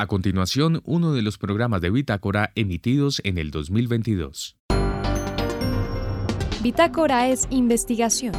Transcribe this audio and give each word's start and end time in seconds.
A 0.00 0.06
continuación, 0.06 0.80
uno 0.84 1.12
de 1.12 1.22
los 1.22 1.38
programas 1.38 1.80
de 1.80 1.90
Bitácora 1.90 2.52
emitidos 2.54 3.20
en 3.24 3.36
el 3.36 3.50
2022. 3.50 4.56
Bitácora 6.62 7.26
es 7.26 7.48
investigación, 7.50 8.32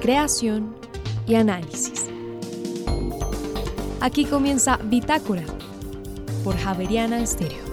creación 0.00 0.74
y 1.26 1.34
análisis. 1.34 2.08
Aquí 4.00 4.24
comienza 4.24 4.78
Bitácora 4.78 5.44
por 6.42 6.56
Javeriana 6.56 7.20
Estéreo. 7.20 7.68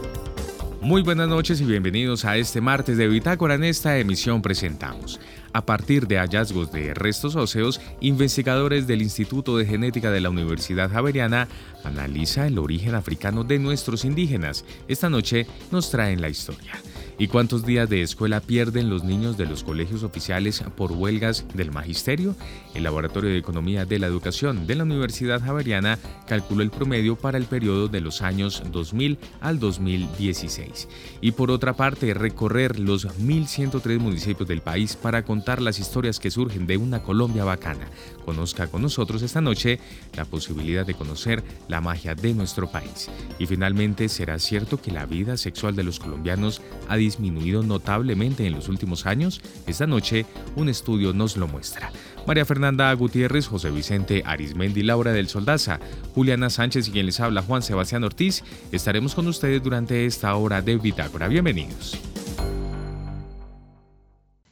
Muy 0.82 1.02
buenas 1.02 1.30
noches 1.30 1.62
y 1.62 1.66
bienvenidos 1.66 2.26
a 2.26 2.36
este 2.36 2.60
martes 2.60 2.98
de 2.98 3.08
Bitácora. 3.08 3.56
En 3.56 3.64
esta 3.64 3.98
emisión 3.98 4.42
presentamos 4.42 5.22
a 5.56 5.66
partir 5.66 6.06
de 6.06 6.18
hallazgos 6.18 6.70
de 6.74 6.94
restos 6.94 7.38
óseos, 7.38 7.80
investigadores 8.02 8.88
del 8.88 9.02
Instituto 9.02 9.56
de 9.56 9.66
Genética 9.66 10.12
de 10.12 10.20
la 10.20 10.30
Universidad 10.30 10.92
Javeriana 10.92 11.48
analiza 11.86 12.46
el 12.46 12.60
origen 12.60 12.94
africano 12.94 13.46
de 13.46 13.58
nuestros 13.58 14.04
indígenas. 14.04 14.66
Esta 14.90 15.10
noche 15.10 15.48
nos 15.72 15.90
traen 15.92 16.20
la 16.20 16.28
historia. 16.28 16.74
¿Y 17.18 17.28
cuántos 17.28 17.66
días 17.66 17.90
de 17.90 18.02
escuela 18.02 18.42
pierden 18.42 18.90
los 18.90 19.06
niños 19.06 19.38
de 19.38 19.46
los 19.46 19.64
colegios 19.64 20.04
oficiales 20.04 20.62
por 20.76 20.92
huelgas 20.92 21.46
del 21.54 21.72
magisterio? 21.72 22.36
El 22.74 22.84
Laboratorio 22.84 23.30
de 23.30 23.38
Economía 23.38 23.86
de 23.86 24.00
la 24.00 24.08
Educación 24.08 24.68
de 24.68 24.76
la 24.76 24.84
Universidad 24.84 25.42
Javeriana 25.42 25.98
calculó 26.28 26.62
el 26.62 26.72
promedio 26.72 27.16
para 27.16 27.38
el 27.38 27.46
periodo 27.46 27.88
de 27.88 28.02
los 28.02 28.22
años 28.22 28.64
2000 28.70 29.18
al 29.40 29.60
2016. 29.60 30.90
Y 31.22 31.32
por 31.32 31.52
otra 31.52 31.74
parte, 31.74 32.14
recorrer 32.14 32.80
los 32.80 33.08
1.103 33.08 33.98
municipios 34.00 34.50
del 34.50 34.60
país 34.60 34.98
para 34.98 35.24
contar 35.24 35.62
las 35.62 35.80
historias 35.80 36.20
que 36.20 36.32
surgen 36.32 36.68
de 36.68 36.76
una 36.76 37.02
Colombia 37.02 37.46
bacana. 37.46 37.88
Conozca 38.26 38.68
con 38.68 38.82
nosotros 38.82 39.22
esta 39.22 39.40
noche 39.40 39.80
la 40.18 40.26
posibilidad 40.26 40.86
de 40.86 40.96
conocer 40.96 41.44
la 41.70 41.80
magia 41.80 42.14
de 42.14 42.34
nuestro 42.34 42.70
país. 42.70 43.10
Y 43.40 43.46
finalmente, 43.46 44.10
¿será 44.10 44.38
cierto 44.38 44.82
que 44.82 44.92
la 44.92 45.06
vida 45.06 45.38
sexual 45.38 45.78
de 45.78 45.84
los 45.84 46.00
colombianos 46.00 46.62
ha 46.90 46.98
disminuido 47.06 47.62
notablemente 47.62 48.46
en 48.46 48.54
los 48.54 48.68
últimos 48.68 49.06
años? 49.06 49.42
Esta 49.68 49.86
noche 49.86 50.26
un 50.56 50.70
estudio 50.70 51.14
nos 51.14 51.38
lo 51.38 51.48
muestra. 51.48 51.92
María 52.26 52.46
Fernanda 52.46 52.92
Gutiérrez, 52.94 53.48
José 53.48 53.70
Vicente 53.70 54.24
Arismendi, 54.26 54.82
Laura 54.82 55.12
del 55.14 55.28
Soldaza, 55.28 55.80
Juliana 56.16 56.50
Sánchez 56.50 56.88
y 56.88 56.92
quien 56.92 57.06
les 57.06 57.20
habla 57.20 57.44
Juan 57.44 57.62
Sebastián 57.62 58.04
Ortiz, 58.04 58.44
estaremos 58.72 59.14
con 59.14 59.28
ustedes 59.28 59.62
durante 59.62 60.06
esta 60.08 60.36
hora 60.36 60.62
de 60.64 60.78
Bitácora. 60.78 61.28
Bienvenidos. 61.28 61.98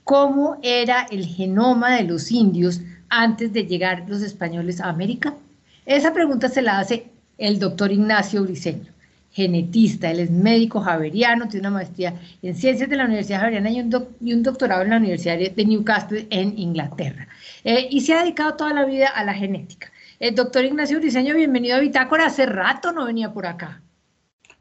¿Cómo 0.04 0.60
era 0.62 1.08
el 1.10 1.26
genoma 1.26 1.96
de 1.96 2.04
los 2.04 2.32
indios 2.32 2.82
antes 3.10 3.52
de 3.52 3.66
llegar 3.66 4.06
los 4.08 4.22
españoles 4.22 4.80
a 4.80 4.90
América? 4.90 5.34
Esa 5.88 6.14
pregunta 6.14 6.50
se 6.50 6.62
la 6.62 6.78
hace 6.78 7.08
el 7.40 7.58
doctor 7.58 7.92
Ignacio 7.92 8.44
Briceño 8.44 8.93
genetista, 9.34 10.12
él 10.12 10.20
es 10.20 10.32
médico 10.32 10.80
javeriano, 10.80 11.48
tiene 11.48 11.68
una 11.68 11.78
maestría 11.78 12.14
en 12.42 12.56
ciencias 12.56 12.90
de 12.90 12.96
la 12.96 13.06
Universidad 13.06 13.40
Javeriana 13.40 13.72
y 13.72 13.80
un, 13.80 14.44
doctorado 14.44 14.84
en 14.84 14.92
la 14.92 14.98
Universidad 14.98 15.38
de 15.38 15.66
Newcastle 15.66 16.28
en 16.30 16.58
Inglaterra. 16.58 17.28
Eh, 17.64 17.88
y 17.90 18.02
se 18.02 18.14
ha 18.14 18.22
dedicado 18.22 18.56
toda 18.56 18.74
la 18.74 18.86
vida 18.86 19.08
a 19.08 19.24
la 19.24 19.34
genética. 19.34 19.92
El 20.20 20.36
doctor 20.36 20.64
Ignacio 20.64 21.00
Briseño, 21.00 21.36
bienvenido 21.36 21.76
a 21.76 21.80
Bitácora. 21.80 22.28
Hace 22.28 22.46
rato 22.46 22.92
no 22.92 23.06
venía 23.06 23.34
por 23.34 23.48
acá. 23.48 23.82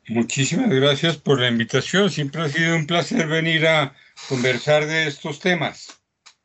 Muchísimas 0.08 0.70
gracias 0.70 1.18
por 1.18 1.38
la 1.38 1.48
invitación. 1.48 2.10
Siempre 2.10 2.42
ha 2.42 2.48
sido 2.48 2.74
un 2.74 2.86
placer 2.86 3.28
venir 3.28 3.66
a 3.66 3.94
conversar 4.28 4.86
de 4.86 5.06
estos 5.06 5.38
temas. 5.38 6.00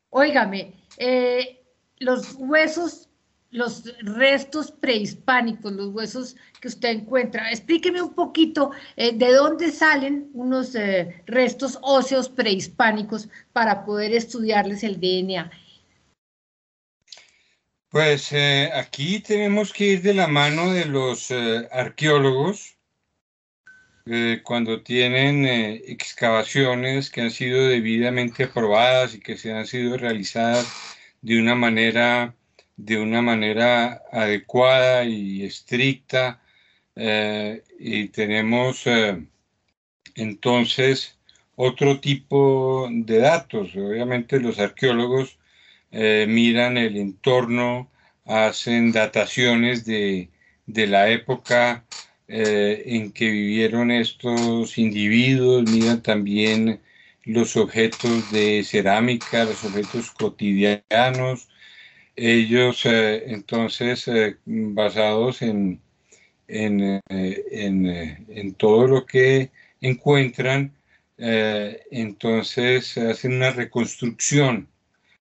Óigame, 0.10 0.74
eh, 0.98 1.62
los 2.00 2.36
huesos 2.38 3.07
los 3.52 3.94
restos 4.00 4.72
prehispánicos, 4.72 5.72
los 5.72 5.94
huesos 5.94 6.36
que 6.60 6.68
usted 6.68 6.90
encuentra. 6.90 7.50
Explíqueme 7.52 8.02
un 8.02 8.14
poquito 8.14 8.72
eh, 8.96 9.14
de 9.14 9.34
dónde 9.34 9.72
salen 9.72 10.30
unos 10.34 10.76
eh, 10.76 11.22
restos 11.26 11.80
óseos 11.82 12.30
prehispánicos 12.30 13.30
para 13.54 13.86
poder 13.86 14.14
estudiarles 14.14 14.84
el 14.84 15.00
DNA. 15.00 15.50
Pues 17.90 18.32
eh, 18.34 18.70
aquí 18.74 19.20
tenemos 19.22 19.72
que 19.72 19.86
ir 19.86 20.02
de 20.02 20.14
la 20.14 20.28
mano 20.28 20.74
de 20.74 20.86
los 20.86 21.32
arqueólogos 21.72 22.74
cuando 24.44 24.84
tienen 24.84 25.46
excavaciones 25.46 27.10
que 27.10 27.20
han 27.20 27.32
sido 27.32 27.68
debidamente 27.68 28.46
aprobadas 28.46 29.14
y 29.14 29.20
que 29.20 29.36
se 29.36 29.52
han 29.52 29.68
sido 29.68 29.98
realizadas 29.98 30.66
de 31.22 31.38
una 31.42 31.56
manera 31.56 32.34
de 32.78 33.00
una 33.00 33.22
manera 33.22 34.04
adecuada 34.12 35.04
y 35.04 35.44
estricta 35.44 36.42
eh, 36.96 37.64
y 37.80 38.08
tenemos 38.10 38.86
eh, 38.88 39.24
entonces 40.16 41.18
otro 41.56 42.00
tipo 42.00 42.88
de 42.92 43.20
datos. 43.20 43.76
Obviamente 43.76 44.40
los 44.40 44.60
arqueólogos 44.60 45.38
eh, 45.92 46.26
miran 46.30 46.78
el 46.78 46.98
entorno, 46.98 47.92
hacen 48.26 48.92
dataciones 48.92 49.86
de, 49.86 50.30
de 50.68 50.88
la 50.88 51.10
época 51.10 51.84
en 52.30 53.14
que 53.14 53.32
vivieron 53.32 53.90
estos 53.90 54.78
individuos, 54.78 55.64
miran 55.72 56.04
también 56.04 56.82
los 57.24 57.56
objetos 57.56 58.30
de 58.32 58.64
cerámica, 58.66 59.46
los 59.46 59.64
objetos 59.64 60.12
cotidianos, 60.12 61.48
ellos 62.18 62.86
eh, 62.86 63.32
entonces, 63.32 64.08
eh, 64.08 64.38
basados 64.46 65.42
en, 65.44 65.80
en, 66.48 67.02
eh, 67.10 68.26
en, 68.30 68.54
todo 68.56 68.88
lo 68.88 69.06
que 69.06 69.52
encuentran, 69.82 70.74
entonces 71.20 72.98
hacen 72.98 73.34
una 73.34 73.52
reconstrucción 73.52 74.68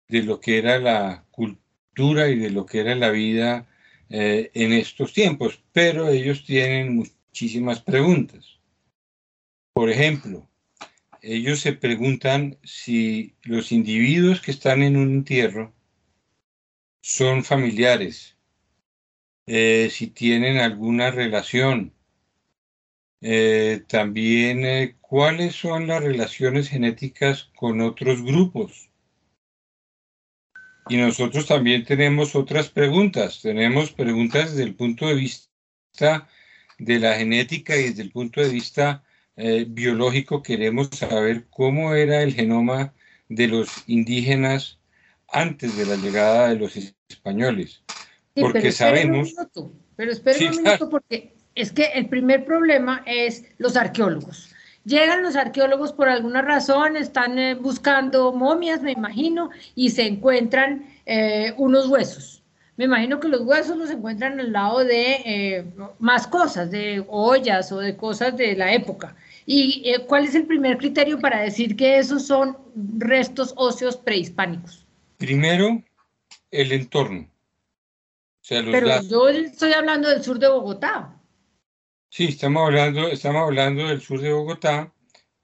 de 0.07 0.23
lo 0.23 0.39
que 0.39 0.57
era 0.57 0.79
la 0.79 1.25
cultura 1.31 2.29
y 2.29 2.37
de 2.39 2.49
lo 2.49 2.65
que 2.65 2.79
era 2.79 2.95
la 2.95 3.11
vida 3.11 3.67
en 4.09 4.73
estos 4.73 5.13
tiempos, 5.13 5.61
pero 5.73 6.09
ellos 6.09 6.43
tienen 6.43 6.95
muchísimas 6.95 7.81
preguntas. 7.81 8.59
Por 9.73 9.91
ejemplo, 9.91 10.47
ellos 11.21 11.59
se 11.59 11.73
preguntan 11.73 12.57
si 12.63 13.35
los 13.43 13.71
individuos 13.71 14.41
que 14.41 14.51
están 14.51 14.81
en 14.81 14.97
un 14.97 15.11
entierro 15.11 15.74
son 17.07 17.43
familiares, 17.43 18.35
eh, 19.45 19.89
si 19.91 20.07
tienen 20.07 20.57
alguna 20.57 21.11
relación. 21.11 21.93
Eh, 23.21 23.83
también 23.87 24.65
eh, 24.65 24.95
cuáles 25.01 25.53
son 25.55 25.85
las 25.85 26.01
relaciones 26.01 26.67
genéticas 26.67 27.51
con 27.55 27.81
otros 27.81 28.23
grupos. 28.23 28.89
Y 30.89 30.97
nosotros 30.97 31.45
también 31.45 31.85
tenemos 31.85 32.35
otras 32.35 32.69
preguntas. 32.69 33.39
Tenemos 33.43 33.91
preguntas 33.91 34.51
desde 34.51 34.63
el 34.63 34.73
punto 34.73 35.07
de 35.07 35.13
vista 35.13 36.27
de 36.79 36.99
la 36.99 37.13
genética 37.17 37.77
y 37.77 37.89
desde 37.89 38.01
el 38.01 38.11
punto 38.11 38.41
de 38.41 38.49
vista 38.49 39.03
biológico. 39.67 40.41
Queremos 40.41 40.89
saber 40.89 41.45
cómo 41.51 41.93
era 41.93 42.23
el 42.23 42.33
genoma 42.33 42.95
de 43.29 43.47
los 43.47 43.83
indígenas 43.85 44.79
antes 45.27 45.77
de 45.77 45.85
la 45.85 45.97
llegada 45.97 46.49
de 46.49 46.55
los 46.55 46.75
españoles. 47.09 47.81
porque 48.33 48.71
sabemos... 48.71 49.33
pero 49.95 50.11
esperen 50.11 50.49
un 50.49 50.63
minuto 50.63 50.89
porque 50.89 51.33
es 51.55 51.71
que 51.71 51.85
el 51.93 52.07
primer 52.07 52.45
problema 52.45 53.03
es 53.05 53.45
los 53.57 53.75
arqueólogos. 53.75 54.49
Llegan 54.83 55.23
los 55.23 55.35
arqueólogos 55.35 55.93
por 55.93 56.09
alguna 56.09 56.43
razón, 56.43 56.95
están 56.95 57.39
eh, 57.39 57.55
buscando 57.55 58.31
momias, 58.33 58.83
me 58.83 58.91
imagino, 58.91 59.49
y 59.73 59.89
se 59.89 60.05
encuentran 60.05 60.85
eh, 61.07 61.53
unos 61.57 61.87
huesos. 61.87 62.43
Me 62.77 62.85
imagino 62.85 63.19
que 63.19 63.29
los 63.29 63.41
huesos 63.41 63.77
los 63.77 63.89
encuentran 63.89 64.39
al 64.39 64.51
lado 64.51 64.83
de 64.83 65.13
eh, 65.25 65.65
más 65.97 66.27
cosas, 66.27 66.69
de 66.69 67.03
ollas 67.07 67.71
o 67.71 67.79
de 67.79 67.95
cosas 67.95 68.37
de 68.37 68.55
la 68.55 68.73
época. 68.73 69.15
¿Y 69.47 69.93
cuál 70.07 70.25
es 70.25 70.35
el 70.35 70.45
primer 70.45 70.77
criterio 70.77 71.19
para 71.19 71.41
decir 71.41 71.75
que 71.75 71.99
esos 71.99 72.25
son 72.25 72.57
restos 72.97 73.53
óseos 73.55 73.95
prehispánicos? 73.95 74.85
Primero, 75.17 75.83
el 76.61 76.71
entorno. 76.71 77.29
Pero 78.47 79.01
yo 79.01 79.29
estoy 79.29 79.73
hablando 79.73 80.07
del 80.07 80.23
sur 80.23 80.37
de 80.37 80.47
Bogotá. 80.47 81.19
Sí, 82.09 82.25
estamos 82.25 82.67
hablando, 82.67 83.07
estamos 83.07 83.41
hablando 83.41 83.87
del 83.87 84.01
sur 84.01 84.21
de 84.21 84.31
Bogotá, 84.31 84.93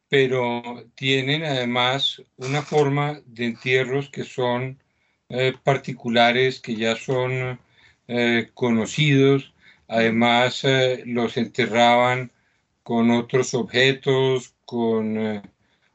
pero 0.08 0.86
tienen 0.96 1.44
además 1.44 2.22
una 2.38 2.62
forma 2.62 3.20
de 3.26 3.46
entierros 3.46 4.10
que 4.10 4.24
son 4.24 4.80
eh, 5.30 5.54
particulares, 5.64 6.60
que 6.60 6.76
ya 6.76 6.96
son 6.96 7.60
eh, 8.08 8.50
conocidos. 8.54 9.54
Además, 9.88 10.64
eh, 10.64 11.04
los 11.06 11.38
enterraban 11.38 12.32
con 12.84 13.10
otros 13.12 13.54
objetos, 13.54 14.54
con 14.66 15.42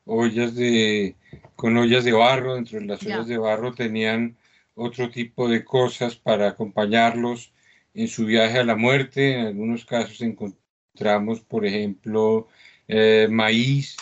ollas 0.04 0.54
de, 0.54 1.14
con 1.54 1.76
ollas 1.76 2.04
de 2.04 2.12
barro, 2.12 2.54
dentro 2.56 2.80
de 2.80 2.86
las 2.86 3.02
ollas 3.02 3.28
de 3.28 3.38
barro 3.38 3.72
tenían 3.72 4.36
otro 4.76 5.10
tipo 5.10 5.48
de 5.48 5.64
cosas 5.64 6.14
para 6.14 6.48
acompañarlos 6.48 7.52
en 7.94 8.08
su 8.08 8.26
viaje 8.26 8.58
a 8.58 8.64
la 8.64 8.76
muerte, 8.76 9.32
en 9.32 9.46
algunos 9.46 9.84
casos 9.84 10.20
encontramos, 10.20 11.40
por 11.40 11.64
ejemplo, 11.64 12.46
eh, 12.86 13.26
maíz, 13.30 13.96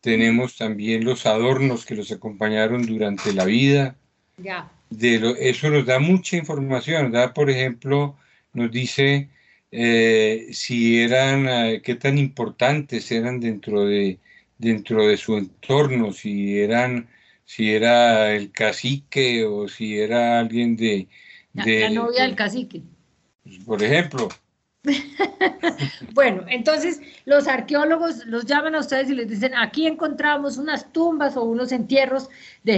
tenemos 0.00 0.56
también 0.56 1.04
los 1.04 1.26
adornos 1.26 1.84
que 1.84 1.94
los 1.94 2.10
acompañaron 2.10 2.86
durante 2.86 3.32
la 3.32 3.44
vida. 3.44 3.96
Ya. 4.38 4.72
De 4.88 5.18
lo, 5.20 5.36
eso 5.36 5.68
nos 5.70 5.84
da 5.84 5.98
mucha 5.98 6.36
información, 6.36 7.12
da, 7.12 7.34
por 7.34 7.50
ejemplo, 7.50 8.16
nos 8.54 8.70
dice 8.70 9.28
eh, 9.70 10.48
si 10.52 11.00
eran, 11.00 11.46
eh, 11.48 11.82
qué 11.84 11.94
tan 11.94 12.16
importantes 12.16 13.12
eran 13.12 13.40
dentro 13.40 13.84
de, 13.84 14.18
dentro 14.56 15.06
de 15.06 15.18
su 15.18 15.36
entorno, 15.36 16.12
si 16.12 16.58
eran, 16.58 17.08
si 17.48 17.72
era 17.72 18.34
el 18.34 18.52
cacique 18.52 19.46
o 19.46 19.68
si 19.68 19.98
era 19.98 20.38
alguien 20.38 20.76
de... 20.76 21.08
de 21.54 21.80
la, 21.80 21.90
novia 21.90 22.24
del 22.24 22.36
cacique. 22.36 22.82
Pues, 23.42 23.58
por 23.64 23.82
ejemplo. 23.82 24.28
bueno, 26.12 26.44
entonces 26.48 27.00
los 27.24 27.48
arqueólogos 27.48 28.26
los 28.26 28.44
llaman 28.44 28.74
a 28.74 28.80
ustedes 28.80 29.08
y 29.08 29.14
les 29.14 29.30
dicen, 29.30 29.54
aquí 29.54 29.86
encontramos 29.86 30.58
unas 30.58 30.92
tumbas 30.92 31.38
o 31.38 31.44
unos 31.44 31.72
entierros 31.72 32.28
de, 32.64 32.76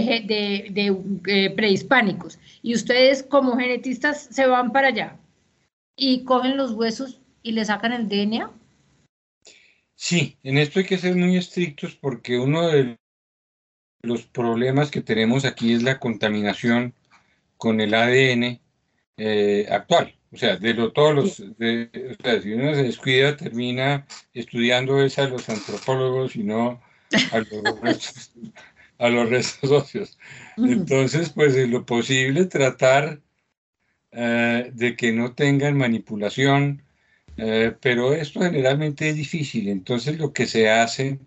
de, 0.73 0.97
eh, 1.27 1.49
prehispánicos 1.49 2.39
y 2.63 2.73
ustedes 2.73 3.23
como 3.23 3.57
genetistas 3.57 4.29
se 4.31 4.47
van 4.47 4.71
para 4.71 4.87
allá 4.87 5.17
y 5.97 6.23
cogen 6.23 6.55
los 6.55 6.71
huesos 6.71 7.19
y 7.43 7.51
le 7.51 7.65
sacan 7.65 7.91
el 7.91 8.07
DNA? 8.07 8.49
Sí, 9.95 10.37
en 10.43 10.57
esto 10.57 10.79
hay 10.79 10.85
que 10.85 10.97
ser 10.97 11.17
muy 11.17 11.35
estrictos 11.35 11.93
porque 11.95 12.39
uno 12.39 12.69
de 12.69 12.97
los 14.01 14.23
problemas 14.23 14.91
que 14.91 15.01
tenemos 15.01 15.45
aquí 15.45 15.73
es 15.73 15.83
la 15.83 15.99
contaminación 15.99 16.93
con 17.57 17.79
el 17.81 17.93
ADN 17.93 18.59
eh, 19.17 19.67
actual. 19.69 20.15
O 20.31 20.37
sea, 20.37 20.55
de 20.55 20.73
lo, 20.73 20.91
todos 20.93 21.13
los, 21.13 21.57
de, 21.57 21.89
o 22.19 22.23
sea, 22.23 22.41
si 22.41 22.53
uno 22.53 22.73
se 22.73 22.83
descuida, 22.83 23.35
termina 23.35 24.07
estudiando 24.33 25.01
eso 25.03 25.23
a 25.23 25.27
los 25.27 25.49
antropólogos 25.49 26.35
y 26.35 26.43
no 26.43 26.81
a 27.31 27.39
los 27.39 27.81
restos, 27.81 28.31
a 28.97 29.09
los 29.09 29.29
restos 29.29 29.71
óseos. 29.71 30.17
Entonces, 30.57 31.29
pues 31.31 31.55
en 31.57 31.71
lo 31.71 31.85
posible 31.85 32.45
tratar 32.45 33.19
eh, 34.11 34.71
de 34.73 34.95
que 34.95 35.11
no 35.11 35.33
tengan 35.33 35.77
manipulación, 35.77 36.81
eh, 37.37 37.73
pero 37.81 38.13
esto 38.13 38.41
generalmente 38.41 39.09
es 39.09 39.15
difícil. 39.15 39.67
Entonces 39.67 40.17
lo 40.17 40.33
que 40.33 40.47
se 40.47 40.69
hace 40.69 41.19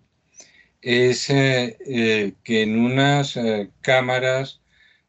es 0.85 1.29
eh, 1.31 2.33
que 2.43 2.61
en 2.61 2.79
unas 2.79 3.39
cámaras 3.81 4.61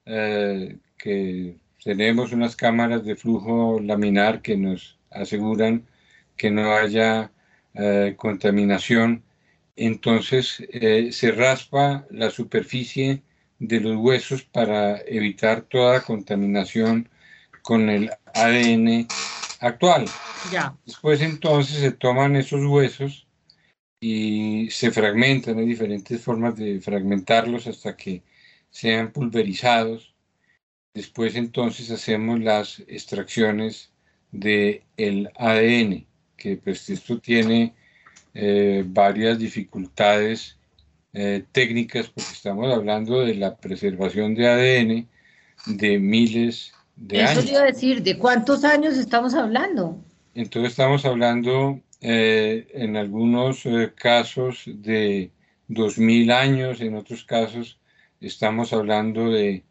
que 0.04 1.56
tenemos 1.84 2.32
unas 2.32 2.56
cámaras 2.56 3.04
de 3.04 3.16
flujo 3.16 3.78
laminar 3.80 4.40
que 4.40 4.56
nos 4.56 4.98
aseguran 5.10 5.86
que 6.36 6.50
no 6.50 6.72
haya 6.72 7.30
contaminación, 8.16 9.24
entonces 9.74 10.62
se 11.10 11.32
raspa 11.32 12.06
la 12.10 12.30
superficie 12.30 13.22
de 13.58 13.80
los 13.80 13.96
huesos 13.96 14.44
para 14.44 14.98
evitar 15.06 15.62
toda 15.62 16.02
contaminación 16.02 17.08
con 17.62 17.90
el 17.90 18.10
ADN 18.34 19.06
actual. 19.60 20.06
Ya. 20.52 20.76
Después 20.86 21.20
entonces 21.20 21.78
se 21.78 21.92
toman 21.92 22.36
esos 22.36 22.64
huesos 22.64 23.25
y 24.00 24.68
se 24.70 24.90
fragmentan, 24.90 25.58
hay 25.58 25.66
diferentes 25.66 26.20
formas 26.20 26.56
de 26.56 26.80
fragmentarlos 26.80 27.66
hasta 27.66 27.96
que 27.96 28.22
sean 28.70 29.12
pulverizados. 29.12 30.14
Después 30.94 31.36
entonces 31.36 31.90
hacemos 31.90 32.40
las 32.40 32.80
extracciones 32.88 33.90
del 34.30 34.82
el 34.96 35.30
ADN, 35.36 36.06
que 36.36 36.56
pues 36.56 36.88
esto 36.90 37.18
tiene 37.18 37.74
eh, 38.34 38.84
varias 38.86 39.38
dificultades 39.38 40.58
eh, 41.12 41.44
técnicas 41.52 42.08
porque 42.08 42.32
estamos 42.32 42.72
hablando 42.72 43.20
de 43.24 43.34
la 43.34 43.56
preservación 43.56 44.34
de 44.34 44.48
ADN 44.48 45.08
de 45.78 45.98
miles 45.98 46.72
eso 47.10 47.40
iba 47.42 47.60
a 47.60 47.64
decir, 47.64 48.02
¿de 48.02 48.18
cuántos 48.18 48.64
años 48.64 48.96
estamos 48.96 49.34
hablando? 49.34 50.02
Entonces 50.34 50.72
estamos 50.72 51.04
hablando 51.04 51.80
eh, 52.00 52.68
en 52.74 52.96
algunos 52.96 53.64
eh, 53.66 53.92
casos 53.94 54.64
de 54.66 55.30
2.000 55.68 56.32
años, 56.32 56.80
en 56.80 56.94
otros 56.94 57.24
casos 57.24 57.78
estamos 58.20 58.72
hablando 58.72 59.30
de 59.30 59.64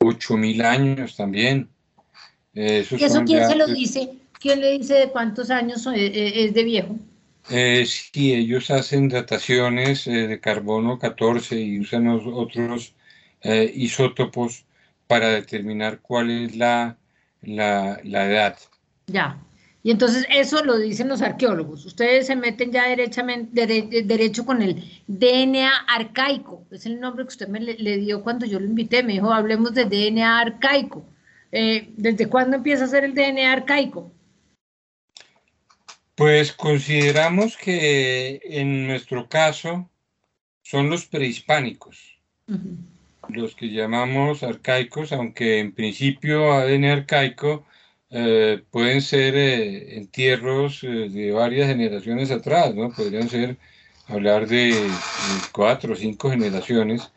8.000 0.00 0.64
años 0.64 1.16
también. 1.16 1.68
Eh, 2.54 2.84
¿Y 2.90 3.04
eso 3.04 3.24
quién 3.24 3.46
se 3.46 3.56
lo 3.56 3.66
dice? 3.66 4.10
¿Quién 4.38 4.60
le 4.60 4.78
dice 4.78 4.94
de 4.94 5.08
cuántos 5.10 5.50
años 5.50 5.86
es 5.94 6.54
de 6.54 6.64
viejo? 6.64 6.96
sí, 7.48 8.34
ellos 8.34 8.70
hacen 8.70 9.08
dataciones 9.08 10.04
de 10.04 10.38
carbono 10.40 10.98
14 10.98 11.60
y 11.60 11.80
usan 11.80 12.08
otros 12.08 12.94
isótopos 13.42 14.64
para 15.10 15.30
determinar 15.30 15.98
cuál 16.00 16.30
es 16.30 16.54
la, 16.54 16.96
la, 17.42 17.98
edad. 18.04 18.56
Ya. 19.08 19.36
Y 19.82 19.90
entonces 19.90 20.26
eso 20.30 20.62
lo 20.64 20.78
dicen 20.78 21.08
los 21.08 21.22
arqueólogos. 21.22 21.86
Ustedes 21.86 22.26
se 22.26 22.36
meten 22.36 22.70
ya 22.70 22.88
derechamente, 22.88 23.66
derecho 24.04 24.44
con 24.44 24.60
el 24.60 24.84
DNA 25.06 25.70
arcaico. 25.88 26.66
Es 26.70 26.84
el 26.84 27.00
nombre 27.00 27.24
que 27.24 27.28
usted 27.28 27.48
me 27.48 27.60
le, 27.60 27.96
dio 27.96 28.22
cuando 28.22 28.44
yo 28.44 28.60
lo 28.60 28.66
invité. 28.66 29.02
Me 29.02 29.14
dijo, 29.14 29.32
hablemos 29.32 29.72
de 29.72 29.86
DNA 29.86 30.40
arcaico. 30.40 31.04
Eh, 31.50 31.88
¿Desde 31.96 32.28
cuándo 32.28 32.56
empieza 32.56 32.84
a 32.84 32.88
ser 32.88 33.04
el 33.04 33.14
DNA 33.14 33.52
arcaico? 33.52 34.12
Pues 36.14 36.52
consideramos 36.52 37.56
que 37.56 38.40
en 38.44 38.86
nuestro 38.86 39.28
caso 39.28 39.88
son 40.62 40.90
los 40.90 41.06
prehispánicos 41.06 42.20
los 43.34 43.54
que 43.54 43.70
llamamos 43.70 44.42
arcaicos, 44.42 45.12
aunque 45.12 45.58
en 45.58 45.72
principio 45.72 46.52
ADN 46.52 46.84
arcaico 46.86 47.64
eh, 48.12 48.64
pueden 48.72 49.02
ser 49.02 49.36
eh, 49.36 49.96
entierros 49.96 50.82
eh, 50.82 51.08
de 51.08 51.30
varias 51.30 51.68
generaciones 51.68 52.32
atrás, 52.32 52.74
¿no? 52.74 52.90
Podrían 52.90 53.28
ser, 53.28 53.56
hablar 54.08 54.48
de, 54.48 54.74
cuatro 55.52 55.92
o 55.92 55.96
cinco 55.96 56.28
generaciones 56.28 57.12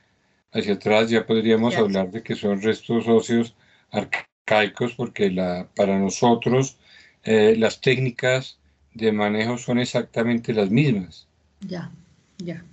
hacia 0.52 0.76
atrás, 0.76 1.10
ya 1.10 1.26
podríamos 1.26 1.76
hablar 1.76 2.12
de 2.12 2.22
que 2.22 2.36
son 2.36 2.62
restos 2.62 3.08
óseos 3.08 3.56
arcaicos, 3.90 4.94
porque 4.94 5.32
la, 5.32 5.68
para 5.76 5.98
nosotros 5.98 6.78
las 7.26 7.82
técnicas 7.82 8.60
de 8.94 9.12
manejo 9.12 9.58
son 9.58 9.80
exactamente 9.80 10.54
las 10.54 10.70
mismas. 10.70 11.26
Ya, 11.62 11.90
ya. 12.38 12.64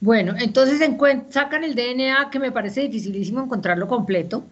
Bueno, 0.00 0.34
entonces 0.38 0.80
sacan 1.28 1.64
el 1.64 1.74
DNA, 1.74 2.30
que 2.30 2.38
me 2.38 2.50
parece 2.50 2.80
dificilísimo 2.82 3.42
encontrarlo 3.42 3.88
completo, 3.88 4.44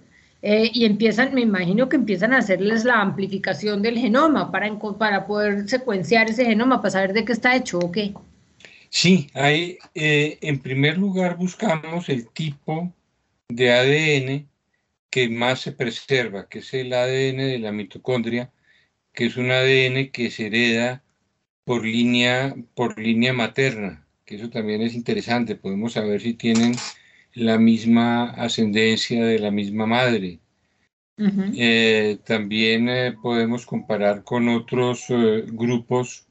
eh, 0.42 0.70
y 0.72 0.84
empiezan, 0.84 1.34
me 1.34 1.42
imagino 1.42 1.88
que 1.88 1.96
empiezan 1.96 2.32
a 2.32 2.38
hacerles 2.38 2.84
la 2.84 3.00
amplificación 3.00 3.82
del 3.82 3.98
genoma 3.98 4.50
para, 4.50 4.78
para 4.98 5.26
poder 5.26 5.68
secuenciar 5.68 6.30
ese 6.30 6.44
genoma, 6.44 6.80
para 6.80 6.92
saber 6.92 7.12
de 7.12 7.24
qué 7.24 7.32
está 7.32 7.56
hecho 7.56 7.78
o 7.78 7.92
qué. 7.92 8.14
Sí, 8.88 9.28
hay, 9.34 9.78
eh, 9.94 10.38
en 10.40 10.60
primer 10.60 10.98
lugar 10.98 11.36
buscamos 11.36 12.08
el 12.08 12.28
tipo 12.28 12.92
de 13.48 13.72
ADN 13.72 14.48
que 15.10 15.28
más 15.28 15.60
se 15.60 15.72
preserva, 15.72 16.48
que 16.48 16.60
es 16.60 16.74
el 16.74 16.92
ADN 16.92 17.38
de 17.38 17.58
la 17.58 17.72
mitocondria, 17.72 18.50
que 19.12 19.26
es 19.26 19.36
un 19.36 19.50
ADN 19.50 20.10
que 20.10 20.30
se 20.30 20.46
hereda 20.46 21.02
por 21.64 21.84
línea, 21.84 22.54
por 22.74 22.98
línea 22.98 23.32
materna 23.32 24.06
que 24.30 24.36
eso 24.36 24.48
también 24.48 24.80
es 24.80 24.94
interesante, 24.94 25.56
podemos 25.56 25.94
saber 25.94 26.20
si 26.20 26.34
tienen 26.34 26.76
la 27.34 27.58
misma 27.58 28.30
ascendencia 28.30 29.24
de 29.24 29.38
la 29.38 29.50
misma 29.50 29.86
madre. 29.86 30.40
Eh, 31.54 32.18
también 32.24 32.88
eh, 32.88 33.12
podemos 33.12 33.66
comparar 33.66 34.24
con 34.24 34.48
otros 34.48 35.04
eh, 35.10 35.44
grupos 35.48 36.26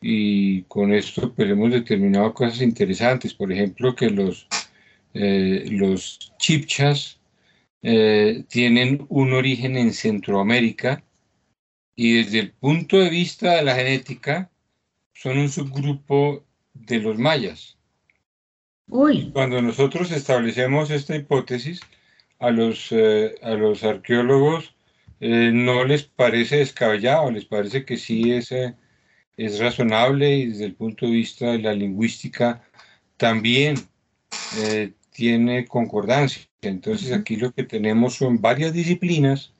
y 0.00 0.62
con 0.62 0.92
esto 0.92 1.32
pues, 1.32 1.48
hemos 1.48 1.70
determinado 1.70 2.34
cosas 2.34 2.60
interesantes. 2.60 3.32
Por 3.32 3.52
ejemplo, 3.52 3.94
que 3.94 4.10
los, 4.10 4.48
los 5.12 6.32
chipchas 6.38 7.20
tienen 7.80 9.06
un 9.08 9.32
origen 9.34 9.76
en 9.76 9.92
Centroamérica 9.92 11.04
y 11.94 12.14
desde 12.14 12.40
el 12.40 12.50
punto 12.52 12.98
de 12.98 13.10
vista 13.10 13.56
de 13.56 13.62
la 13.62 13.76
genética 13.76 14.50
son 15.12 15.38
un 15.38 15.48
subgrupo 15.48 16.44
de 16.72 16.98
los 16.98 17.18
mayas. 17.18 17.78
Cuando 18.88 19.62
nosotros 19.62 20.10
establecemos 20.12 20.90
esta 20.90 21.16
hipótesis, 21.16 21.80
a 22.38 22.50
los, 22.50 22.92
eh, 22.92 23.34
a 23.42 23.54
los 23.54 23.84
arqueólogos 23.84 24.74
eh, 25.20 25.50
no 25.52 25.84
les 25.84 26.04
parece 26.04 26.58
descabellado, 26.58 27.30
les 27.30 27.44
parece 27.46 27.84
que 27.84 27.96
sí 27.96 28.32
es, 28.32 28.52
eh, 28.52 28.74
es 29.36 29.58
razonable 29.60 30.36
y 30.36 30.46
desde 30.48 30.66
el 30.66 30.74
punto 30.74 31.06
de 31.06 31.12
vista 31.12 31.52
de 31.52 31.58
la 31.58 31.72
lingüística 31.74 32.62
también 33.16 33.76
tiene 35.12 35.66
concordancia. 35.66 36.42
Entonces 36.62 37.12
aquí 37.12 37.36
lo 37.36 37.52
que 37.52 37.64
tenemos 37.64 38.14
son 38.14 38.40
varias 38.40 38.72
disciplinas 38.72 39.52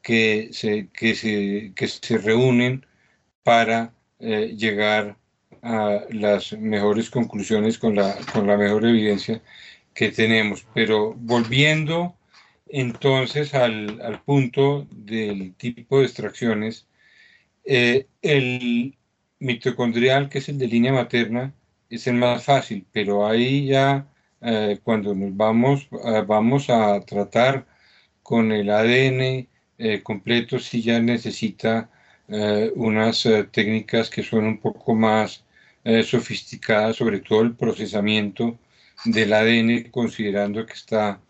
que 0.00 0.50
se, 0.52 0.88
que 0.88 1.14
se, 1.14 1.72
que 1.74 1.88
se 1.88 2.18
reúnen 2.18 2.86
para 3.42 3.92
llegar 4.20 5.16
a 5.62 6.00
las 6.10 6.52
mejores 6.54 7.10
conclusiones 7.10 7.78
con 7.78 7.94
la, 7.96 8.16
con 8.32 8.46
la 8.46 8.56
mejor 8.56 8.84
evidencia 8.84 9.40
que 9.94 10.10
tenemos. 10.10 10.66
Pero 10.74 11.14
volviendo 11.14 12.16
entonces 12.68 13.54
al, 13.54 14.00
al 14.02 14.22
punto 14.22 14.86
del 14.90 15.54
tipo 15.56 16.00
de 16.00 16.06
extracciones, 16.06 16.88
eh, 17.64 18.06
el 18.22 18.96
mitocondrial, 19.38 20.28
que 20.28 20.38
es 20.38 20.48
el 20.48 20.58
de 20.58 20.68
línea 20.68 20.92
materna, 20.92 21.54
es 21.90 22.06
el 22.06 22.14
más 22.14 22.44
fácil, 22.44 22.86
pero 22.92 23.26
ahí 23.26 23.66
ya 23.66 24.08
eh, 24.40 24.78
cuando 24.82 25.14
nos 25.14 25.36
vamos, 25.36 25.88
eh, 26.04 26.24
vamos 26.26 26.70
a 26.70 27.00
tratar 27.00 27.66
con 28.22 28.52
el 28.52 28.70
ADN 28.70 29.48
completo, 30.04 30.58
sí 30.60 30.82
ya 30.82 31.00
necesita 31.00 31.90
unas 32.76 33.28
técnicas 33.50 34.10
que 34.10 34.22
son 34.22 34.44
un 34.44 34.58
poco 34.58 34.94
más 34.94 35.44
sofisticadas, 36.04 36.96
sobre 36.96 37.20
todo 37.20 37.42
el 37.42 37.54
procesamiento 37.54 38.58
del 39.04 39.32
ADN, 39.32 39.90
considerando 39.90 40.64
que 40.64 40.74
está 40.74 41.20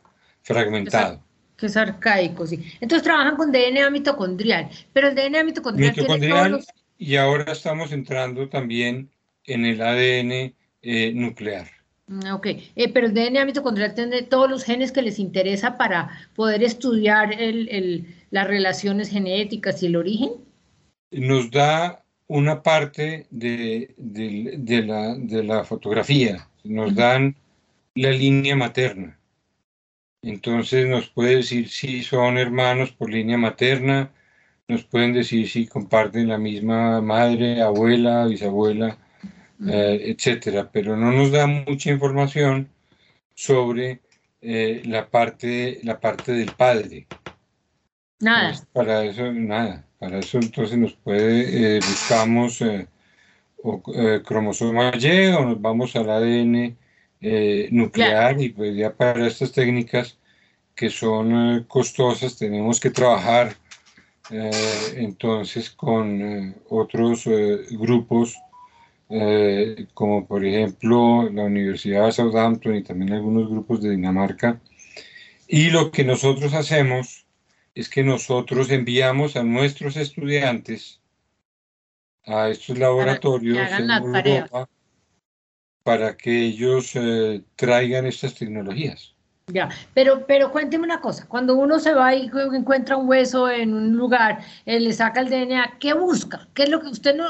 fragmentado 0.43 1.23
que 1.63 1.67
es 1.67 1.77
arcaico, 1.77 2.45
sí. 2.45 2.61
Entonces 2.81 3.05
trabajan 3.05 3.37
con 3.37 3.53
DNA 3.53 3.89
mitocondrial, 3.91 4.69
pero 4.93 5.09
el 5.09 5.15
DNA 5.15 5.45
mitocondrial, 5.45 5.95
mitocondrial 5.95 6.61
y 6.99 7.15
ahora 7.15 7.53
estamos 7.53 7.93
entrando 7.93 8.49
también 8.49 9.09
en 9.45 9.65
el 9.65 9.81
ADN 9.81 10.57
eh, 10.83 11.13
nuclear. 11.15 11.69
Mm, 12.09 12.33
ok, 12.33 12.47
eh, 12.47 12.93
pero 12.93 13.07
el 13.07 13.15
DNA 13.15 13.45
mitocondrial 13.45 13.95
tiene 13.95 14.23
todos 14.23 14.51
los 14.51 14.65
genes 14.65 14.91
que 14.91 15.03
les 15.03 15.21
interesa 15.21 15.79
para 15.79 16.11
poder 16.35 16.65
estudiar 16.65 17.33
el, 17.33 17.69
el, 17.69 18.13
las 18.31 18.49
relaciones 18.49 19.09
genéticas 19.09 19.81
y 19.85 19.87
el 19.87 19.95
origen. 19.95 20.31
Nos 21.13 21.49
da 21.53 22.05
una 22.33 22.63
parte 22.63 23.27
de, 23.31 23.95
de, 23.99 24.55
de 24.57 24.83
la, 24.83 25.15
de 25.15 25.45
la, 25.45 25.65
fotografía, 25.65 26.49
nos 26.65 26.95
dan 26.95 27.37
la 27.95 28.11
línea 28.11 28.57
materna. 28.57 29.19
Entonces 30.23 30.89
nos 30.89 31.11
puede 31.11 31.37
decir 31.37 31.69
si 31.69 32.03
son 32.03 32.39
hermanos 32.39 32.93
por 32.93 33.11
línea 33.11 33.37
materna, 33.37 34.13
nos 34.67 34.85
pueden 34.85 35.13
decir 35.13 35.47
si 35.47 35.67
comparten 35.67 36.29
la 36.29 36.39
misma 36.39 37.03
madre, 37.03 37.61
abuela, 37.61 38.25
bisabuela, 38.25 38.97
eh, 39.69 40.15
etcétera, 40.17 40.71
pero 40.73 40.97
no 40.97 41.13
nos 41.13 41.33
da 41.33 41.47
mucha 41.47 41.91
información 41.91 42.71
sobre 43.35 44.01
eh, 44.41 44.83
la 44.87 45.11
parte 45.11 45.81
la 45.83 46.01
parte 46.01 46.33
del 46.33 46.53
padre. 46.53 47.07
Nada. 48.23 48.55
para 48.73 49.05
eso 49.05 49.31
nada. 49.33 49.85
Para 49.99 50.19
eso 50.21 50.39
entonces 50.39 50.79
nos 50.79 50.95
puede 50.95 51.77
eh, 51.77 51.81
buscamos 51.81 52.63
o, 53.63 53.83
cromosoma 54.25 54.93
Y 54.99 55.27
o 55.27 55.45
nos 55.45 55.61
vamos 55.61 55.95
al 55.97 56.09
ADN 56.09 56.77
eh, 57.25 57.69
nuclear 57.71 58.41
y 58.41 58.49
pues 58.49 58.75
ya 58.75 58.93
para 58.93 59.29
estas 59.29 59.53
técnicas 59.53 60.19
que 60.75 60.91
son 60.91 61.59
eh, 61.59 61.65
costosas 61.69 62.37
tenemos 62.37 62.81
que 62.81 62.91
trabajar 62.91 63.55
eh, 64.29 64.51
entonces 64.97 65.71
con 65.71 66.57
otros 66.69 67.25
grupos 67.71 68.37
como 69.95 70.27
por 70.27 70.45
ejemplo 70.45 71.29
la 71.31 71.45
Universidad 71.45 72.07
de 72.07 72.13
Southampton 72.13 72.75
y 72.75 72.83
también 72.83 73.13
algunos 73.13 73.49
grupos 73.49 73.83
de 73.83 73.91
Dinamarca 73.91 74.61
y 75.47 75.71
lo 75.71 75.93
que 75.93 76.03
nosotros 76.03 76.55
hacemos 76.55 77.22
es 77.75 77.89
que 77.89 78.03
nosotros 78.03 78.71
enviamos 78.71 79.37
a 79.37 79.43
nuestros 79.43 79.97
estudiantes 79.97 81.01
a 82.25 82.49
estos 82.51 82.79
laboratorios 82.79 83.59
en 83.73 83.91
Europa 83.91 84.69
para 85.83 86.17
que 86.17 86.45
ellos 86.45 86.93
eh, 86.95 87.43
traigan 87.57 88.07
estas 88.07 88.35
tecnologías. 88.35 89.15
Ya, 89.49 89.69
pero, 89.93 90.25
pero 90.27 90.53
cuénteme 90.53 90.85
una 90.85 91.01
cosa, 91.01 91.27
cuando 91.27 91.57
uno 91.57 91.81
se 91.81 91.93
va 91.93 92.15
y 92.15 92.31
encuentra 92.55 92.97
un 92.97 93.09
hueso 93.09 93.51
en 93.51 93.75
un 93.75 93.97
lugar, 93.97 94.39
eh, 94.67 94.79
le 94.79 94.93
saca 94.93 95.21
el 95.21 95.31
DNA, 95.31 95.79
¿qué 95.81 95.95
busca? 95.95 96.49
¿Qué 96.55 96.65
es 96.65 96.69
lo 96.69 96.81
que 96.81 96.89
usted 96.89 97.17
no... 97.17 97.27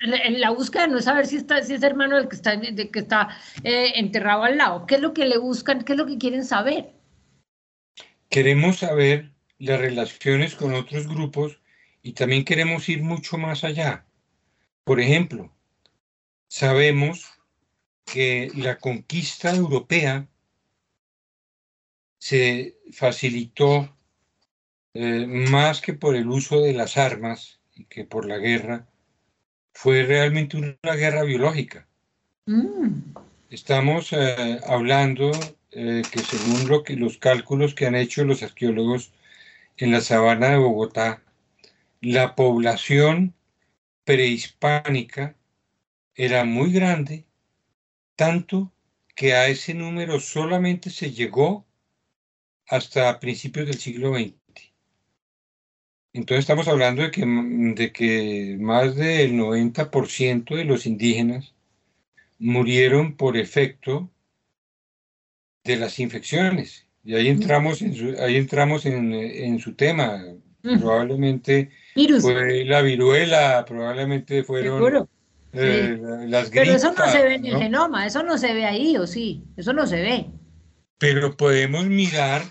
La, 0.00 0.50
búsqueda 0.50 0.86
no 0.86 0.98
es 0.98 1.06
saber 1.06 1.24
si, 1.24 1.36
está, 1.36 1.62
si 1.62 1.72
es 1.72 1.82
hermano 1.82 2.16
del 2.16 2.28
que 2.28 2.36
está, 2.36 2.56
de 2.56 2.90
que 2.90 2.98
está 2.98 3.30
eh, 3.62 3.92
enterrado 3.94 4.42
al 4.42 4.58
lado. 4.58 4.84
¿Qué 4.84 4.96
es 4.96 5.00
lo 5.00 5.14
que 5.14 5.24
le 5.24 5.38
buscan? 5.38 5.82
¿Qué 5.82 5.92
es 5.94 5.98
lo 5.98 6.04
que 6.04 6.18
quieren 6.18 6.44
saber? 6.44 6.92
Queremos 8.28 8.80
saber 8.80 9.33
las 9.64 9.80
relaciones 9.80 10.54
con 10.54 10.74
otros 10.74 11.08
grupos 11.08 11.60
y 12.02 12.12
también 12.12 12.44
queremos 12.44 12.88
ir 12.88 13.02
mucho 13.02 13.38
más 13.38 13.64
allá. 13.64 14.06
Por 14.84 15.00
ejemplo, 15.00 15.50
sabemos 16.48 17.30
que 18.04 18.50
la 18.54 18.78
conquista 18.78 19.54
europea 19.54 20.28
se 22.18 22.76
facilitó 22.92 23.94
eh, 24.94 25.26
más 25.26 25.80
que 25.80 25.94
por 25.94 26.14
el 26.14 26.28
uso 26.28 26.60
de 26.60 26.72
las 26.72 26.96
armas 26.96 27.60
y 27.74 27.84
que 27.84 28.04
por 28.04 28.26
la 28.26 28.38
guerra, 28.38 28.86
fue 29.72 30.04
realmente 30.04 30.56
una 30.56 30.94
guerra 30.94 31.24
biológica. 31.24 31.88
Mm. 32.46 33.00
Estamos 33.50 34.12
eh, 34.12 34.60
hablando 34.66 35.32
eh, 35.72 36.02
que 36.12 36.22
según 36.22 36.68
lo 36.68 36.84
que, 36.84 36.94
los 36.94 37.18
cálculos 37.18 37.74
que 37.74 37.86
han 37.86 37.96
hecho 37.96 38.24
los 38.24 38.42
arqueólogos 38.42 39.12
en 39.76 39.92
la 39.92 40.00
sabana 40.00 40.50
de 40.50 40.58
Bogotá, 40.58 41.22
la 42.00 42.34
población 42.34 43.34
prehispánica 44.04 45.36
era 46.14 46.44
muy 46.44 46.72
grande 46.72 47.24
tanto 48.16 48.72
que 49.14 49.34
a 49.34 49.48
ese 49.48 49.74
número 49.74 50.20
solamente 50.20 50.90
se 50.90 51.12
llegó 51.12 51.66
hasta 52.66 53.20
principios 53.20 53.66
del 53.66 53.78
siglo 53.78 54.14
XX. 54.14 54.34
Entonces 56.12 56.44
estamos 56.44 56.68
hablando 56.68 57.02
de 57.02 57.10
que, 57.10 57.24
de 57.26 57.92
que 57.92 58.56
más 58.60 58.94
del 58.96 59.34
90% 59.34 60.54
de 60.54 60.64
los 60.64 60.86
indígenas 60.86 61.54
murieron 62.38 63.16
por 63.16 63.36
efecto 63.36 64.10
de 65.64 65.76
las 65.76 65.98
infecciones. 65.98 66.83
Y 67.04 67.14
ahí 67.14 67.28
entramos 67.28 67.82
en 67.82 67.94
su, 67.94 68.14
ahí 68.18 68.36
entramos 68.36 68.86
en, 68.86 69.58
su 69.58 69.74
tema. 69.74 70.22
Probablemente 70.62 71.70
fue 72.20 72.64
la 72.64 72.80
viruela, 72.80 73.64
probablemente 73.66 74.42
fueron 74.42 75.06
eh, 75.52 76.00
Pero 76.50 76.72
eso 76.72 76.92
no 76.92 77.06
se 77.06 77.22
ve 77.22 77.34
en 77.34 77.46
el 77.46 77.58
genoma, 77.58 78.06
eso 78.06 78.22
no 78.22 78.38
se 78.38 78.54
ve 78.54 78.64
ahí, 78.64 78.96
¿o 78.96 79.06
sí? 79.06 79.44
Eso 79.56 79.72
no 79.72 79.86
se 79.86 80.02
ve. 80.02 80.26
Pero 80.98 81.36
podemos 81.36 81.84
mirar, 81.86 82.42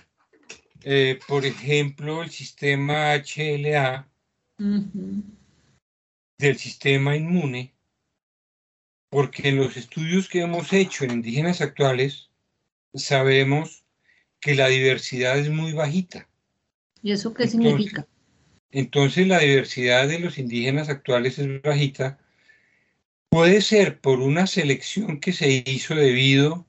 eh, 0.83 1.19
por 1.27 1.45
ejemplo, 1.45 2.21
el 2.21 2.29
sistema 2.29 3.15
HLA 3.15 4.07
del 6.37 6.57
sistema 6.57 7.15
inmune, 7.15 7.73
porque 9.09 9.49
en 9.49 9.57
los 9.57 9.75
estudios 9.75 10.29
que 10.29 10.41
hemos 10.41 10.71
hecho 10.71 11.03
en 11.03 11.11
indígenas 11.11 11.61
actuales, 11.61 12.29
sabemos 12.93 13.82
que 14.43 14.55
la 14.55 14.67
diversidad 14.67 15.37
es 15.37 15.49
muy 15.49 15.73
bajita. 15.73 16.27
¿Y 17.01 17.11
eso 17.11 17.33
qué 17.33 17.47
significa? 17.47 18.07
Entonces 18.71 19.27
la 19.27 19.39
diversidad 19.39 20.07
de 20.07 20.19
los 20.19 20.37
indígenas 20.37 20.89
actuales 20.89 21.39
es 21.39 21.61
bajita 21.61 22.19
Puede 23.33 23.61
ser 23.61 23.99
por 23.99 24.19
una 24.19 24.45
selección 24.45 25.19
que 25.19 25.33
se 25.33 25.63
hizo 25.65 25.95
debido 25.95 26.67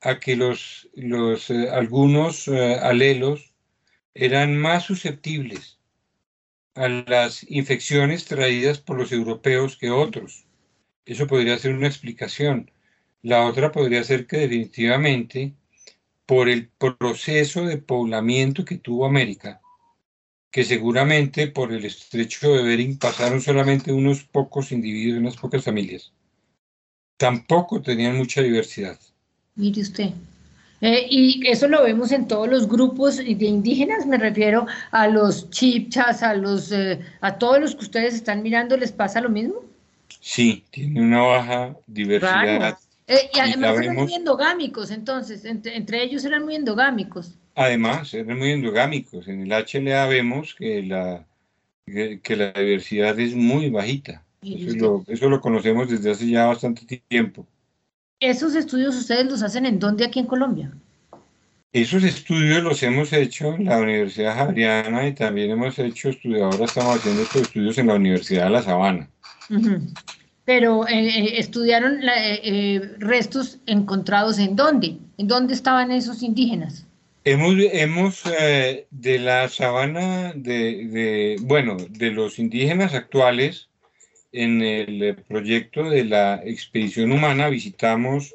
a 0.00 0.20
que 0.20 0.36
los, 0.36 0.88
los 0.94 1.50
eh, 1.50 1.68
algunos 1.70 2.46
eh, 2.46 2.76
alelos 2.80 3.52
eran 4.14 4.56
más 4.56 4.84
susceptibles 4.84 5.80
a 6.76 6.86
las 6.86 7.42
infecciones 7.50 8.26
traídas 8.26 8.78
por 8.78 8.96
los 8.96 9.10
europeos 9.10 9.76
que 9.76 9.90
otros. 9.90 10.46
Eso 11.04 11.26
podría 11.26 11.58
ser 11.58 11.74
una 11.74 11.88
explicación. 11.88 12.70
La 13.20 13.44
otra 13.44 13.72
podría 13.72 14.04
ser 14.04 14.28
que 14.28 14.36
definitivamente 14.36 15.54
por 16.26 16.48
el 16.48 16.68
proceso 16.98 17.64
de 17.64 17.78
poblamiento 17.78 18.64
que 18.64 18.78
tuvo 18.78 19.06
América, 19.06 19.60
que 20.50 20.64
seguramente 20.64 21.48
por 21.48 21.72
el 21.72 21.84
estrecho 21.84 22.52
de 22.52 22.62
Bering 22.62 22.98
pasaron 22.98 23.40
solamente 23.40 23.92
unos 23.92 24.24
pocos 24.24 24.72
individuos, 24.72 25.20
unas 25.20 25.36
pocas 25.36 25.64
familias. 25.64 26.12
Tampoco 27.16 27.82
tenían 27.82 28.16
mucha 28.16 28.40
diversidad. 28.40 28.98
Mire 29.56 29.82
usted. 29.82 30.10
Eh, 30.80 31.06
y 31.08 31.46
eso 31.46 31.66
lo 31.68 31.82
vemos 31.82 32.12
en 32.12 32.28
todos 32.28 32.48
los 32.48 32.68
grupos 32.68 33.16
de 33.16 33.46
indígenas, 33.46 34.06
me 34.06 34.18
refiero 34.18 34.66
a 34.90 35.08
los 35.08 35.48
chipchas, 35.50 36.22
a 36.22 36.34
los, 36.34 36.72
eh, 36.72 37.00
a 37.20 37.38
todos 37.38 37.60
los 37.60 37.74
que 37.74 37.84
ustedes 37.84 38.14
están 38.14 38.42
mirando, 38.42 38.76
¿les 38.76 38.92
pasa 38.92 39.20
lo 39.20 39.30
mismo? 39.30 39.64
Sí, 40.20 40.64
tiene 40.70 41.00
una 41.00 41.22
baja 41.22 41.76
diversidad. 41.86 42.78
Eh, 43.06 43.30
y 43.34 43.38
además 43.38 43.78
eran 43.78 43.96
muy 43.96 44.14
endogámicos, 44.14 44.90
entonces, 44.90 45.44
entre 45.44 46.02
ellos 46.02 46.24
eran 46.24 46.44
muy 46.44 46.54
endogámicos. 46.54 47.34
Además, 47.54 48.12
eran 48.14 48.38
muy 48.38 48.50
endogámicos. 48.50 49.28
En 49.28 49.42
el 49.42 49.50
HLA 49.50 50.06
vemos 50.06 50.54
que 50.54 50.82
la, 50.82 51.26
que, 51.86 52.36
la 52.36 52.52
diversidad 52.52 53.18
es 53.18 53.34
muy 53.34 53.70
bajita. 53.70 54.24
Eso 54.42 55.28
lo, 55.28 55.40
conocemos 55.40 55.88
desde 55.88 56.10
hace 56.10 56.28
ya 56.28 56.46
bastante 56.46 57.00
tiempo. 57.08 57.46
¿Esos 58.20 58.54
estudios 58.54 58.96
ustedes 58.96 59.26
los 59.26 59.42
hacen 59.42 59.66
en 59.66 59.78
dónde 59.78 60.04
aquí 60.04 60.20
en 60.20 60.26
Colombia? 60.26 60.72
Esos 61.72 62.04
estudios 62.04 62.62
los 62.62 62.82
hemos 62.82 63.12
hecho 63.12 63.54
en 63.54 63.64
la 63.64 63.78
Universidad 63.78 64.36
Javeriana 64.36 65.08
y 65.08 65.12
también 65.12 65.50
hemos 65.50 65.78
hecho 65.78 66.10
estudios, 66.10 66.42
ahora 66.42 66.66
estamos 66.66 66.96
haciendo 66.96 67.22
estos 67.22 67.42
estudios 67.42 67.78
en 67.78 67.88
la 67.88 67.94
Universidad 67.94 68.44
de 68.44 68.50
La 68.50 68.62
Sabana. 68.62 69.10
Pero 70.44 70.86
eh, 70.86 71.08
eh, 71.08 71.38
estudiaron 71.38 72.00
eh, 72.04 72.80
restos 72.98 73.58
encontrados 73.66 74.38
en 74.38 74.56
dónde? 74.56 74.98
¿En 75.16 75.26
dónde 75.26 75.54
estaban 75.54 75.90
esos 75.90 76.22
indígenas? 76.22 76.86
Hemos, 77.24 77.54
hemos 77.72 78.22
de 78.90 79.18
la 79.18 79.48
sabana, 79.48 80.34
de, 80.34 80.86
de, 80.88 81.36
bueno, 81.40 81.78
de 81.88 82.10
los 82.10 82.38
indígenas 82.38 82.92
actuales, 82.92 83.70
en 84.32 84.60
el 84.60 85.16
proyecto 85.26 85.88
de 85.88 86.04
la 86.04 86.42
expedición 86.44 87.12
humana 87.12 87.48
visitamos 87.48 88.34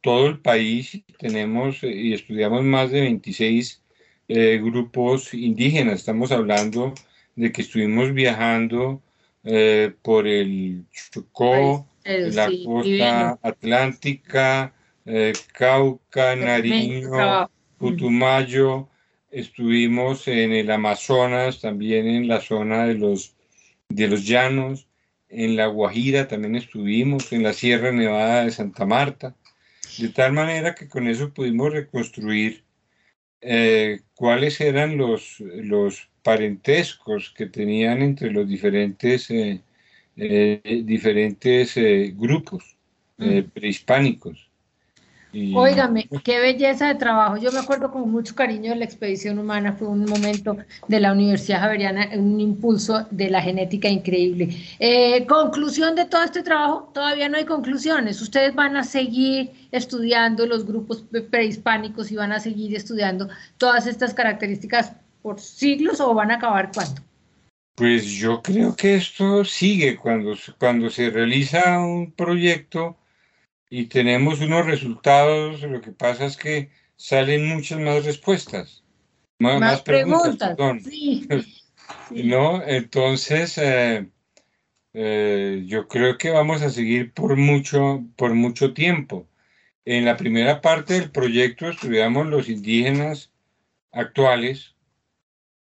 todo 0.00 0.26
el 0.26 0.40
país, 0.40 1.02
tenemos 1.18 1.84
y 1.84 2.14
estudiamos 2.14 2.64
más 2.64 2.90
de 2.90 3.02
26 3.02 3.80
grupos 4.28 5.32
indígenas. 5.32 6.00
Estamos 6.00 6.32
hablando 6.32 6.94
de 7.36 7.52
que 7.52 7.62
estuvimos 7.62 8.12
viajando 8.12 9.02
eh, 9.48 9.94
por 10.02 10.26
el 10.26 10.86
Chocó, 10.90 11.86
la 12.04 12.50
costa 12.64 13.38
atlántica, 13.42 14.74
eh, 15.04 15.32
Cauca, 15.52 16.34
Nariño, 16.34 17.48
Putumayo, 17.78 18.88
estuvimos 19.30 20.26
en 20.26 20.52
el 20.52 20.68
Amazonas, 20.68 21.60
también 21.60 22.08
en 22.08 22.26
la 22.26 22.40
zona 22.40 22.86
de 22.86 22.94
los, 22.94 23.36
de 23.88 24.08
los 24.08 24.26
llanos, 24.26 24.88
en 25.28 25.54
la 25.54 25.66
Guajira 25.66 26.26
también 26.26 26.56
estuvimos, 26.56 27.32
en 27.32 27.44
la 27.44 27.52
Sierra 27.52 27.92
Nevada 27.92 28.44
de 28.44 28.50
Santa 28.50 28.84
Marta, 28.84 29.36
de 29.98 30.08
tal 30.08 30.32
manera 30.32 30.74
que 30.74 30.88
con 30.88 31.06
eso 31.06 31.32
pudimos 31.32 31.72
reconstruir 31.72 32.64
eh, 33.42 34.00
cuáles 34.16 34.60
eran 34.60 34.96
los, 34.96 35.38
los 35.38 36.10
parentescos 36.26 37.32
que 37.36 37.46
tenían 37.46 38.02
entre 38.02 38.32
los 38.32 38.48
diferentes, 38.48 39.30
eh, 39.30 39.60
eh, 40.16 40.82
diferentes 40.84 41.76
eh, 41.76 42.12
grupos 42.16 42.76
mm. 43.16 43.42
prehispánicos. 43.54 44.50
Óigame, 45.54 46.08
qué 46.24 46.40
belleza 46.40 46.88
de 46.88 46.96
trabajo. 46.96 47.36
Yo 47.36 47.52
me 47.52 47.60
acuerdo 47.60 47.92
con 47.92 48.10
mucho 48.10 48.34
cariño 48.34 48.70
de 48.70 48.76
la 48.76 48.86
expedición 48.86 49.38
humana. 49.38 49.74
Fue 49.74 49.86
un 49.86 50.04
momento 50.04 50.56
de 50.88 50.98
la 50.98 51.12
Universidad 51.12 51.60
Javeriana, 51.60 52.08
un 52.14 52.40
impulso 52.40 53.06
de 53.10 53.30
la 53.30 53.40
genética 53.40 53.88
increíble. 53.88 54.48
conclusión 55.28 55.94
de 55.94 56.06
todo 56.06 56.24
este 56.24 56.42
trabajo, 56.42 56.90
todavía 56.92 57.28
no 57.28 57.36
hay 57.36 57.44
conclusiones. 57.44 58.20
Ustedes 58.20 58.54
van 58.54 58.76
a 58.76 58.82
seguir 58.82 59.52
estudiando 59.70 60.46
los 60.46 60.66
grupos 60.66 61.04
prehispánicos 61.30 62.10
y 62.10 62.16
van 62.16 62.32
a 62.32 62.40
seguir 62.40 62.74
estudiando 62.74 63.28
todas 63.58 63.86
estas 63.86 64.14
características 64.14 64.94
por 65.26 65.40
siglos 65.40 65.98
o 65.98 66.14
van 66.14 66.30
a 66.30 66.36
acabar 66.36 66.70
cuándo? 66.72 67.02
Pues 67.74 68.04
yo 68.06 68.40
creo 68.42 68.76
que 68.76 68.94
esto 68.94 69.44
sigue 69.44 69.96
cuando, 69.96 70.36
cuando 70.56 70.88
se 70.88 71.10
realiza 71.10 71.80
un 71.80 72.12
proyecto 72.12 72.96
y 73.68 73.86
tenemos 73.86 74.40
unos 74.40 74.66
resultados, 74.66 75.62
lo 75.62 75.80
que 75.80 75.90
pasa 75.90 76.26
es 76.26 76.36
que 76.36 76.70
salen 76.94 77.48
muchas 77.48 77.80
más 77.80 78.04
respuestas, 78.04 78.84
más, 79.40 79.82
preguntas. 79.82 80.56
Sí, 80.84 81.26
¿No? 82.10 82.62
Entonces, 82.64 83.58
eh, 83.58 84.08
eh, 84.94 85.64
yo 85.66 85.88
creo 85.88 86.18
que 86.18 86.30
vamos 86.30 86.62
a 86.62 86.70
seguir 86.70 87.12
por 87.12 87.34
mucho, 87.36 88.04
por 88.14 88.32
mucho 88.32 88.74
tiempo. 88.74 89.26
En 89.84 90.04
la 90.04 90.16
primera 90.16 90.60
parte 90.60 90.94
del 90.94 91.10
proyecto 91.10 91.68
estudiamos 91.68 92.28
los 92.28 92.48
indígenas 92.48 93.32
actuales, 93.90 94.75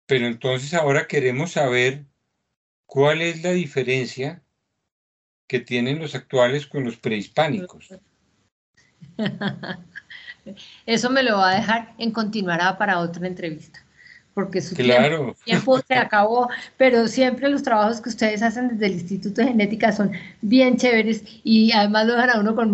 pero 0.06 0.26
entonces 0.28 0.74
ahora 0.74 1.08
queremos 1.08 1.52
saber 1.52 2.06
cuál 2.86 3.22
es 3.22 3.44
la 3.44 3.52
diferencia 3.52 4.44
que 5.48 5.60
tienen 5.60 6.00
los 6.00 6.16
actuales 6.16 6.68
con 6.68 6.84
los 6.84 6.98
prehispánicos. 6.98 7.90
Eso 10.86 11.10
me 11.10 11.24
lo 11.24 11.38
va 11.38 11.52
a 11.52 11.56
dejar 11.56 11.96
en 11.98 12.12
continuará 12.12 12.78
para 12.78 13.00
otra 13.00 13.26
entrevista 13.28 13.85
porque 14.36 14.62
su 14.62 14.76
tiempo, 14.76 15.80
se 15.88 15.94
acabó, 15.96 16.50
pero 16.76 17.08
siempre 17.08 17.50
los 17.50 17.64
trabajos 17.64 18.02
que 18.02 18.10
ustedes 18.10 18.44
hacen 18.44 18.68
desde 18.68 18.88
el 18.88 18.92
Instituto 18.92 19.42
de 19.42 19.48
Genética 19.48 19.94
son 19.94 20.12
bien 20.42 20.76
chéveres 20.76 21.24
y 21.46 21.72
además 21.72 22.06
lo 22.06 22.16
dejan 22.16 22.30
a 22.32 22.40
uno 22.42 22.54
con, 22.54 22.72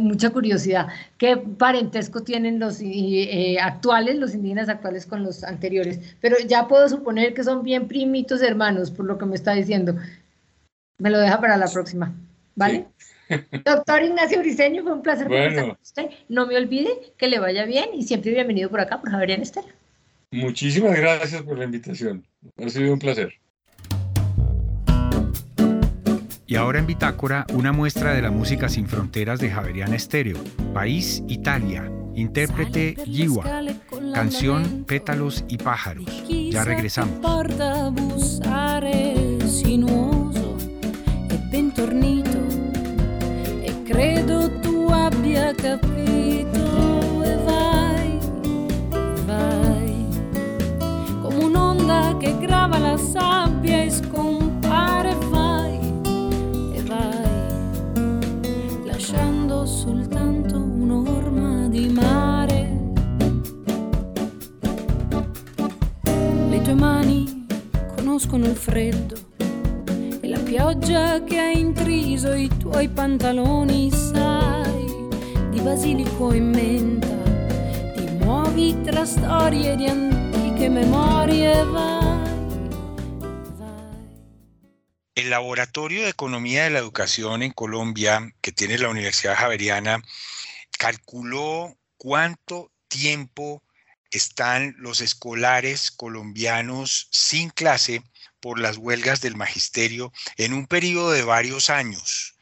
mucha 0.00 0.30
curiosidad. 0.30 0.88
¿Qué 1.16 1.38
parentesco 1.38 2.22
tienen 2.22 2.60
los 2.60 2.80
eh, 2.82 3.56
actuales, 3.58 4.16
los 4.16 4.34
indígenas 4.34 4.68
actuales 4.68 5.06
con 5.06 5.24
los 5.24 5.42
anteriores? 5.44 5.98
Pero 6.20 6.36
ya 6.46 6.68
puedo 6.68 6.86
suponer 6.90 7.32
que 7.32 7.42
son 7.42 7.62
bien 7.62 7.88
primitos 7.88 8.42
hermanos, 8.42 8.90
por 8.90 9.06
lo 9.06 9.16
que 9.16 9.24
me 9.24 9.34
está 9.34 9.54
diciendo. 9.54 9.96
Me 10.98 11.08
lo 11.08 11.18
deja 11.18 11.40
para 11.40 11.56
la 11.56 11.68
próxima, 11.68 12.14
¿vale? 12.54 12.86
Doctor 13.64 14.02
Ignacio 14.02 14.40
Briceño, 14.40 14.82
fue 14.82 14.92
un 14.92 15.02
placer 15.02 15.26
con 15.26 15.70
usted. 15.82 16.10
No 16.28 16.46
me 16.46 16.58
olvide 16.58 17.14
que 17.16 17.28
le 17.28 17.38
vaya 17.38 17.64
bien 17.64 17.94
y 17.94 18.02
siempre 18.02 18.32
bienvenido 18.32 18.68
por 18.68 18.80
acá 18.80 19.00
por 19.00 19.10
Javier 19.10 19.40
Estela. 19.40 19.68
Muchísimas 20.30 20.96
gracias 20.96 21.42
por 21.42 21.58
la 21.58 21.64
invitación. 21.64 22.26
Ha 22.56 22.68
sido 22.68 22.92
un 22.92 22.98
placer. 22.98 23.32
Y 26.46 26.56
ahora 26.56 26.78
en 26.78 26.86
Bitácora, 26.86 27.46
una 27.52 27.72
muestra 27.72 28.14
de 28.14 28.22
la 28.22 28.30
música 28.30 28.68
sin 28.68 28.88
fronteras 28.88 29.38
de 29.38 29.50
Javeriana 29.50 29.96
Estéreo. 29.96 30.38
País 30.72 31.22
Italia. 31.28 31.90
Intérprete 32.14 32.96
Giwa. 33.04 33.44
Canción 34.14 34.84
Pétalos 34.84 35.44
y 35.48 35.58
Pájaros. 35.58 36.24
Ya 36.28 36.64
regresamos. 36.64 37.18
credo 43.98 44.48
tu 44.62 44.94
abbia 44.94 45.52
capito 45.54 46.67
che 52.18 52.36
grava 52.38 52.76
la 52.76 52.98
sabbia 52.98 53.82
e 53.84 53.90
scompare 53.90 55.14
vai. 55.30 55.78
E 56.74 56.82
vai 56.82 57.30
lasciando 58.84 59.64
soltanto 59.64 60.56
un'orma 60.56 61.68
di 61.68 61.88
mare. 61.88 62.92
Le 66.50 66.60
tue 66.60 66.74
mani 66.74 67.46
conoscono 67.96 68.44
il 68.44 68.56
freddo 68.56 69.16
e 70.20 70.28
la 70.28 70.40
pioggia 70.40 71.24
che 71.24 71.38
ha 71.38 71.50
intriso 71.50 72.34
i 72.34 72.50
tuoi 72.58 72.88
pantaloni 72.88 73.90
sai 73.90 75.06
di 75.50 75.60
basilico 75.60 76.32
e 76.32 76.40
menta 76.40 77.16
ti 77.94 78.06
muovi 78.20 78.78
tra 78.82 79.06
storie 79.06 79.74
di 79.74 79.86
El 85.14 85.30
Laboratorio 85.30 86.02
de 86.02 86.08
Economía 86.08 86.64
de 86.64 86.70
la 86.70 86.80
Educación 86.80 87.44
en 87.44 87.52
Colombia, 87.52 88.34
que 88.40 88.50
tiene 88.50 88.76
la 88.78 88.88
Universidad 88.88 89.36
Javeriana, 89.36 90.02
calculó 90.76 91.76
cuánto 91.96 92.72
tiempo 92.88 93.62
están 94.10 94.74
los 94.78 95.00
escolares 95.00 95.92
colombianos 95.92 97.06
sin 97.12 97.50
clase 97.50 98.02
por 98.40 98.58
las 98.58 98.78
huelgas 98.78 99.20
del 99.20 99.36
magisterio 99.36 100.12
en 100.38 100.54
un 100.54 100.66
periodo 100.66 101.12
de 101.12 101.22
varios 101.22 101.70
años. 101.70 102.34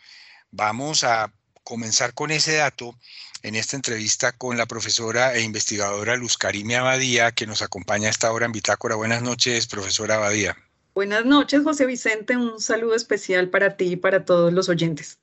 Vamos 0.50 1.04
a 1.04 1.34
comenzar 1.64 2.14
con 2.14 2.30
ese 2.30 2.54
dato 2.54 2.98
en 3.42 3.54
esta 3.54 3.76
entrevista 3.76 4.32
con 4.32 4.56
la 4.56 4.66
profesora 4.66 5.34
e 5.34 5.42
investigadora 5.42 6.16
Luz 6.16 6.36
Karime 6.36 6.76
Abadía, 6.76 7.32
que 7.32 7.46
nos 7.46 7.62
acompaña 7.62 8.08
a 8.08 8.10
esta 8.10 8.32
hora 8.32 8.46
en 8.46 8.52
Bitácora. 8.52 8.94
Buenas 8.94 9.22
noches, 9.22 9.66
profesora 9.66 10.16
Abadía. 10.16 10.56
Buenas 10.94 11.24
noches, 11.24 11.62
José 11.62 11.86
Vicente. 11.86 12.36
Un 12.36 12.60
saludo 12.60 12.94
especial 12.94 13.50
para 13.50 13.76
ti 13.76 13.92
y 13.92 13.96
para 13.96 14.24
todos 14.24 14.52
los 14.52 14.68
oyentes. 14.68 15.18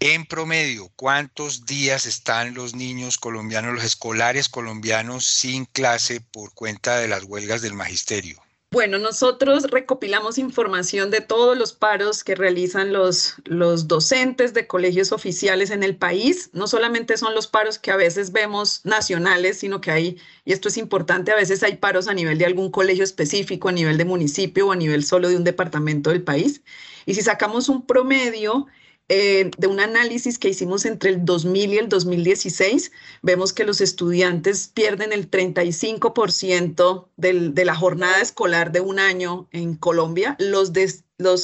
En 0.00 0.26
promedio, 0.26 0.90
¿cuántos 0.96 1.66
días 1.66 2.06
están 2.06 2.54
los 2.54 2.74
niños 2.74 3.18
colombianos, 3.18 3.74
los 3.74 3.84
escolares 3.84 4.48
colombianos 4.48 5.24
sin 5.24 5.66
clase 5.66 6.20
por 6.20 6.52
cuenta 6.54 6.98
de 6.98 7.06
las 7.06 7.22
huelgas 7.24 7.62
del 7.62 7.74
magisterio? 7.74 8.41
Bueno, 8.72 8.98
nosotros 8.98 9.64
recopilamos 9.64 10.38
información 10.38 11.10
de 11.10 11.20
todos 11.20 11.58
los 11.58 11.74
paros 11.74 12.24
que 12.24 12.34
realizan 12.34 12.90
los, 12.90 13.34
los 13.44 13.86
docentes 13.86 14.54
de 14.54 14.66
colegios 14.66 15.12
oficiales 15.12 15.70
en 15.70 15.82
el 15.82 15.94
país. 15.94 16.48
No 16.54 16.66
solamente 16.66 17.18
son 17.18 17.34
los 17.34 17.46
paros 17.46 17.78
que 17.78 17.90
a 17.90 17.96
veces 17.96 18.32
vemos 18.32 18.80
nacionales, 18.84 19.58
sino 19.58 19.82
que 19.82 19.90
hay, 19.90 20.16
y 20.46 20.54
esto 20.54 20.68
es 20.68 20.78
importante, 20.78 21.32
a 21.32 21.36
veces 21.36 21.62
hay 21.62 21.76
paros 21.76 22.08
a 22.08 22.14
nivel 22.14 22.38
de 22.38 22.46
algún 22.46 22.70
colegio 22.70 23.04
específico, 23.04 23.68
a 23.68 23.72
nivel 23.72 23.98
de 23.98 24.06
municipio 24.06 24.68
o 24.68 24.72
a 24.72 24.76
nivel 24.76 25.04
solo 25.04 25.28
de 25.28 25.36
un 25.36 25.44
departamento 25.44 26.08
del 26.08 26.22
país. 26.22 26.62
Y 27.04 27.12
si 27.12 27.20
sacamos 27.20 27.68
un 27.68 27.84
promedio, 27.84 28.68
eh, 29.14 29.50
de 29.58 29.66
un 29.66 29.78
análisis 29.78 30.38
que 30.38 30.48
hicimos 30.48 30.86
entre 30.86 31.10
el 31.10 31.22
2000 31.22 31.74
y 31.74 31.76
el 31.76 31.90
2016, 31.90 32.92
vemos 33.20 33.52
que 33.52 33.64
los 33.64 33.82
estudiantes 33.82 34.68
pierden 34.68 35.12
el 35.12 35.30
35% 35.30 37.08
de 37.18 37.64
la 37.66 37.74
jornada 37.74 38.22
escolar 38.22 38.72
de 38.72 38.80
un 38.80 38.98
año 38.98 39.48
en 39.52 39.74
Colombia, 39.74 40.34
los, 40.38 40.72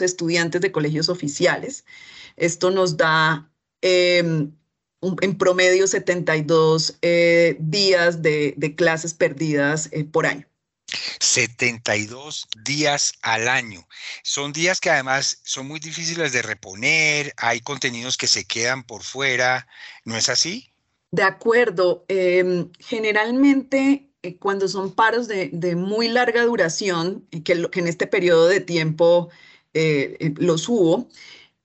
estudiantes 0.00 0.62
de 0.62 0.72
colegios 0.72 1.10
oficiales. 1.10 1.84
Esto 2.36 2.70
nos 2.70 2.96
da 2.96 3.52
em, 3.82 4.50
en 5.20 5.36
promedio 5.36 5.86
72 5.86 6.96
eh, 7.02 7.58
días 7.60 8.22
de, 8.22 8.74
clases 8.78 9.12
perdidas 9.12 9.90
eh, 9.92 10.04
por 10.04 10.24
año. 10.24 10.48
72 11.20 12.48
días 12.64 13.12
al 13.22 13.48
año. 13.48 13.86
Son 14.22 14.52
días 14.52 14.80
que 14.80 14.90
además 14.90 15.40
son 15.44 15.68
muy 15.68 15.80
difíciles 15.80 16.32
de 16.32 16.42
reponer, 16.42 17.32
hay 17.36 17.60
contenidos 17.60 18.16
que 18.16 18.26
se 18.26 18.44
quedan 18.44 18.84
por 18.84 19.02
fuera, 19.02 19.66
¿no 20.04 20.16
es 20.16 20.28
así? 20.28 20.72
De 21.10 21.22
acuerdo. 21.22 22.04
Em, 22.08 22.70
generalmente 22.78 24.10
eh, 24.22 24.36
cuando 24.38 24.68
son 24.68 24.94
paros 24.94 25.28
de, 25.28 25.76
muy 25.76 26.08
larga 26.08 26.44
duración, 26.44 27.26
que, 27.30 27.68
que, 27.70 27.80
en 27.80 27.86
este 27.88 28.06
periodo 28.06 28.48
de 28.48 28.60
tiempo 28.60 29.30
los 30.38 30.68
hubo, 30.68 31.08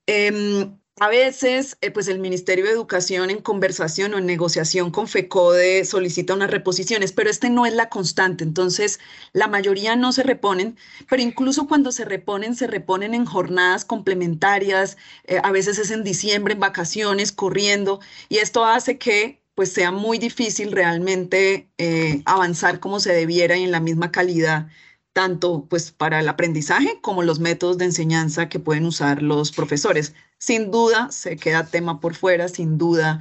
em, 0.05 0.77
a 0.99 1.09
veces, 1.09 1.77
eh, 1.81 1.89
pues 1.89 2.07
el 2.07 2.19
Ministerio 2.19 2.65
de 2.65 2.71
Educación 2.71 3.31
en 3.31 3.41
conversación 3.41 4.13
o 4.13 4.19
en 4.19 4.27
negociación 4.27 4.91
con 4.91 5.07
FECODE 5.07 5.85
solicita 5.85 6.35
unas 6.35 6.51
reposiciones, 6.51 7.11
pero 7.11 7.31
este 7.31 7.49
no 7.49 7.65
es 7.65 7.73
la 7.73 7.89
constante. 7.89 8.43
Entonces, 8.43 8.99
la 9.33 9.47
mayoría 9.47 9.95
no 9.95 10.11
se 10.11 10.21
reponen, 10.23 10.77
pero 11.09 11.21
incluso 11.23 11.67
cuando 11.67 11.91
se 11.91 12.05
reponen, 12.05 12.55
se 12.55 12.67
reponen 12.67 13.15
en 13.15 13.25
jornadas 13.25 13.85
complementarias. 13.85 14.97
Eh, 15.25 15.39
a 15.43 15.51
veces 15.51 15.79
es 15.79 15.89
en 15.89 16.03
diciembre, 16.03 16.53
en 16.53 16.59
vacaciones, 16.59 17.31
corriendo, 17.31 17.99
y 18.29 18.37
esto 18.37 18.63
hace 18.65 18.97
que 18.99 19.41
pues 19.55 19.71
sea 19.73 19.91
muy 19.91 20.17
difícil 20.19 20.71
realmente 20.71 21.69
eh, 21.77 22.21
avanzar 22.25 22.79
como 22.79 22.99
se 22.99 23.13
debiera 23.13 23.57
y 23.57 23.63
en 23.63 23.71
la 23.71 23.79
misma 23.79 24.11
calidad 24.11 24.67
tanto 25.13 25.65
pues 25.69 25.91
para 25.91 26.19
el 26.19 26.27
aprendizaje 26.27 26.99
como 27.01 27.23
los 27.23 27.39
métodos 27.39 27.77
de 27.77 27.85
enseñanza 27.85 28.49
que 28.49 28.59
pueden 28.59 28.85
usar 28.85 29.21
los 29.21 29.51
profesores. 29.51 30.13
Sin 30.39 30.71
duda 30.71 31.11
se 31.11 31.37
queda 31.37 31.67
tema 31.67 31.99
por 31.99 32.15
fuera, 32.15 32.47
sin 32.49 32.77
duda 32.77 33.19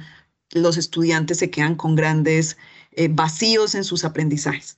los 0.51 0.77
estudiantes 0.77 1.37
se 1.37 1.49
quedan 1.49 1.75
con 1.75 1.95
grandes 1.95 2.57
eh, 2.91 3.07
vacíos 3.09 3.75
en 3.75 3.83
sus 3.83 4.03
aprendizajes. 4.03 4.77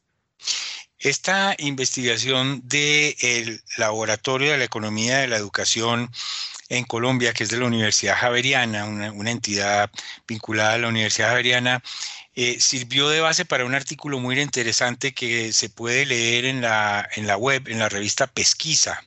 Esta 0.99 1.55
investigación 1.59 2.61
del 2.65 3.61
Laboratorio 3.77 4.51
de 4.51 4.57
la 4.57 4.63
Economía 4.63 5.17
de 5.17 5.27
la 5.27 5.37
Educación 5.37 6.09
en 6.69 6.83
Colombia, 6.83 7.33
que 7.33 7.43
es 7.43 7.49
de 7.49 7.59
la 7.59 7.65
Universidad 7.65 8.15
Javeriana, 8.15 8.85
una, 8.85 9.11
una 9.11 9.31
entidad 9.31 9.91
vinculada 10.27 10.73
a 10.73 10.77
la 10.77 10.87
Universidad 10.87 11.29
Javeriana, 11.29 11.83
eh, 12.35 12.59
sirvió 12.59 13.09
de 13.09 13.21
base 13.21 13.45
para 13.45 13.65
un 13.65 13.75
artículo 13.75 14.19
muy 14.19 14.39
interesante 14.39 15.13
que 15.13 15.53
se 15.53 15.69
puede 15.69 16.05
leer 16.05 16.45
en 16.45 16.61
la, 16.61 17.07
en 17.15 17.27
la 17.27 17.37
web, 17.37 17.67
en 17.67 17.79
la 17.79 17.89
revista 17.89 18.27
Pesquisa. 18.27 19.01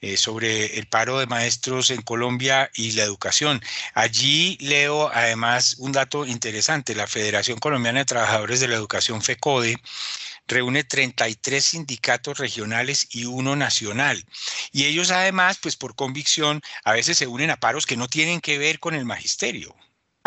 Eh, 0.00 0.16
sobre 0.16 0.78
el 0.78 0.86
paro 0.86 1.18
de 1.18 1.26
maestros 1.26 1.90
en 1.90 2.02
Colombia 2.02 2.70
y 2.74 2.92
la 2.92 3.02
educación. 3.02 3.60
Allí 3.94 4.56
leo 4.60 5.10
además 5.12 5.74
un 5.78 5.90
dato 5.90 6.24
interesante. 6.24 6.94
La 6.94 7.08
Federación 7.08 7.58
Colombiana 7.58 7.98
de 7.98 8.04
Trabajadores 8.04 8.60
de 8.60 8.68
la 8.68 8.76
Educación, 8.76 9.22
FECODE, 9.22 9.76
reúne 10.46 10.84
33 10.84 11.64
sindicatos 11.64 12.38
regionales 12.38 13.08
y 13.10 13.24
uno 13.24 13.56
nacional. 13.56 14.24
Y 14.70 14.84
ellos 14.84 15.10
además, 15.10 15.58
pues 15.60 15.74
por 15.74 15.96
convicción, 15.96 16.62
a 16.84 16.92
veces 16.92 17.18
se 17.18 17.26
unen 17.26 17.50
a 17.50 17.56
paros 17.56 17.84
que 17.84 17.96
no 17.96 18.06
tienen 18.06 18.40
que 18.40 18.56
ver 18.58 18.78
con 18.78 18.94
el 18.94 19.04
magisterio. 19.04 19.74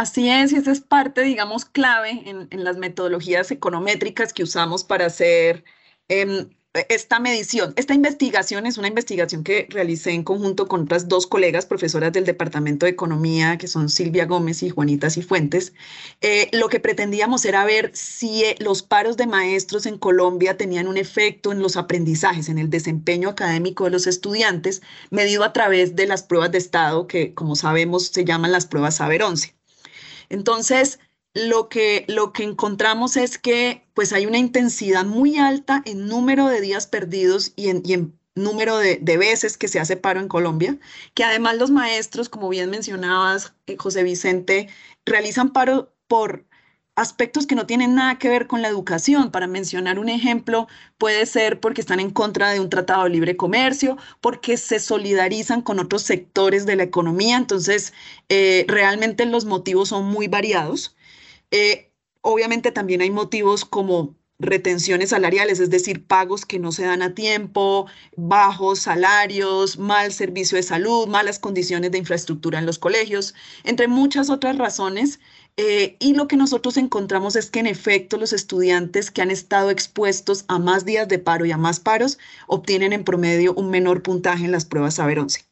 Así 0.02 0.28
es, 0.30 0.52
y 0.52 0.56
esa 0.56 0.72
es 0.72 0.82
parte, 0.82 1.22
digamos, 1.22 1.64
clave 1.64 2.24
en, 2.26 2.64
las 2.64 2.78
metodologías 2.78 3.52
econométricas 3.52 4.34
que 4.34 4.42
usamos 4.42 4.84
para 4.84 5.06
hacer 5.06 5.64
em, 6.08 6.50
esta 6.90 7.20
medición. 7.20 7.74
Esta 7.76 7.94
investigación 7.94 8.66
es 8.66 8.80
una 8.80 8.88
investigación 8.88 9.44
que 9.44 9.68
realicé 9.70 10.10
en 10.14 10.24
conjunto 10.24 10.68
con 10.68 10.82
otras 10.82 11.08
dos 11.08 11.28
colegas 11.28 11.68
profesoras 11.68 12.12
del 12.14 12.26
Departamento 12.26 12.88
de 12.88 12.94
Economía, 12.94 13.60
que 13.60 13.68
son 13.68 13.90
Silvia 13.90 14.26
Gómez 14.26 14.64
y 14.64 14.72
Juanita 14.72 15.12
Cifuentes. 15.12 15.74
Eh, 16.22 16.50
lo 16.52 16.68
que 16.68 16.80
pretendíamos 16.80 17.46
era 17.46 17.64
ver 17.64 17.92
si 17.94 18.44
eh, 18.44 18.56
los 18.58 18.82
paros 18.82 19.18
de 19.18 19.28
maestros 19.28 19.86
en 19.86 20.00
Colombia 20.00 20.58
tenían 20.58 20.88
un 20.88 20.98
efecto 20.98 21.52
en 21.52 21.60
los 21.60 21.78
aprendizajes, 21.78 22.50
en 22.50 22.58
el 22.58 22.72
desempeño 22.72 23.30
académico 23.30 23.84
de 23.84 23.92
los 23.92 24.08
estudiantes, 24.08 24.82
medido 25.12 25.44
a 25.44 25.54
través 25.54 25.96
de 25.96 26.08
las 26.08 26.24
pruebas 26.24 26.52
de 26.52 26.58
estado 26.58 27.06
que, 27.06 27.36
como 27.36 27.56
sabemos, 27.56 28.08
se 28.08 28.26
llaman 28.26 28.52
las 28.52 28.66
pruebas 28.66 28.96
Saber 28.96 29.22
11. 29.22 29.61
Entonces, 30.32 31.00
lo 31.34 31.70
que, 31.70 32.06
lo 32.08 32.34
que 32.34 32.44
encontramos 32.44 33.18
es 33.18 33.38
que 33.38 33.86
pues 33.94 34.14
hay 34.14 34.26
una 34.26 34.38
intensidad 34.38 35.06
muy 35.06 35.38
alta 35.38 35.82
en 35.86 36.08
número 36.08 36.48
de 36.48 36.62
días 36.62 36.88
perdidos 36.88 37.54
y 37.56 37.70
en, 37.70 38.18
número 38.36 38.78
de, 38.78 39.00
veces 39.18 39.58
que 39.58 39.68
se 39.68 39.80
hace 39.80 39.98
paro 39.98 40.20
en 40.20 40.28
Colombia, 40.28 40.78
que 41.14 41.24
además 41.24 41.58
los 41.58 41.70
maestros, 41.70 42.30
como 42.30 42.50
bien 42.50 42.70
mencionabas, 42.70 43.54
eh, 43.68 43.76
José 43.78 44.04
Vicente, 44.04 44.70
realizan 45.06 45.52
paro 45.52 45.94
por 46.08 46.46
aspectos 46.96 47.48
que 47.48 47.56
no 47.56 47.66
tienen 47.66 47.96
nada 47.96 48.18
que 48.18 48.30
ver 48.30 48.48
con 48.48 48.62
la 48.62 48.68
educación. 48.68 49.32
Para 49.32 49.48
mencionar 49.48 50.00
un 50.00 50.10
ejemplo, 50.10 50.68
puede 50.98 51.26
ser 51.26 51.60
porque 51.60 51.82
están 51.82 52.00
en 52.00 52.12
contra 52.12 52.52
de 52.52 52.60
un 52.60 52.70
tratado 52.70 53.04
de 53.06 53.10
libre 53.12 53.38
comercio, 53.38 53.98
porque 54.20 54.58
se 54.58 54.80
solidarizan 54.80 55.62
con 55.62 55.80
otros 55.80 56.04
sectores 56.04 56.66
de 56.66 56.76
la 56.76 56.84
economía. 56.84 57.38
Entonces, 57.38 57.94
eh, 58.30 58.66
realmente 58.68 59.26
los 59.26 59.46
motivos 59.46 59.90
son 59.90 60.06
muy 60.06 60.28
variados. 60.28 60.96
Eh, 61.52 61.92
obviamente 62.22 62.72
también 62.72 63.02
hay 63.02 63.12
motivos 63.12 63.66
como 63.66 64.16
retenciones 64.42 65.10
salariales, 65.10 65.60
es 65.60 65.70
decir, 65.70 66.06
pagos 66.06 66.46
que 66.46 66.60
no 66.60 66.72
se 66.72 66.84
dan 66.84 67.04
a 67.04 67.14
tiempo, 67.14 67.86
bajos 68.16 68.80
salarios, 68.80 69.78
mal 69.78 70.12
servicio 70.12 70.56
de 70.56 70.64
salud, 70.64 71.08
malas 71.08 71.38
condiciones 71.40 71.92
de 71.92 72.00
infraestructura 72.00 72.58
en 72.60 72.66
los 72.66 72.80
colegios, 72.80 73.36
entre 73.64 73.88
muchas 73.88 74.30
otras 74.30 74.58
razones 74.58 75.20
eh, 75.58 75.98
y 76.00 76.14
lo 76.14 76.28
que 76.28 76.38
nosotros 76.38 76.78
encontramos 76.78 77.36
es 77.36 77.50
que 77.50 77.60
en 77.60 77.68
efecto 77.68 78.18
los 78.18 78.34
estudiantes 78.34 79.12
que 79.12 79.22
han 79.22 79.32
estado 79.32 79.70
expuestos 79.70 80.46
a 80.48 80.60
más 80.60 80.86
días 80.86 81.08
de 81.08 81.20
paro 81.20 81.46
y 81.46 81.52
a 81.52 81.58
más 81.58 81.80
paros 81.80 82.18
obtienen 82.48 82.94
en 82.94 83.04
promedio 83.04 83.54
un 83.54 83.70
menor 83.70 84.02
puntaje 84.02 84.46
en 84.46 84.52
las 84.52 84.66
pruebas 84.66 84.96
Saber 84.96 85.20
11. 85.20 85.46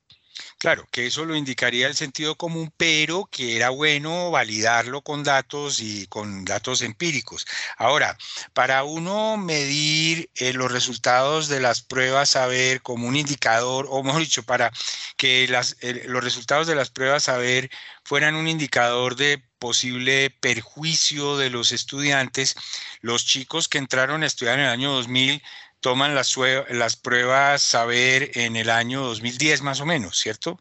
Claro, 0.57 0.85
que 0.91 1.07
eso 1.07 1.23
lo 1.23 1.35
indicaría 1.38 1.88
el 1.88 1.95
sentido 1.95 2.35
común, 2.35 2.73
pero 2.75 3.29
que 3.31 3.55
era 3.55 3.69
bueno 3.69 4.29
validarlo 4.29 5.01
con 5.01 5.23
datos 5.23 5.79
y 5.79 6.05
con 6.07 6.43
datos 6.43 6.81
empíricos. 6.81 7.45
Ahora, 7.77 8.17
para 8.53 8.83
uno 8.83 9.38
medir 9.38 10.29
eh, 10.35 10.51
los 10.51 10.69
resultados 10.71 11.47
de 11.47 11.62
las 11.62 11.81
pruebas, 11.81 12.31
saber 12.31 12.81
como 12.81 13.07
un 13.07 13.15
indicador, 13.15 13.88
o 13.89 14.03
mejor 14.03 14.21
dicho, 14.21 14.43
para 14.43 14.71
que 15.15 15.47
los 15.47 16.23
resultados 16.23 16.67
de 16.67 16.75
las 16.75 16.89
pruebas, 16.89 17.23
saber 17.23 17.69
fueran 18.03 18.35
un 18.35 18.47
indicador 18.49 19.15
de 19.15 19.48
posible 19.60 20.30
perjuicio 20.39 21.38
de 21.38 21.50
los 21.50 21.72
estudiantes, 21.72 22.56
los 23.02 23.26
chicos 23.26 23.67
que 23.67 23.78
entraron 23.78 24.24
a 24.24 24.26
estudiar 24.26 24.58
en 24.58 24.65
el 24.65 24.72
año 24.72 24.91
2000 24.93 25.41
toman 25.80 26.15
las, 26.15 26.36
pruebas 26.98 27.62
saber 27.62 28.32
en 28.36 28.56
el 28.56 28.69
año 28.69 29.02
2010 29.02 29.62
más 29.62 29.80
o 29.82 29.86
menos, 29.86 30.17
¿cierto? 30.17 30.60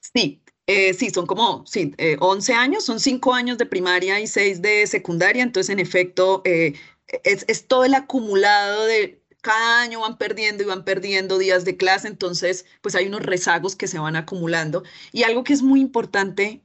Sí, 0.00 0.40
eh, 0.66 0.94
sí, 0.94 1.10
son 1.10 1.26
como 1.26 1.64
sí, 1.66 1.94
11 2.18 2.52
eh, 2.52 2.54
años, 2.54 2.84
son 2.84 2.98
5 2.98 3.34
años 3.34 3.58
de 3.58 3.66
primaria 3.66 4.18
y 4.20 4.26
6 4.26 4.62
de 4.62 4.86
secundaria, 4.86 5.42
entonces 5.42 5.70
en 5.70 5.78
efecto 5.78 6.42
eh, 6.44 6.74
es, 7.22 7.44
es, 7.48 7.68
todo 7.68 7.84
el 7.84 7.94
acumulado 7.94 8.84
de 8.86 9.20
cada 9.40 9.82
año 9.82 10.00
van 10.00 10.18
perdiendo 10.18 10.64
y 10.64 10.66
van 10.66 10.84
perdiendo 10.84 11.38
días 11.38 11.64
de 11.64 11.76
clase, 11.76 12.08
entonces 12.08 12.66
pues 12.80 12.96
hay 12.96 13.06
unos 13.06 13.22
rezagos 13.22 13.76
que 13.76 13.86
se 13.86 14.00
van 14.00 14.16
acumulando. 14.16 14.82
Y 15.12 15.22
algo 15.22 15.44
que 15.44 15.52
es 15.52 15.62
muy 15.62 15.80
importante 15.80 16.62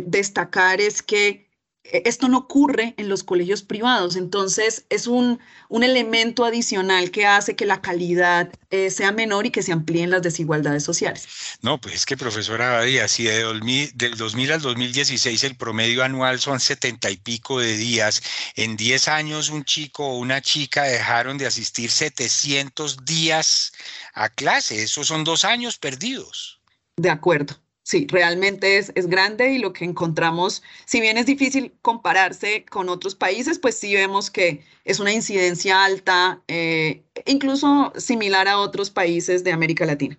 destacar 0.00 0.80
es 0.80 1.02
que 1.02 1.44
e-, 1.84 2.02
esto 2.06 2.28
no 2.28 2.38
ocurre 2.38 2.94
en 2.96 3.08
los 3.08 3.22
colegios 3.22 3.62
privados, 3.62 4.16
entonces 4.16 4.86
es 4.88 5.06
un, 5.06 5.40
elemento 5.70 6.44
adicional 6.44 7.10
que 7.10 7.26
hace 7.26 7.56
que 7.56 7.66
la 7.66 7.82
calidad 7.82 8.50
eh, 8.70 8.90
sea 8.90 9.12
menor 9.12 9.44
y 9.44 9.50
que 9.50 9.62
se 9.62 9.72
amplíen 9.72 10.10
las 10.10 10.22
desigualdades 10.22 10.84
sociales. 10.84 11.26
No, 11.62 11.80
pues 11.80 11.96
es 11.96 12.06
que 12.06 12.16
profesora 12.16 12.70
Badía, 12.70 13.08
si 13.08 13.24
de 13.24 13.90
del 13.94 14.16
2000 14.16 14.52
al 14.52 14.62
2016 14.62 15.44
el 15.44 15.56
promedio 15.56 16.04
anual 16.04 16.38
son 16.38 16.60
setenta 16.60 17.10
y 17.10 17.16
pico 17.16 17.58
de 17.58 17.76
días, 17.76 18.22
en 18.54 18.76
10 18.76 19.08
años 19.08 19.50
un 19.50 19.64
chico 19.64 20.06
o 20.06 20.18
una 20.18 20.40
chica 20.40 20.84
dejaron 20.84 21.38
de 21.38 21.46
asistir 21.46 21.90
700 21.90 23.04
días 23.04 23.72
a 24.14 24.28
clase, 24.28 24.82
esos 24.82 25.08
son 25.08 25.24
dos 25.24 25.44
años 25.44 25.76
perdidos. 25.76 26.60
De 26.96 27.10
acuerdo. 27.10 27.63
Sí, 27.84 28.06
realmente 28.08 28.78
es, 28.78 28.92
es, 28.94 29.06
grande 29.06 29.52
y 29.52 29.58
lo 29.58 29.74
que 29.74 29.84
encontramos, 29.84 30.62
si 30.86 31.02
bien 31.02 31.18
es 31.18 31.26
difícil 31.26 31.74
compararse 31.82 32.64
con 32.64 32.88
otros 32.88 33.14
países, 33.14 33.58
pues 33.58 33.78
sí 33.78 33.94
vemos 33.94 34.30
que 34.30 34.64
es 34.84 35.00
una 35.00 35.12
incidencia 35.12 35.84
alta, 35.84 36.42
eh, 36.48 37.04
incluso 37.26 37.92
similar 37.98 38.48
a 38.48 38.58
otros 38.58 38.88
países 38.88 39.44
de 39.44 39.52
América 39.52 39.84
Latina. 39.84 40.18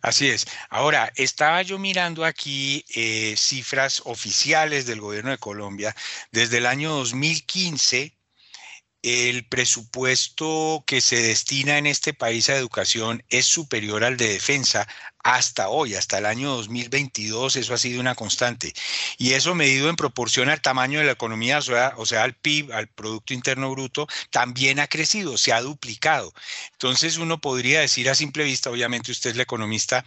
Así 0.00 0.28
es. 0.28 0.46
Ahora, 0.70 1.12
estaba 1.16 1.62
yo 1.62 1.78
mirando 1.78 2.24
aquí 2.24 2.84
eh, 2.94 3.34
cifras 3.36 4.02
oficiales 4.04 4.86
del 4.86 5.00
gobierno 5.00 5.32
de 5.32 5.38
Colombia. 5.38 5.94
Desde 6.30 6.58
el 6.58 6.66
año 6.66 6.92
2015, 6.92 8.15
el 9.02 9.46
presupuesto 9.46 10.82
que 10.86 11.00
se 11.00 11.22
destina 11.22 11.78
en 11.78 11.86
este 11.86 12.14
país 12.14 12.48
a 12.48 12.56
educación 12.56 13.22
es 13.28 13.46
superior 13.46 14.02
al 14.04 14.16
de 14.16 14.28
defensa 14.28 14.88
hasta 15.22 15.68
hoy, 15.68 15.94
hasta 15.94 16.18
el 16.18 16.26
año 16.26 16.50
2022, 16.50 17.56
eso 17.56 17.74
ha 17.74 17.78
sido 17.78 18.00
una 18.00 18.14
constante. 18.14 18.72
Y 19.18 19.32
eso 19.32 19.54
medido 19.54 19.88
en 19.88 19.96
proporción 19.96 20.48
al 20.48 20.60
tamaño 20.60 21.00
de 21.00 21.04
la 21.04 21.12
economía, 21.12 21.58
o 21.58 22.06
sea, 22.06 22.22
al 22.22 22.34
PIB, 22.34 22.72
al 22.72 22.86
Producto 22.88 23.34
Interno 23.34 23.70
Bruto, 23.70 24.06
también 24.30 24.78
ha 24.78 24.86
crecido, 24.86 25.36
se 25.36 25.52
ha 25.52 25.60
duplicado. 25.60 26.32
Entonces 26.72 27.16
uno 27.16 27.40
podría 27.40 27.80
decir 27.80 28.08
a 28.08 28.14
simple 28.14 28.44
vista, 28.44 28.70
obviamente 28.70 29.10
usted 29.10 29.30
es 29.30 29.36
la 29.36 29.42
economista, 29.42 30.04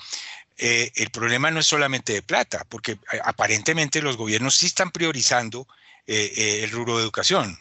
eh, 0.58 0.91
el 0.95 1.10
problema 1.10 1.52
no 1.52 1.62
es 1.62 1.67
solamente 1.67 2.13
de 2.13 2.21
plata, 2.21 2.65
porque 2.67 2.93
eh, 2.93 3.21
aparentemente 3.23 4.02
los 4.02 4.17
gobiernos 4.17 4.56
sí 4.56 4.65
están 4.65 4.91
priorizando 4.91 5.67
eh, 6.06 6.62
el 6.63 6.71
rubro 6.71 6.97
de 6.97 7.04
educación. 7.04 7.58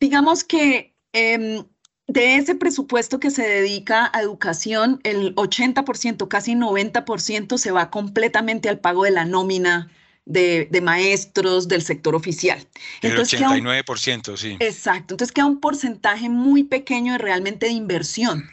Digamos 0.00 0.44
que 0.44 0.96
em, 1.12 1.64
de 2.08 2.36
ese 2.36 2.54
presupuesto 2.54 3.20
que 3.20 3.30
se 3.30 3.46
dedica 3.46 4.10
a 4.12 4.22
educación, 4.22 5.00
el 5.04 5.34
80%, 5.36 6.26
casi 6.28 6.54
90% 6.54 7.58
se 7.58 7.70
va 7.70 7.90
completamente 7.90 8.68
al 8.68 8.80
pago 8.80 9.04
de 9.04 9.12
la 9.12 9.24
nómina 9.24 9.90
de, 10.24 10.68
maestros 10.82 11.68
del 11.68 11.82
sector 11.82 12.14
oficial. 12.14 12.66
El 13.02 13.16
89%, 13.16 14.36
sí. 14.36 14.56
Exacto. 14.60 15.14
Entonces 15.14 15.32
queda 15.32 15.46
un 15.46 15.60
porcentaje 15.60 16.28
muy 16.28 16.64
pequeño 16.64 17.12
de 17.12 17.18
realmente 17.18 17.66
de 17.66 17.72
inversión. 17.72 18.48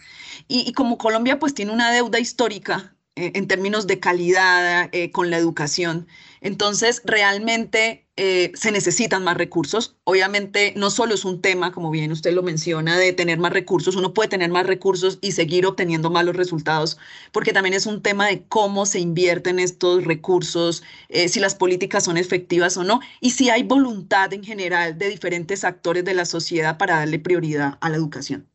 Y, 0.47 0.67
y 0.67 0.73
como 0.73 0.97
Colombia 0.97 1.39
pues 1.39 1.53
tiene 1.53 1.71
una 1.71 1.91
deuda 1.91 2.19
histórica 2.19 2.93
eh, 3.17 3.31
en 3.33 3.47
términos 3.47 3.87
de 3.87 3.99
calidad 3.99 4.89
eh, 4.91 5.11
con 5.11 5.31
la 5.31 5.37
educación. 5.37 6.07
Entonces, 6.39 7.01
realmente 7.03 8.07
eh, 8.15 8.51
se 8.53 8.71
necesitan 8.71 9.23
más 9.23 9.37
recursos. 9.37 9.97
Obviamente, 10.03 10.73
no 10.75 10.91
solo 10.91 11.15
es 11.15 11.25
un 11.25 11.41
tema, 11.41 11.71
como 11.71 11.89
bien 11.89 12.11
usted 12.11 12.31
lo 12.31 12.43
menciona, 12.43 12.95
de 12.95 13.13
tener 13.13 13.39
más 13.39 13.53
recursos. 13.53 13.95
Uno 13.95 14.13
puede 14.13 14.29
tener 14.29 14.51
más 14.51 14.67
recursos 14.67 15.17
y 15.19 15.31
seguir 15.31 15.65
obteniendo 15.65 16.11
malos 16.11 16.35
resultados, 16.35 16.99
porque 17.31 17.53
también 17.53 17.73
es 17.73 17.87
un 17.87 18.03
tema 18.03 18.27
de 18.27 18.43
cómo 18.47 18.85
se 18.85 18.99
invierten 18.99 19.57
estos 19.57 20.05
recursos, 20.05 20.83
si 21.09 21.39
las 21.39 21.55
políticas 21.55 22.03
son 22.03 22.17
efectivas 22.17 22.77
o 22.77 22.83
no, 22.83 22.99
y 23.19 23.31
si 23.31 23.49
hay 23.49 23.63
voluntad 23.63 24.31
en 24.33 24.43
general 24.43 24.97
de 24.97 25.09
diferentes 25.09 25.63
actores 25.63 26.05
de 26.05 26.13
la 26.13 26.25
sociedad 26.25 26.77
para 26.77 26.97
darle 26.97 27.19
prioridad 27.19 27.77
a 27.81 27.89
la 27.89 27.97
educación. 27.97 28.47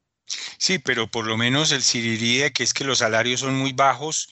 Sí, 0.63 0.79
pero 0.79 1.09
por 1.09 1.27
lo 1.27 1.37
menos 1.37 1.73
el 1.73 1.83
de 1.83 2.53
que 2.53 2.63
es 2.63 2.73
que 2.73 2.85
los 2.85 2.99
salarios 2.99 3.41
son 3.41 3.57
muy 3.57 3.73
bajos, 3.73 4.29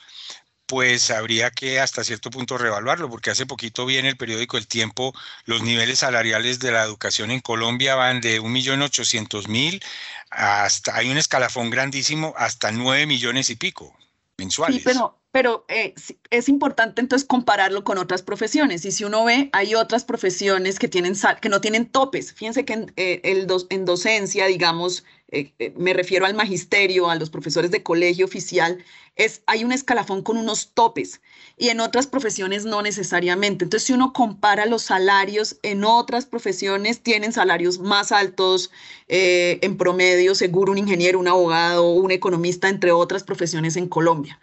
pues 0.67 1.11
habría 1.11 1.51
que 1.51 1.81
hasta 1.81 2.05
cierto 2.05 2.31
punto 2.31 2.57
reevaluarlo, 2.57 3.11
porque 3.11 3.31
hace 3.31 3.47
poquito 3.47 3.85
vi 3.85 3.97
en 3.97 4.07
el 4.07 4.17
periódico 4.17 4.57
El 4.57 4.69
Tiempo 4.69 5.13
los 5.45 5.65
niveles 5.65 5.99
salariales 5.99 6.61
de 6.61 6.71
la 6.71 6.85
educación 6.85 7.33
en 7.33 7.41
Colombia 7.41 7.97
van 7.97 8.21
de 8.21 8.41
1.800.000 8.41 9.83
hasta, 10.31 10.95
hay 10.95 11.11
un 11.11 11.19
escalafón 11.19 11.69
grandísimo, 11.69 12.33
hasta 12.37 12.71
9 12.71 13.07
millones 13.07 13.51
y 13.51 13.57
pico 13.57 13.93
mensuales. 14.39 14.77
Sí, 14.77 14.83
pero, 14.85 15.19
pero 15.33 15.65
eh, 15.69 15.95
es 16.31 16.49
importante 16.49 17.01
entonces 17.01 17.27
compararlo 17.27 17.83
con 17.83 17.99
otras 17.99 18.23
profesiones. 18.23 18.85
Y 18.85 18.93
si 18.93 19.03
uno 19.03 19.25
ve, 19.25 19.51
hay 19.53 19.75
otras 19.75 20.05
profesiones 20.05 20.79
que, 20.79 20.87
tienen 20.87 21.15
que 21.41 21.49
no 21.49 21.61
tienen 21.61 21.87
topes. 21.87 22.33
Fíjense 22.33 22.65
que 22.65 22.73
en, 22.73 22.93
eh, 22.97 23.21
el 23.25 23.49
en 23.71 23.85
docencia, 23.85 24.47
digamos, 24.47 25.05
eh, 25.33 25.53
eh, 25.59 25.73
me 25.77 25.93
refiero 25.93 26.27
al 26.27 26.35
magisterio, 26.35 27.09
a 27.09 27.15
los 27.15 27.31
profesores 27.31 27.71
de 27.71 27.83
colegio 27.83 28.25
oficial, 28.25 28.85
es, 29.17 29.43
hay 29.47 29.65
un 29.65 29.73
escalafón 29.73 30.23
con 30.23 30.37
unos 30.37 30.73
topes 30.75 31.21
y 31.57 31.69
en 31.69 31.81
otras 31.81 32.07
profesiones 32.07 32.65
no 32.65 32.83
necesariamente. 32.83 33.65
Entonces, 33.65 33.87
si 33.87 33.93
uno 33.93 34.13
compara 34.13 34.67
los 34.67 34.83
salarios 34.83 35.59
en 35.63 35.85
otras 35.85 36.27
profesiones, 36.27 37.01
tienen 37.01 37.33
salarios 37.33 37.79
más 37.79 38.13
altos 38.13 38.71
eh, 39.09 39.59
en 39.63 39.77
promedio, 39.77 40.35
seguro 40.35 40.73
un 40.73 40.79
ingeniero, 40.79 41.19
un 41.19 41.29
abogado, 41.29 41.91
un 41.91 42.11
economista, 42.11 42.69
entre 42.69 42.93
otras 42.93 43.23
profesiones 43.23 43.77
en 43.77 43.89
Colombia. 43.89 44.41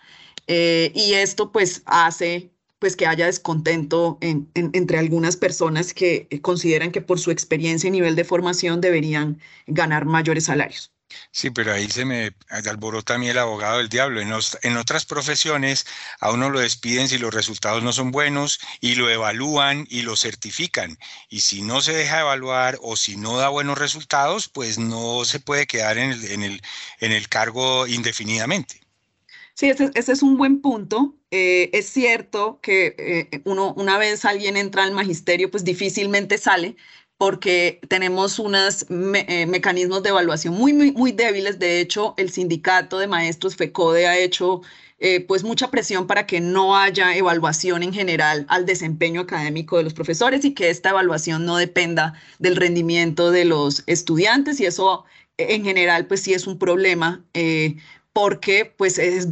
y 0.47 1.13
esto 1.13 1.51
pues 1.51 1.81
hace 1.85 2.51
pues 2.79 2.95
que 2.95 3.07
haya 3.07 3.25
descontento 3.25 4.17
entre 4.21 4.97
algunas 4.97 5.35
personas 5.35 5.93
que 5.93 6.27
eh, 6.29 6.41
consideran 6.41 6.91
que 6.91 7.01
por 7.01 7.19
su 7.19 7.31
experiencia 7.31 7.87
y 7.87 7.91
nivel 7.91 8.15
de 8.15 8.23
formación 8.23 8.81
deberían 8.81 9.39
ganar 9.65 10.05
mayores 10.05 10.45
salarios. 10.45 10.91
Sí, 11.31 11.49
pero 11.51 11.73
ahí 11.73 11.89
se 11.89 12.03
me 12.03 12.35
alborota 12.49 13.15
a 13.15 13.17
mí 13.17 13.29
el 13.29 13.37
abogado 13.37 13.77
del 13.77 13.87
diablo. 13.89 14.19
En, 14.19 14.33
en, 14.61 14.77
otras 14.77 15.05
profesiones 15.05 15.85
a 16.19 16.31
uno 16.31 16.49
lo 16.49 16.59
despiden 16.59 17.07
si 17.07 17.17
los 17.17 17.33
resultados 17.33 17.81
no 17.81 17.93
son 17.93 18.11
buenos 18.11 18.59
y 18.81 18.95
lo 18.95 19.09
evalúan 19.09 19.87
y 19.89 20.01
lo 20.01 20.17
certifican. 20.17 20.97
Y 21.29 21.41
si 21.41 21.61
no 21.61 21.81
se 21.81 21.93
deja 21.93 22.21
evaluar 22.21 22.77
o 22.81 22.97
si 22.97 23.15
no 23.15 23.37
da 23.37 23.47
buenos 23.49 23.77
resultados, 23.77 24.49
pues 24.49 24.77
no 24.79 25.23
se 25.25 25.39
puede 25.39 25.65
quedar 25.65 25.97
en 25.97 26.11
en 26.11 26.59
en 26.99 27.11
el 27.11 27.29
cargo 27.29 27.87
indefinidamente. 27.87 28.86
Sí, 29.57 29.69
ese, 29.69 29.91
es 29.95 30.21
un 30.21 30.37
buen 30.37 30.61
punto. 30.61 31.15
Eh, 31.31 31.71
es 31.73 31.89
cierto 31.89 32.59
que 32.61 32.95
eh, 32.99 33.41
uno, 33.45 33.73
una 33.75 33.97
vez 33.97 34.23
alguien 34.23 34.55
entra 34.55 34.83
al 34.83 34.91
magisterio, 34.91 35.49
pues 35.49 35.63
difícilmente 35.63 36.37
sale 36.37 36.75
porque 37.17 37.79
tenemos 37.89 38.37
unos 38.37 38.85
eh, 38.91 39.47
mecanismos 39.47 40.03
de 40.03 40.09
evaluación 40.09 40.53
muy, 40.53 40.73
muy, 40.73 40.91
muy 40.91 41.11
débiles. 41.11 41.57
De 41.57 41.79
hecho, 41.79 42.13
el 42.17 42.29
sindicato 42.29 42.99
de 42.99 43.07
maestros 43.07 43.55
FECODE 43.55 44.07
ha 44.07 44.17
hecho 44.17 44.61
pues 45.27 45.43
mucha 45.43 45.69
presión 45.69 46.07
para 46.07 46.25
que 46.25 46.39
no 46.41 46.75
haya 46.75 47.15
evaluación 47.15 47.83
en 47.83 47.93
general 47.93 48.47
al 48.49 48.65
desempeño 48.65 49.21
académico 49.21 49.77
de 49.77 49.83
los 49.83 49.93
profesores 49.93 50.43
y 50.43 50.55
que 50.55 50.71
esta 50.71 50.89
evaluación 50.89 51.45
no 51.45 51.57
dependa 51.57 52.13
del 52.39 52.55
rendimiento 52.55 53.29
de 53.29 53.45
los 53.45 53.83
estudiantes 53.85 54.59
y 54.59 54.65
eso 54.65 55.05
en 55.37 55.63
general 55.63 56.07
pues 56.07 56.21
sí 56.21 56.33
es 56.33 56.47
un 56.47 56.57
problema 56.57 57.23
porque 58.17 58.65
pues 58.65 58.97
es, 58.97 59.27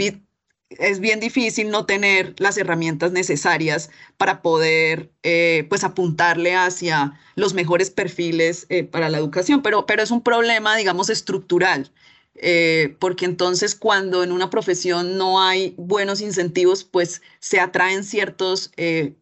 es 0.70 1.00
bien 1.00 1.20
difícil 1.20 1.72
no 1.72 1.88
tener 1.88 2.36
las 2.38 2.56
herramientas 2.56 3.12
necesarias 3.12 3.90
para 4.16 4.44
poder 4.44 5.12
eh, 5.24 5.66
pues 5.70 5.84
apuntarle 5.84 6.54
hacia 6.54 7.20
los 7.34 7.56
mejores 7.56 7.90
perfiles 7.90 8.68
eh, 8.70 8.84
para 8.84 9.10
la 9.10 9.18
educación, 9.18 9.64
pero, 9.64 9.88
pero 9.88 10.04
es 10.04 10.12
un 10.12 10.22
problema, 10.22 10.78
digamos, 10.78 11.10
estructural. 11.10 11.92
Eh, 12.36 12.96
porque 13.00 13.26
entonces 13.26 13.74
cuando 13.74 14.24
en 14.24 14.32
una 14.32 14.52
profesión 14.52 15.18
no 15.18 15.42
hay 15.42 15.74
buenos 15.78 16.22
incentivos, 16.22 16.84
pues 16.84 17.24
se 17.40 17.60
atraen 17.60 18.04
ciertos 18.04 18.72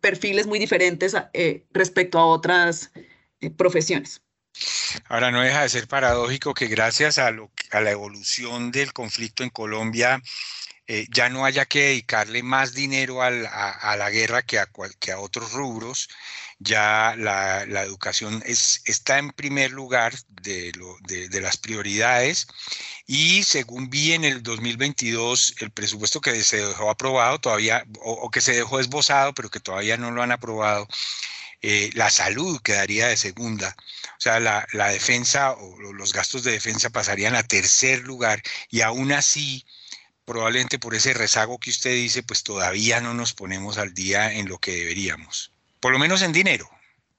perfiles 0.01 0.45
muy 0.45 0.59
diferentes 0.59 1.15
respecto 1.71 2.19
a 2.19 2.25
otras 2.25 2.91
profesiones. 3.55 4.22
Ahora, 5.09 5.31
no 5.31 5.41
deja 5.41 5.63
de 5.63 5.69
ser 5.69 5.87
paradójico 5.87 6.53
que 6.53 6.67
gracias 6.67 7.17
a, 7.17 7.31
la 7.31 7.91
evolución 7.91 8.71
del 8.71 8.93
conflicto 8.93 9.43
en 9.43 9.49
Colombia, 9.49 10.21
eh, 10.87 11.07
ya 11.09 11.29
no 11.29 11.45
haya 11.45 11.65
que 11.65 11.79
dedicarle 11.79 12.43
más 12.43 12.73
dinero 12.73 13.21
a, 13.21 13.31
la 13.31 14.09
guerra 14.09 14.41
que 14.41 14.59
a, 14.59 14.63
a 14.63 15.19
otros 15.19 15.53
rubros, 15.53 16.09
ya 16.59 17.15
la, 17.17 17.63
educación 17.83 18.43
está 18.45 19.17
en 19.17 19.31
primer 19.31 19.71
lugar 19.71 20.13
de, 20.41 20.71
las 21.41 21.57
prioridades. 21.57 22.47
Y 23.07 23.43
según 23.43 23.89
vi 23.89 24.13
en 24.13 24.23
el 24.23 24.43
2022, 24.43 25.55
el 25.59 25.71
presupuesto 25.71 26.21
que 26.21 26.43
se 26.43 26.57
dejó 26.57 26.89
aprobado 26.89 27.39
todavía, 27.39 27.85
o 28.01 28.29
que 28.31 28.41
se 28.41 28.53
dejó 28.53 28.79
esbozado, 28.79 29.33
pero 29.33 29.49
que 29.49 29.59
todavía 29.59 29.97
no 29.97 30.11
lo 30.11 30.23
han 30.23 30.31
aprobado, 30.31 30.87
eh, 31.65 31.91
la 31.93 32.09
salud 32.09 32.59
quedaría 32.61 33.07
de 33.07 33.15
segunda. 33.15 33.75
O 34.17 34.21
sea, 34.21 34.39
la, 34.41 34.65
defensa 34.91 35.53
o 35.53 35.93
los 35.93 36.11
gastos 36.11 36.43
de 36.43 36.51
defensa 36.51 36.89
pasarían 36.89 37.35
a 37.35 37.43
tercer 37.43 38.01
lugar 38.01 38.43
y 38.69 38.81
aún 38.81 39.13
así, 39.13 39.65
probablemente 40.25 40.77
por 40.77 40.93
ese 40.93 41.13
rezago 41.13 41.57
que 41.59 41.69
usted 41.69 41.91
dice, 41.91 42.21
pues 42.21 42.43
todavía 42.43 42.99
no 42.99 43.13
nos 43.13 43.33
ponemos 43.33 43.77
al 43.77 43.93
día 43.93 44.33
en 44.33 44.49
lo 44.49 44.59
que 44.59 44.73
deberíamos, 44.73 45.51
por 45.79 45.93
lo 45.93 45.99
menos 45.99 46.21
en 46.21 46.33
dinero. 46.33 46.69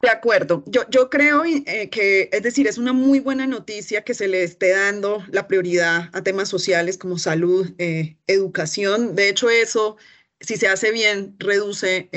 De 0.03 0.11
acuerdo, 0.11 0.63
yo, 0.67 0.83
yo 0.91 1.09
creo 1.09 1.45
eh, 1.47 1.89
que, 1.89 2.29
es 2.31 2.43
decir, 2.43 2.67
es 2.67 2.77
una 2.77 2.93
muy 2.93 3.21
buena 3.21 3.47
noticia 3.47 4.03
que 4.05 4.13
se 4.13 4.29
le 4.29 4.43
esté 4.43 4.73
dando 4.73 5.25
la 5.31 5.49
prioridad 5.49 6.11
a 6.13 6.21
temas 6.21 6.51
sociales 6.51 6.99
como 6.99 7.17
salud, 7.17 7.73
eh, 7.79 8.17
educación. 8.27 9.15
De 9.15 9.31
hecho, 9.31 9.49
eso 9.49 9.97
si 10.45 10.57
se 10.57 10.69
hace 10.69 10.93
bien, 10.93 11.35
reduce 11.39 12.09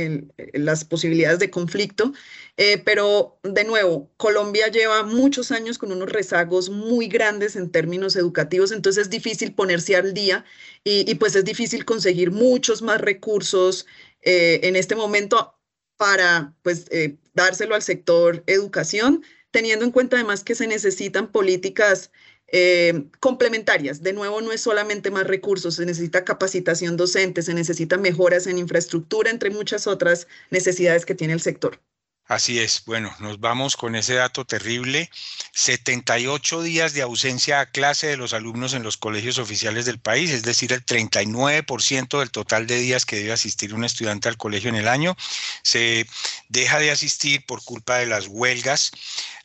las 0.53 0.85
posibilidades 0.85 1.39
de 1.39 1.49
conflicto. 1.49 2.13
Eh, 2.59 2.79
pero 2.79 3.39
de 3.43 3.63
nuevo, 3.63 4.11
Colombia 4.17 4.67
lleva 4.67 5.03
muchos 5.03 5.51
años 5.51 5.77
con 5.77 5.91
unos 5.91 6.11
rezagos 6.11 6.71
muy 6.71 7.07
grandes 7.07 7.55
en 7.55 7.71
términos 7.71 8.15
educativos, 8.15 8.71
entonces 8.71 9.03
es 9.03 9.09
difícil 9.11 9.53
ponerse 9.53 9.95
al 9.95 10.15
día 10.15 10.43
y, 10.83 11.13
pues 11.15 11.35
es 11.35 11.45
difícil 11.45 11.85
conseguir 11.85 12.31
muchos 12.31 12.81
más 12.81 12.99
recursos 12.99 13.85
eh, 14.21 14.61
en 14.63 14.75
este 14.75 14.95
momento 14.95 15.55
para 15.97 16.55
pues 16.63 16.85
eh, 16.89 17.17
dárselo 17.35 17.75
al 17.75 17.83
sector 17.83 18.43
educación, 18.47 19.23
teniendo 19.51 19.85
en 19.85 19.91
cuenta 19.91 20.15
además 20.15 20.43
que 20.43 20.55
se 20.55 20.65
necesitan 20.65 21.31
políticas 21.31 22.11
eh, 22.47 23.05
complementarias. 23.19 24.01
De 24.01 24.13
nuevo, 24.13 24.41
no 24.41 24.51
es 24.51 24.61
solamente 24.61 25.11
más 25.11 25.27
recursos, 25.27 25.75
se 25.75 25.85
necesita 25.85 26.25
capacitación 26.25 26.97
docente, 26.97 27.41
se 27.41 27.53
necesitan 27.53 28.01
mejoras 28.01 28.47
en 28.47 28.57
infraestructura, 28.57 29.29
entre 29.31 29.49
muchas 29.49 29.87
otras 29.87 30.27
necesidades 30.51 31.05
que 31.05 31.15
tiene 31.15 31.33
el 31.33 31.41
sector. 31.41 31.79
Así 32.27 32.59
es, 32.59 32.83
bueno, 32.85 33.15
nos 33.19 33.39
vamos 33.39 33.77
con 33.77 33.95
ese 33.95 34.15
dato 34.15 34.43
terrible. 34.43 35.09
78 35.53 36.61
días 36.61 36.91
de 36.93 37.01
ausencia 37.01 37.61
a 37.61 37.67
clase 37.67 38.07
de 38.07 38.17
los 38.17 38.33
alumnos 38.33 38.73
en 38.73 38.83
los 38.83 38.97
colegios 38.97 39.37
oficiales 39.37 39.85
del 39.85 39.99
país, 39.99 40.31
es 40.31 40.43
decir, 40.43 40.73
el 40.73 40.85
39% 40.85 42.19
del 42.19 42.29
total 42.29 42.67
de 42.67 42.79
días 42.79 43.05
que 43.05 43.15
debe 43.15 43.31
asistir 43.31 43.73
un 43.73 43.85
estudiante 43.85 44.27
al 44.27 44.35
colegio 44.35 44.69
en 44.69 44.75
el 44.75 44.89
año. 44.89 45.15
Se 45.63 46.05
deja 46.49 46.79
de 46.79 46.91
asistir 46.91 47.45
por 47.45 47.63
culpa 47.63 47.97
de 47.99 48.07
las 48.07 48.27
huelgas 48.27 48.91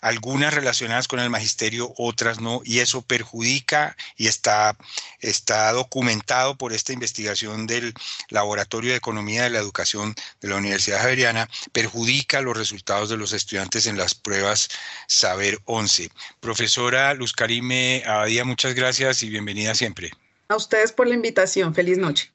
algunas 0.00 0.52
relacionadas 0.52 1.06
con 1.06 1.20
el 1.20 1.30
magisterio, 1.30 1.94
otras 1.96 2.40
no, 2.40 2.60
y 2.64 2.80
eso 2.80 3.02
perjudica 3.02 3.96
y 4.16 4.26
está, 4.26 4.76
está 5.20 5.70
documentado 5.70 6.56
por 6.56 6.72
esta 6.72 6.92
investigación 6.92 7.68
del 7.68 7.94
Laboratorio 8.28 8.90
de 8.90 8.96
Economía 8.96 9.44
de 9.44 9.50
la 9.50 9.60
Educación 9.60 10.16
de 10.40 10.48
la 10.48 10.56
Universidad 10.56 11.00
Javeriana, 11.00 11.48
perjudica 11.70 12.40
los 12.40 12.56
resultados 12.56 12.71
de 12.72 13.16
los 13.16 13.32
estudiantes 13.32 13.86
en 13.86 13.98
las 13.98 14.14
pruebas 14.14 14.68
Saber 15.06 15.58
11. 15.66 16.10
Profesora 16.40 17.12
Luz 17.14 17.32
Karime 17.32 18.02
Abadía, 18.06 18.44
muchas 18.44 18.74
gracias 18.74 19.22
y 19.22 19.28
bienvenida 19.28 19.74
siempre. 19.74 20.10
A 20.48 20.56
ustedes 20.56 20.92
por 20.92 21.06
la 21.06 21.14
invitación. 21.14 21.74
Feliz 21.74 21.98
noche. 21.98 22.32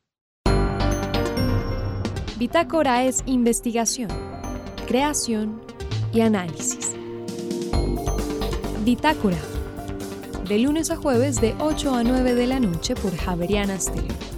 Bitácora 2.38 3.04
es 3.04 3.23
investigación, 3.26 4.10
creación 4.88 5.62
y 6.13 6.21
análisis. 6.21 6.91
Bitácora. 8.84 9.39
De 10.47 10.60
lunes 10.60 10.91
a 10.91 10.95
jueves 10.95 11.41
de 11.41 11.56
8 11.60 11.95
a 11.95 12.04
9 12.04 12.36
de 12.36 12.47
la 12.47 12.60
noche 12.60 12.95
por 12.95 13.15
Javeriana 13.17 13.80
Stereo. 13.80 14.37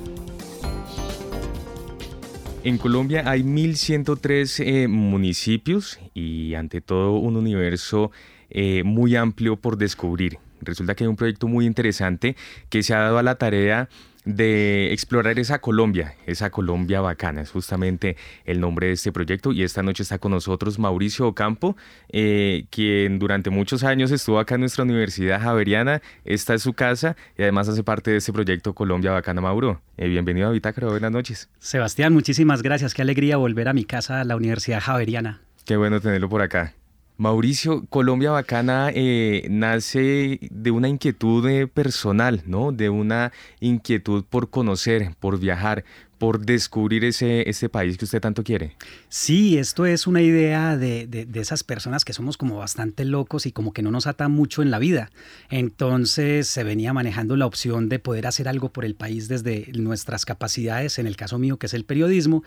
En 2.69 2.77
Colombia 2.77 3.23
hay 3.25 3.41
1.103 3.41 4.63
eh, 4.63 4.87
municipios 4.87 5.99
y 6.13 6.53
ante 6.53 6.81
todo 6.81 7.13
un 7.13 7.35
universo 7.35 8.11
eh, 8.51 8.83
muy 8.83 9.15
amplio 9.15 9.55
por 9.55 9.75
descubrir. 9.75 10.37
Resulta 10.61 10.93
que 10.93 11.03
hay 11.03 11.07
un 11.07 11.15
proyecto 11.15 11.47
muy 11.47 11.65
interesante 11.65 12.35
que 12.69 12.83
se 12.83 12.93
ha 12.93 12.99
dado 12.99 13.17
a 13.17 13.23
la 13.23 13.39
tarea 13.39 13.89
de 14.25 14.91
explorar 14.91 15.39
esa 15.39 15.59
Colombia, 15.59 16.15
esa 16.25 16.49
Colombia 16.49 17.01
bacana, 17.01 17.41
es 17.41 17.51
justamente 17.51 18.17
el 18.45 18.59
nombre 18.59 18.87
de 18.87 18.93
este 18.93 19.11
proyecto 19.11 19.51
y 19.51 19.63
esta 19.63 19.81
noche 19.83 20.03
está 20.03 20.17
con 20.17 20.31
nosotros 20.31 20.79
Mauricio 20.79 21.27
Ocampo, 21.27 21.77
eh, 22.09 22.65
quien 22.69 23.19
durante 23.19 23.49
muchos 23.49 23.83
años 23.83 24.11
estuvo 24.11 24.39
acá 24.39 24.55
en 24.55 24.61
nuestra 24.61 24.83
Universidad 24.83 25.41
Javeriana, 25.41 26.01
esta 26.25 26.53
es 26.53 26.61
su 26.61 26.73
casa 26.73 27.15
y 27.37 27.43
además 27.43 27.69
hace 27.69 27.83
parte 27.83 28.11
de 28.11 28.17
este 28.17 28.33
proyecto 28.33 28.73
Colombia 28.73 29.11
Bacana 29.11 29.41
Mauro. 29.41 29.81
Eh, 29.97 30.07
bienvenido 30.07 30.47
a 30.47 30.51
Bitácora, 30.51 30.87
buenas 30.87 31.11
noches. 31.11 31.49
Sebastián, 31.59 32.13
muchísimas 32.13 32.61
gracias, 32.61 32.93
qué 32.93 33.01
alegría 33.01 33.37
volver 33.37 33.67
a 33.67 33.73
mi 33.73 33.85
casa, 33.85 34.21
a 34.21 34.23
la 34.23 34.35
Universidad 34.35 34.81
Javeriana. 34.81 35.41
Qué 35.65 35.77
bueno 35.77 36.01
tenerlo 36.01 36.29
por 36.29 36.41
acá. 36.41 36.73
Mauricio, 37.19 37.85
Colombia 37.89 38.31
Bacana 38.31 38.91
eh, 38.95 39.45
nace 39.49 40.39
de 40.51 40.71
una 40.71 40.87
inquietud 40.87 41.45
eh, 41.49 41.67
personal, 41.67 42.43
¿no? 42.45 42.71
De 42.71 42.89
una 42.89 43.33
inquietud 43.59 44.23
por 44.23 44.49
conocer, 44.49 45.15
por 45.19 45.37
viajar, 45.37 45.83
por 46.19 46.45
descubrir 46.45 47.05
ese, 47.05 47.49
ese 47.49 47.69
país 47.69 47.97
que 47.97 48.03
usted 48.03 48.19
tanto 48.19 48.43
quiere. 48.43 48.75
Sí, 49.07 49.57
esto 49.57 49.85
es 49.85 50.05
una 50.05 50.21
idea 50.21 50.77
de, 50.77 51.07
de, 51.07 51.39
esas 51.39 51.63
personas 51.63 52.03
que 52.03 52.11
somos 52.11 52.35
como 52.35 52.57
bastante 52.57 53.05
locos 53.05 53.45
y 53.45 53.53
como 53.53 53.71
que 53.71 53.81
no 53.81 53.89
nos 53.89 54.05
ata 54.05 54.27
mucho 54.27 54.61
en 54.61 54.69
la 54.69 54.79
vida. 54.79 55.09
Entonces 55.49 56.49
se 56.49 56.65
venía 56.65 56.91
manejando 56.91 57.37
la 57.37 57.45
opción 57.45 57.87
de 57.87 57.99
poder 57.99 58.27
hacer 58.27 58.49
algo 58.49 58.69
por 58.69 58.83
el 58.83 58.95
país 58.95 59.29
desde 59.29 59.71
nuestras 59.73 60.25
capacidades, 60.25 60.99
en 60.99 61.07
el 61.07 61.15
caso 61.15 61.39
mío 61.39 61.57
que 61.57 61.67
es 61.67 61.73
el 61.73 61.85
periodismo. 61.85 62.43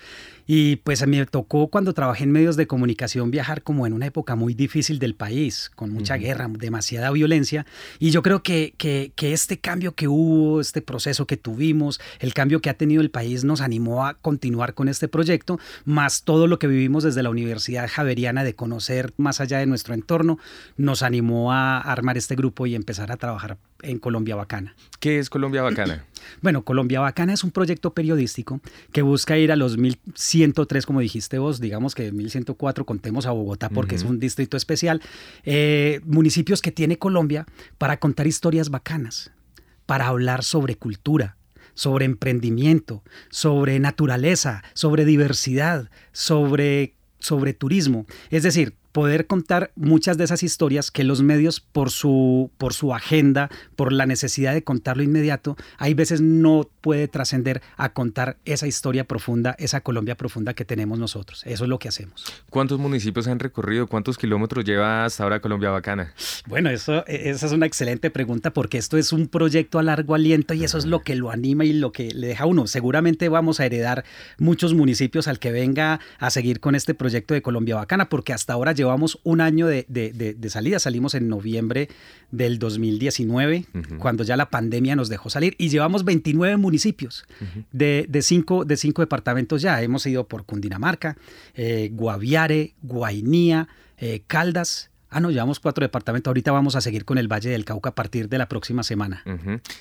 Y 0.46 0.76
pues 0.76 1.06
me 1.06 1.24
tocó 1.24 1.68
cuando 1.68 1.94
trabajé 1.94 2.24
en 2.24 2.32
medios 2.32 2.56
de 2.56 2.66
comunicación 2.66 3.30
viajar 3.30 3.62
como 3.62 3.86
en 3.86 3.94
una 3.94 4.04
época 4.04 4.36
muy 4.36 4.52
difícil 4.52 4.98
del 4.98 5.14
país, 5.14 5.70
con 5.74 5.90
mucha 5.90 6.18
guerra, 6.18 6.46
demasiada 6.46 7.10
violencia. 7.10 7.64
Y 7.98 8.10
yo 8.10 8.20
creo 8.20 8.42
que, 8.42 8.74
que, 8.76 9.12
que 9.16 9.32
este 9.32 9.58
cambio 9.58 9.94
que 9.94 10.08
hubo, 10.08 10.60
este 10.60 10.82
proceso 10.82 11.26
que 11.26 11.38
tuvimos, 11.38 12.00
el 12.20 12.34
cambio 12.34 12.60
que 12.60 12.68
ha 12.68 12.74
tenido 12.74 13.00
el 13.00 13.10
país 13.10 13.44
nos 13.44 13.61
animó 13.62 14.06
a 14.06 14.14
continuar 14.14 14.74
con 14.74 14.88
este 14.88 15.08
proyecto, 15.08 15.58
más 15.84 16.22
todo 16.24 16.46
lo 16.46 16.58
que 16.58 16.66
vivimos 16.66 17.04
desde 17.04 17.22
la 17.22 17.30
Universidad 17.30 17.88
Javeriana 17.88 18.44
de 18.44 18.54
conocer 18.54 19.12
más 19.16 19.40
allá 19.40 19.58
de 19.58 19.66
nuestro 19.66 19.94
entorno, 19.94 20.38
nos 20.76 21.02
animó 21.02 21.52
a 21.52 21.80
armar 21.80 22.18
este 22.18 22.36
grupo 22.36 22.66
y 22.66 22.74
empezar 22.74 23.12
a 23.12 23.16
trabajar 23.16 23.58
en 23.82 23.98
Colombia 23.98 24.36
Bacana. 24.36 24.74
¿Qué 25.00 25.18
es 25.18 25.30
Colombia 25.30 25.62
Bacana? 25.62 26.04
Bueno, 26.40 26.62
Colombia 26.62 27.00
Bacana 27.00 27.32
es 27.32 27.42
un 27.42 27.50
proyecto 27.50 27.94
periodístico 27.94 28.60
que 28.92 29.02
busca 29.02 29.38
ir 29.38 29.50
a 29.50 29.56
los 29.56 29.76
1103, 29.76 30.86
como 30.86 31.00
dijiste 31.00 31.38
vos, 31.38 31.60
digamos 31.60 31.96
que 31.96 32.12
1104, 32.12 32.86
contemos 32.86 33.26
a 33.26 33.32
Bogotá 33.32 33.68
porque 33.68 33.96
es 33.96 34.04
un 34.04 34.20
distrito 34.20 34.56
especial, 34.56 35.02
eh, 35.42 36.00
municipios 36.04 36.62
que 36.62 36.70
tiene 36.70 36.96
Colombia 36.96 37.46
para 37.76 37.98
contar 37.98 38.28
historias 38.28 38.70
bacanas, 38.70 39.32
para 39.84 40.06
hablar 40.06 40.44
sobre 40.44 40.76
cultura, 40.76 41.36
sobre 41.74 42.04
emprendimiento, 42.04 43.02
sobre 43.30 43.78
naturaleza, 43.78 44.62
sobre 44.74 45.04
diversidad, 45.04 45.90
sobre, 46.12 46.94
sobre 47.18 47.54
turismo. 47.54 48.06
Es 48.30 48.42
decir, 48.42 48.74
poder 48.92 49.26
contar 49.26 49.72
muchas 49.74 50.18
de 50.18 50.24
esas 50.24 50.42
historias 50.42 50.90
que 50.90 51.04
los 51.04 51.22
medios 51.22 51.60
por 51.60 51.90
su, 51.90 52.50
por 52.58 52.74
su 52.74 52.94
agenda, 52.94 53.50
por 53.74 53.92
la 53.92 54.06
necesidad 54.06 54.52
de 54.52 54.62
contarlo 54.62 55.02
inmediato, 55.02 55.56
hay 55.78 55.94
veces 55.94 56.20
no 56.20 56.68
puede 56.80 57.08
trascender 57.08 57.62
a 57.76 57.92
contar 57.92 58.36
esa 58.44 58.66
historia 58.66 59.04
profunda, 59.04 59.56
esa 59.58 59.80
Colombia 59.80 60.16
profunda 60.16 60.54
que 60.54 60.64
tenemos 60.64 60.98
nosotros. 60.98 61.42
Eso 61.46 61.64
es 61.64 61.70
lo 61.70 61.78
que 61.78 61.88
hacemos. 61.88 62.24
¿Cuántos 62.50 62.78
municipios 62.78 63.26
han 63.28 63.38
recorrido? 63.38 63.86
¿Cuántos 63.86 64.18
kilómetros 64.18 64.64
lleva 64.64 65.04
hasta 65.04 65.22
ahora 65.22 65.40
Colombia 65.40 65.70
Bacana? 65.70 66.12
Bueno, 66.46 66.68
eso, 66.70 67.06
e, 67.06 67.30
esa 67.30 67.46
es 67.46 67.52
una 67.52 67.66
excelente 67.66 68.10
pregunta 68.10 68.52
porque 68.52 68.78
esto 68.78 68.98
es 68.98 69.12
un 69.12 69.28
proyecto 69.28 69.78
a 69.78 69.82
largo 69.82 70.14
aliento 70.14 70.54
y 70.54 70.64
eso 70.64 70.76
es 70.76 70.84
lo 70.84 71.00
que 71.00 71.14
lo 71.14 71.30
anima 71.30 71.64
y 71.64 71.72
lo 71.72 71.92
que 71.92 72.12
le 72.12 72.26
deja 72.26 72.44
a 72.44 72.46
uno. 72.46 72.66
Seguramente 72.66 73.28
vamos 73.28 73.60
a 73.60 73.66
heredar 73.66 74.04
muchos 74.38 74.74
municipios 74.74 75.28
al 75.28 75.38
que 75.38 75.52
venga 75.52 76.00
a 76.18 76.30
seguir 76.30 76.60
con 76.60 76.74
este 76.74 76.94
proyecto 76.94 77.34
de 77.34 77.42
Colombia 77.42 77.76
Bacana 77.76 78.08
porque 78.08 78.32
hasta 78.32 78.52
ahora 78.52 78.72
llevamos 78.82 79.20
un 79.22 79.40
año 79.40 79.66
de, 79.68 80.48
salida, 80.48 80.78
salimos 80.78 81.14
en 81.14 81.28
noviembre 81.28 81.88
del 82.30 82.58
2019, 82.58 83.66
cuando 83.98 84.24
ya 84.24 84.36
la 84.36 84.50
pandemia 84.50 84.96
nos 84.96 85.08
dejó 85.08 85.30
salir, 85.30 85.54
y 85.58 85.68
llevamos 85.68 86.04
29 86.04 86.56
municipios 86.56 87.24
de, 87.72 88.06
cinco, 88.22 88.64
de 88.64 88.76
cinco 88.76 89.02
departamentos 89.02 89.62
ya. 89.62 89.80
Hemos 89.82 90.06
ido 90.06 90.26
por 90.26 90.44
Cundinamarca, 90.44 91.16
eh, 91.54 91.90
Guaviare, 91.92 92.74
Guainía, 92.82 93.68
eh, 93.98 94.22
Caldas, 94.26 94.90
Ah, 95.14 95.20
no, 95.20 95.30
llevamos 95.30 95.60
cuatro 95.60 95.84
departamentos. 95.84 96.30
Ahorita 96.30 96.52
vamos 96.52 96.74
a 96.74 96.80
seguir 96.80 97.04
con 97.04 97.18
el 97.18 97.30
Valle 97.30 97.50
del 97.50 97.66
Cauca 97.66 97.90
a 97.90 97.94
partir 97.94 98.30
de 98.30 98.38
la 98.38 98.48
próxima 98.48 98.82
semana. 98.82 99.22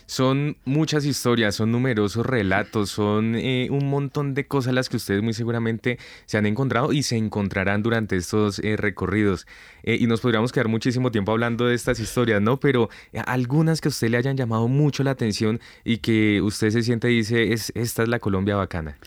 Son 0.05 0.57
muchas 0.65 1.05
historias, 1.05 1.55
son 1.55 1.71
numerosos 1.71 2.25
relatos, 2.25 2.89
son 2.89 3.35
eh, 3.35 3.69
un 3.71 3.89
montón 3.89 4.33
de 4.33 4.45
cosas 4.45 4.73
las 4.73 4.89
que 4.89 4.97
ustedes 4.97 5.23
muy 5.23 5.33
seguramente 5.33 5.99
se 6.25 6.37
han 6.37 6.45
encontrado 6.45 6.91
y 6.91 7.03
se 7.03 7.15
encontrarán 7.15 7.81
durante 7.81 8.17
estos 8.17 8.59
eh, 8.59 8.75
recorridos. 8.75 9.47
Eh, 9.83 9.97
y 10.01 10.05
nos 10.05 10.19
podríamos 10.19 10.51
quedar 10.51 10.67
muchísimo 10.67 11.11
tiempo 11.11 11.31
hablando 11.31 11.65
de 11.65 11.75
estas 11.75 12.01
historias, 12.01 12.41
¿no? 12.41 12.59
Pero 12.59 12.89
algunas 13.25 13.79
que 13.79 13.87
a 13.87 13.91
usted 13.91 14.09
le 14.09 14.17
hayan 14.17 14.35
llamado 14.35 14.67
mucho 14.67 15.01
la 15.01 15.11
atención 15.11 15.61
y 15.85 15.99
que 15.99 16.41
usted 16.41 16.71
se 16.71 16.83
siente 16.83 17.09
y 17.09 17.15
dice, 17.17 17.53
es, 17.53 17.71
esta 17.73 18.03
es 18.03 18.09
la 18.09 18.19
Colombia 18.19 18.57
bacana. 18.57 18.97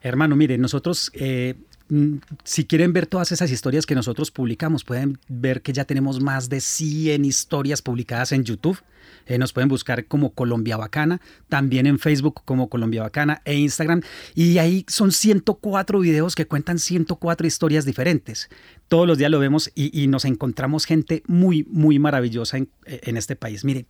Hermano, 0.00 0.34
mire, 0.34 0.56
nosotros 0.56 1.12
si 2.44 2.64
quieren 2.64 2.92
ver 2.92 3.06
todas 3.06 3.32
esas 3.32 3.50
historias 3.50 3.86
que 3.86 3.94
nosotros 3.94 4.30
publicamos, 4.30 4.84
pueden 4.84 5.18
ver 5.28 5.62
que 5.62 5.72
ya 5.72 5.84
tenemos 5.84 6.20
más 6.20 6.48
de 6.48 6.60
100 6.60 7.24
historias 7.24 7.82
publicadas 7.82 8.32
en 8.32 8.44
YouTube. 8.44 8.78
Eh, 9.26 9.38
nos 9.38 9.52
pueden 9.52 9.68
buscar 9.68 10.06
como 10.06 10.30
Colombia 10.30 10.76
Bacana, 10.76 11.20
también 11.48 11.86
en 11.86 11.98
Facebook 11.98 12.42
como 12.44 12.68
Colombia 12.68 13.02
Bacana 13.02 13.42
e 13.44 13.54
Instagram. 13.54 14.02
Y 14.34 14.58
ahí 14.58 14.84
son 14.88 15.12
104 15.12 15.98
videos 16.00 16.34
que 16.34 16.46
cuentan 16.46 16.78
104 16.78 17.46
historias 17.46 17.84
diferentes. 17.84 18.48
Todos 18.88 19.06
los 19.06 19.18
días 19.18 19.30
lo 19.30 19.38
vemos 19.38 19.70
y, 19.74 20.06
nos 20.08 20.24
encontramos 20.24 20.84
gente 20.84 21.22
muy, 21.26 21.66
muy 21.70 21.98
maravillosa 21.98 22.58
en 22.58 23.16
este 23.16 23.34
país. 23.34 23.64
Miren, 23.64 23.86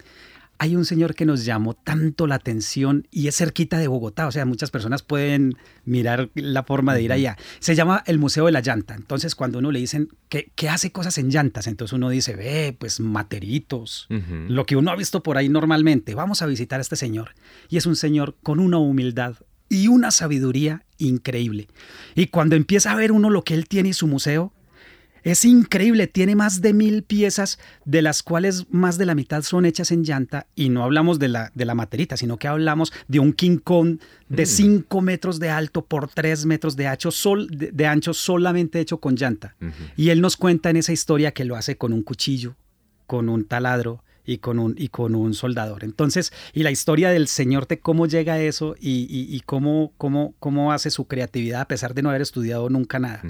hay 0.59 0.76
un 0.76 0.84
señor 0.84 1.14
que 1.14 1.26
nos 1.26 1.44
llamó 1.44 1.74
tanto 1.74 2.26
la 2.26 2.36
atención 2.36 3.07
y 3.11 3.28
es 3.28 3.36
cerquita 3.36 3.78
de 3.78 3.88
Bogotá, 3.88 4.26
o 4.26 4.32
sea, 4.32 4.44
muchas 4.44 4.70
personas 4.70 5.02
pueden 5.02 5.57
mirar 5.84 6.30
la 6.34 6.62
forma 6.62 6.94
de 6.94 7.02
ir 7.02 7.12
allá. 7.12 7.36
Se 7.59 7.74
llama 7.74 8.02
el 8.07 8.18
Museo 8.18 8.46
de 8.46 8.52
la 8.52 8.61
Llanta. 8.61 8.94
Entonces, 8.94 9.34
cuando 9.34 9.59
uno 9.59 9.70
le 9.72 9.80
dicen 9.80 10.09
que, 10.28 10.50
hace 10.68 10.92
cosas 10.92 11.18
en 11.18 11.30
llantas, 11.30 11.66
entonces 11.66 11.92
uno 11.92 12.09
dice, 12.09 12.34
ve, 12.34 12.76
pues 12.78 13.00
materitos, 13.00 14.09
lo 14.48 14.64
que 14.64 14.76
uno 14.76 14.90
ha 14.90 14.96
visto 14.96 15.22
por 15.22 15.36
ahí 15.36 15.48
normalmente. 15.48 16.14
Vamos 16.14 16.42
a 16.42 16.46
visitar 16.46 16.80
a 16.80 16.82
este 16.82 16.96
señor. 16.96 17.34
Y 17.68 17.76
es 17.76 17.86
un 17.86 17.96
señor 17.96 18.36
con 18.42 18.61
una 18.61 18.78
humildad 18.78 19.36
y 19.68 19.88
una 19.88 20.11
sabiduría 20.11 20.84
increíble. 20.98 21.68
Y 22.14 22.28
cuando 22.28 22.57
empieza 22.57 22.92
a 22.92 22.96
ver 22.96 23.12
uno 23.12 23.30
lo 23.30 23.42
que 23.42 23.55
él 23.55 23.68
tiene 23.68 23.90
y 23.90 23.92
su 23.92 24.07
museo, 24.07 24.52
Es 25.24 25.46
increíble, 25.46 26.06
tiene 26.06 26.36
más 26.36 26.60
de 26.60 26.74
mil 26.74 27.02
piezas, 27.02 27.58
de 27.86 28.02
las 28.02 28.22
cuales 28.22 28.66
más 28.70 28.98
de 28.98 29.06
la 29.06 29.14
mitad 29.14 29.42
son 29.42 29.64
hechas 29.64 29.90
en 29.90 30.04
llanta, 30.04 30.46
y 30.54 30.68
no 30.68 30.84
hablamos 30.84 31.18
de 31.18 31.28
la, 31.28 31.50
de 31.54 31.64
la 31.64 31.74
materita, 31.74 32.18
sino 32.18 32.36
que 32.36 32.46
hablamos 32.46 32.92
de 33.08 33.20
un 33.20 33.32
King 33.32 33.56
Kong 33.56 33.98
de 34.28 34.44
5 34.44 35.00
mm. 35.00 35.04
metros 35.04 35.40
de 35.40 35.48
alto 35.48 35.86
por 35.86 36.08
3 36.08 36.44
metros 36.44 36.76
de 36.76 36.88
ancho, 36.88 37.10
sol, 37.10 37.48
de, 37.50 37.86
ancho 37.86 38.12
solamente 38.12 38.80
hecho 38.80 38.98
con 38.98 39.16
llanta. 39.16 39.56
Y 39.96 40.10
él 40.10 40.20
nos 40.20 40.36
cuenta 40.36 40.68
en 40.68 40.76
esa 40.76 40.92
historia 40.92 41.32
que 41.32 41.46
lo 41.46 41.56
hace 41.56 41.78
con 41.78 41.94
un 41.94 42.02
cuchillo, 42.02 42.54
con 43.06 43.30
un 43.30 43.46
taladro, 43.46 44.04
y 44.24 44.38
con 44.38 44.58
un, 44.58 44.74
y 44.78 44.88
con 44.88 45.14
un 45.14 45.34
soldador. 45.34 45.84
Entonces, 45.84 46.32
y 46.52 46.62
la 46.62 46.70
historia 46.70 47.10
del 47.10 47.28
señor 47.28 47.66
de 47.66 47.78
cómo 47.78 48.06
llega 48.06 48.34
a 48.34 48.40
eso 48.40 48.74
y, 48.80 49.40
cómo, 49.46 49.92
cómo, 49.98 50.34
cómo 50.38 50.72
hace 50.72 50.90
su 50.90 51.06
creatividad 51.06 51.62
a 51.62 51.68
pesar 51.68 51.94
de 51.94 52.02
no 52.02 52.10
haber 52.10 52.22
estudiado 52.22 52.68
nunca 52.70 52.98
nada. 52.98 53.22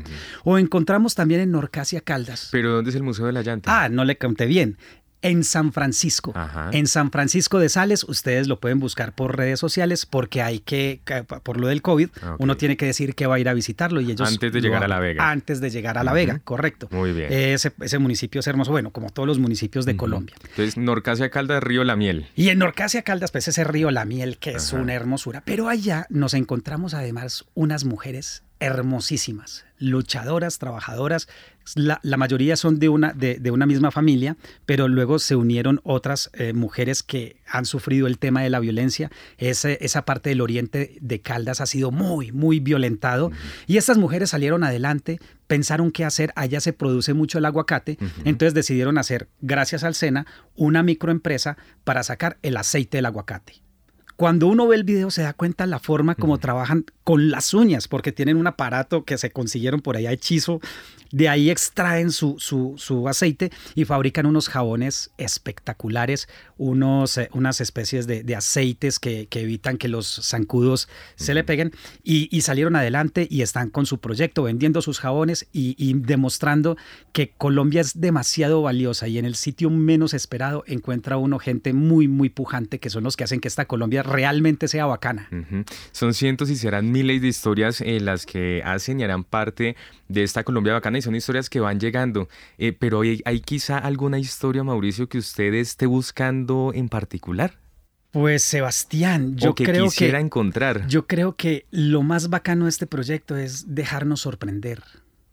O 0.44 0.58
encontramos 0.58 1.14
también 1.14 1.40
en 1.40 1.50
Norcasia 1.50 2.00
Caldas. 2.00 2.48
¿Pero 2.52 2.72
dónde 2.72 2.90
es 2.90 2.96
el 2.96 3.02
Museo 3.02 3.26
de 3.26 3.32
la 3.32 3.42
Llanta? 3.42 3.84
Ah, 3.84 3.88
no 3.88 4.04
le 4.04 4.16
conté 4.16 4.46
bien 4.46 4.78
en 5.24 5.42
San 5.42 5.72
Francisco. 5.72 6.34
En 6.70 6.86
San 6.86 7.10
Francisco 7.10 7.58
de 7.58 7.70
Sales, 7.70 8.04
ustedes 8.04 8.46
lo 8.46 8.60
pueden 8.60 8.78
buscar 8.78 9.14
por 9.14 9.36
redes 9.36 9.58
sociales 9.58 10.04
porque 10.04 10.42
hay 10.42 10.60
que, 10.60 11.00
por 11.42 11.58
lo 11.58 11.66
del 11.66 11.82
COVID, 11.82 12.10
uno 12.38 12.56
tiene 12.56 12.76
que 12.76 12.86
decir 12.86 13.14
que 13.14 13.26
va 13.26 13.36
a 13.36 13.38
ir 13.38 13.48
a 13.48 13.54
visitarlo 13.54 14.02
y 14.02 14.12
ellos... 14.12 14.28
Antes 14.28 14.52
de 14.52 14.60
llegar 14.60 14.84
a 14.84 14.88
La 14.88 15.00
Vega. 15.00 15.30
Antes 15.30 15.60
de 15.60 15.70
llegar 15.70 15.96
a 15.96 16.04
La 16.04 16.12
Vega, 16.12 16.40
correcto. 16.44 16.88
Muy 16.90 17.12
bien. 17.12 17.32
Ese, 17.32 17.72
ese, 17.80 17.98
municipio 17.98 18.40
es 18.40 18.46
hermoso, 18.46 18.70
bueno, 18.70 18.90
como 18.90 19.08
todos 19.08 19.26
los 19.26 19.38
municipios 19.38 19.86
de 19.86 19.96
Colombia. 19.96 20.36
Entonces, 20.42 20.76
Norcasia 20.76 21.30
Caldas, 21.30 21.62
Río 21.62 21.84
La 21.84 21.96
Miel. 21.96 22.26
Y 22.36 22.50
en 22.50 22.58
Norcasia 22.58 23.00
Caldas, 23.02 23.30
pues 23.30 23.48
ese 23.48 23.64
río 23.64 23.90
La 23.90 24.04
Miel, 24.04 24.36
que 24.36 24.50
es 24.50 24.74
una 24.74 24.92
hermosura. 24.92 25.42
Pero 25.46 25.68
allá 25.68 26.06
nos 26.10 26.34
encontramos 26.34 26.92
además 26.92 27.46
unas 27.54 27.84
mujeres 27.84 28.42
hermosísimas, 28.60 29.64
luchadoras, 29.78 30.58
trabajadoras. 30.58 31.28
La, 31.74 31.98
mayoría 32.18 32.56
son 32.56 32.78
de 32.78 32.88
una, 32.90 33.12
de, 33.12 33.50
una, 33.50 33.64
misma 33.64 33.90
familia, 33.90 34.36
pero 34.66 34.86
luego 34.86 35.18
se 35.18 35.34
unieron 35.34 35.80
otras 35.82 36.30
eh, 36.34 36.52
mujeres 36.52 37.02
que 37.02 37.40
han 37.46 37.64
sufrido 37.64 38.06
el 38.06 38.18
tema 38.18 38.42
de 38.42 38.50
la 38.50 38.60
violencia. 38.60 39.10
esa 39.38 40.04
parte 40.04 40.30
del 40.30 40.42
oriente 40.42 40.98
de 41.00 41.20
Caldas 41.20 41.60
ha 41.60 41.66
sido 41.66 41.90
muy, 41.90 42.32
muy 42.32 42.60
violentado. 42.60 43.32
Y 43.66 43.78
estas 43.78 43.96
mujeres 43.96 44.30
salieron 44.30 44.62
adelante, 44.62 45.20
pensaron 45.46 45.90
qué 45.90 46.04
hacer. 46.04 46.32
Allá 46.36 46.60
se 46.60 46.74
produce 46.74 47.14
mucho 47.14 47.38
el 47.38 47.46
aguacate, 47.46 47.98
entonces 48.24 48.52
decidieron 48.52 48.98
hacer, 48.98 49.28
gracias 49.40 49.84
al 49.84 49.94
SENA, 49.94 50.26
una 50.54 50.82
microempresa 50.82 51.56
para 51.84 52.02
sacar 52.02 52.38
el 52.42 52.58
aceite 52.58 52.98
del 52.98 53.06
aguacate. 53.06 53.63
Cuando 54.16 54.46
uno 54.46 54.68
ve 54.68 54.76
el 54.76 54.84
video 54.84 55.10
se 55.10 55.22
da 55.22 55.32
cuenta 55.32 55.66
la 55.66 55.80
forma 55.80 56.14
como 56.14 56.38
trabajan 56.38 56.84
con 57.02 57.30
las 57.30 57.52
uñas, 57.52 57.88
porque 57.88 58.12
tienen 58.12 58.36
un 58.36 58.46
aparato 58.46 59.04
que 59.04 59.18
se 59.18 59.30
consiguieron 59.30 59.80
por 59.80 59.96
ahí 59.96 60.06
hechizo 60.06 60.60
de 61.14 61.28
ahí 61.28 61.48
extraen 61.48 62.10
su, 62.10 62.38
su, 62.40 63.08
aceite 63.08 63.52
y 63.76 63.84
fabrican 63.84 64.26
unos 64.26 64.48
jabones 64.48 65.12
espectaculares, 65.16 66.28
unos, 66.58 67.18
eh, 67.18 67.28
unas 67.32 67.60
especies 67.60 68.08
de, 68.08 68.34
aceites 68.34 68.98
que, 68.98 69.28
evitan 69.30 69.78
que 69.78 69.86
los 69.86 70.22
zancudos 70.24 70.88
se 71.14 71.34
le 71.34 71.44
peguen 71.44 71.70
y, 72.02 72.40
salieron 72.40 72.74
adelante 72.74 73.28
y 73.30 73.42
están 73.42 73.70
con 73.70 73.86
su 73.86 73.98
proyecto 73.98 74.42
vendiendo 74.42 74.82
sus 74.82 74.98
jabones 74.98 75.46
y, 75.52 75.94
demostrando 75.94 76.76
que 77.12 77.30
Colombia 77.30 77.80
es 77.80 78.00
demasiado 78.00 78.62
valiosa 78.62 79.06
y 79.06 79.18
en 79.18 79.24
el 79.24 79.36
sitio 79.36 79.70
menos 79.70 80.14
esperado 80.14 80.64
encuentra 80.66 81.16
uno 81.16 81.38
gente 81.38 81.72
muy, 81.72 82.08
muy 82.08 82.28
pujante 82.28 82.80
que 82.80 82.90
son 82.90 83.04
los 83.04 83.16
que 83.16 83.22
hacen 83.22 83.38
que 83.38 83.46
esta 83.46 83.66
Colombia 83.66 84.02
realmente 84.04 84.68
sea 84.68 84.86
bacana. 84.86 85.28
Son 85.92 86.14
cientos 86.14 86.50
y 86.50 86.56
serán 86.56 86.92
miles 86.92 87.22
de 87.22 87.28
historias 87.28 87.80
en 87.80 87.88
eh, 87.88 88.00
las 88.00 88.26
que 88.26 88.62
hacen 88.64 89.00
y 89.00 89.04
harán 89.04 89.24
parte 89.24 89.76
de 90.08 90.22
esta 90.22 90.44
Colombia 90.44 90.74
bacana 90.74 90.98
y 90.98 91.02
son 91.02 91.14
historias 91.14 91.50
que 91.50 91.60
van 91.60 91.80
llegando. 91.80 92.28
Eh, 92.58 92.72
pero 92.72 93.00
hay, 93.00 93.22
hay 93.24 93.40
quizá 93.40 93.78
alguna 93.78 94.18
historia, 94.18 94.62
Mauricio, 94.62 95.08
que 95.08 95.18
usted 95.18 95.54
esté 95.54 95.86
buscando 95.86 96.72
en 96.74 96.88
particular. 96.88 97.58
Pues 98.12 98.44
Sebastián, 98.44 99.36
yo 99.36 99.56
que 99.56 99.64
creo 99.64 99.86
quisiera 99.86 100.20
encontrar. 100.20 100.86
Yo 100.86 101.08
creo 101.08 101.34
que 101.34 101.66
lo 101.72 102.04
más 102.04 102.30
bacano 102.30 102.66
de 102.66 102.70
este 102.70 102.86
proyecto 102.86 103.36
es 103.36 103.74
dejarnos 103.74 104.20
sorprender. 104.20 104.84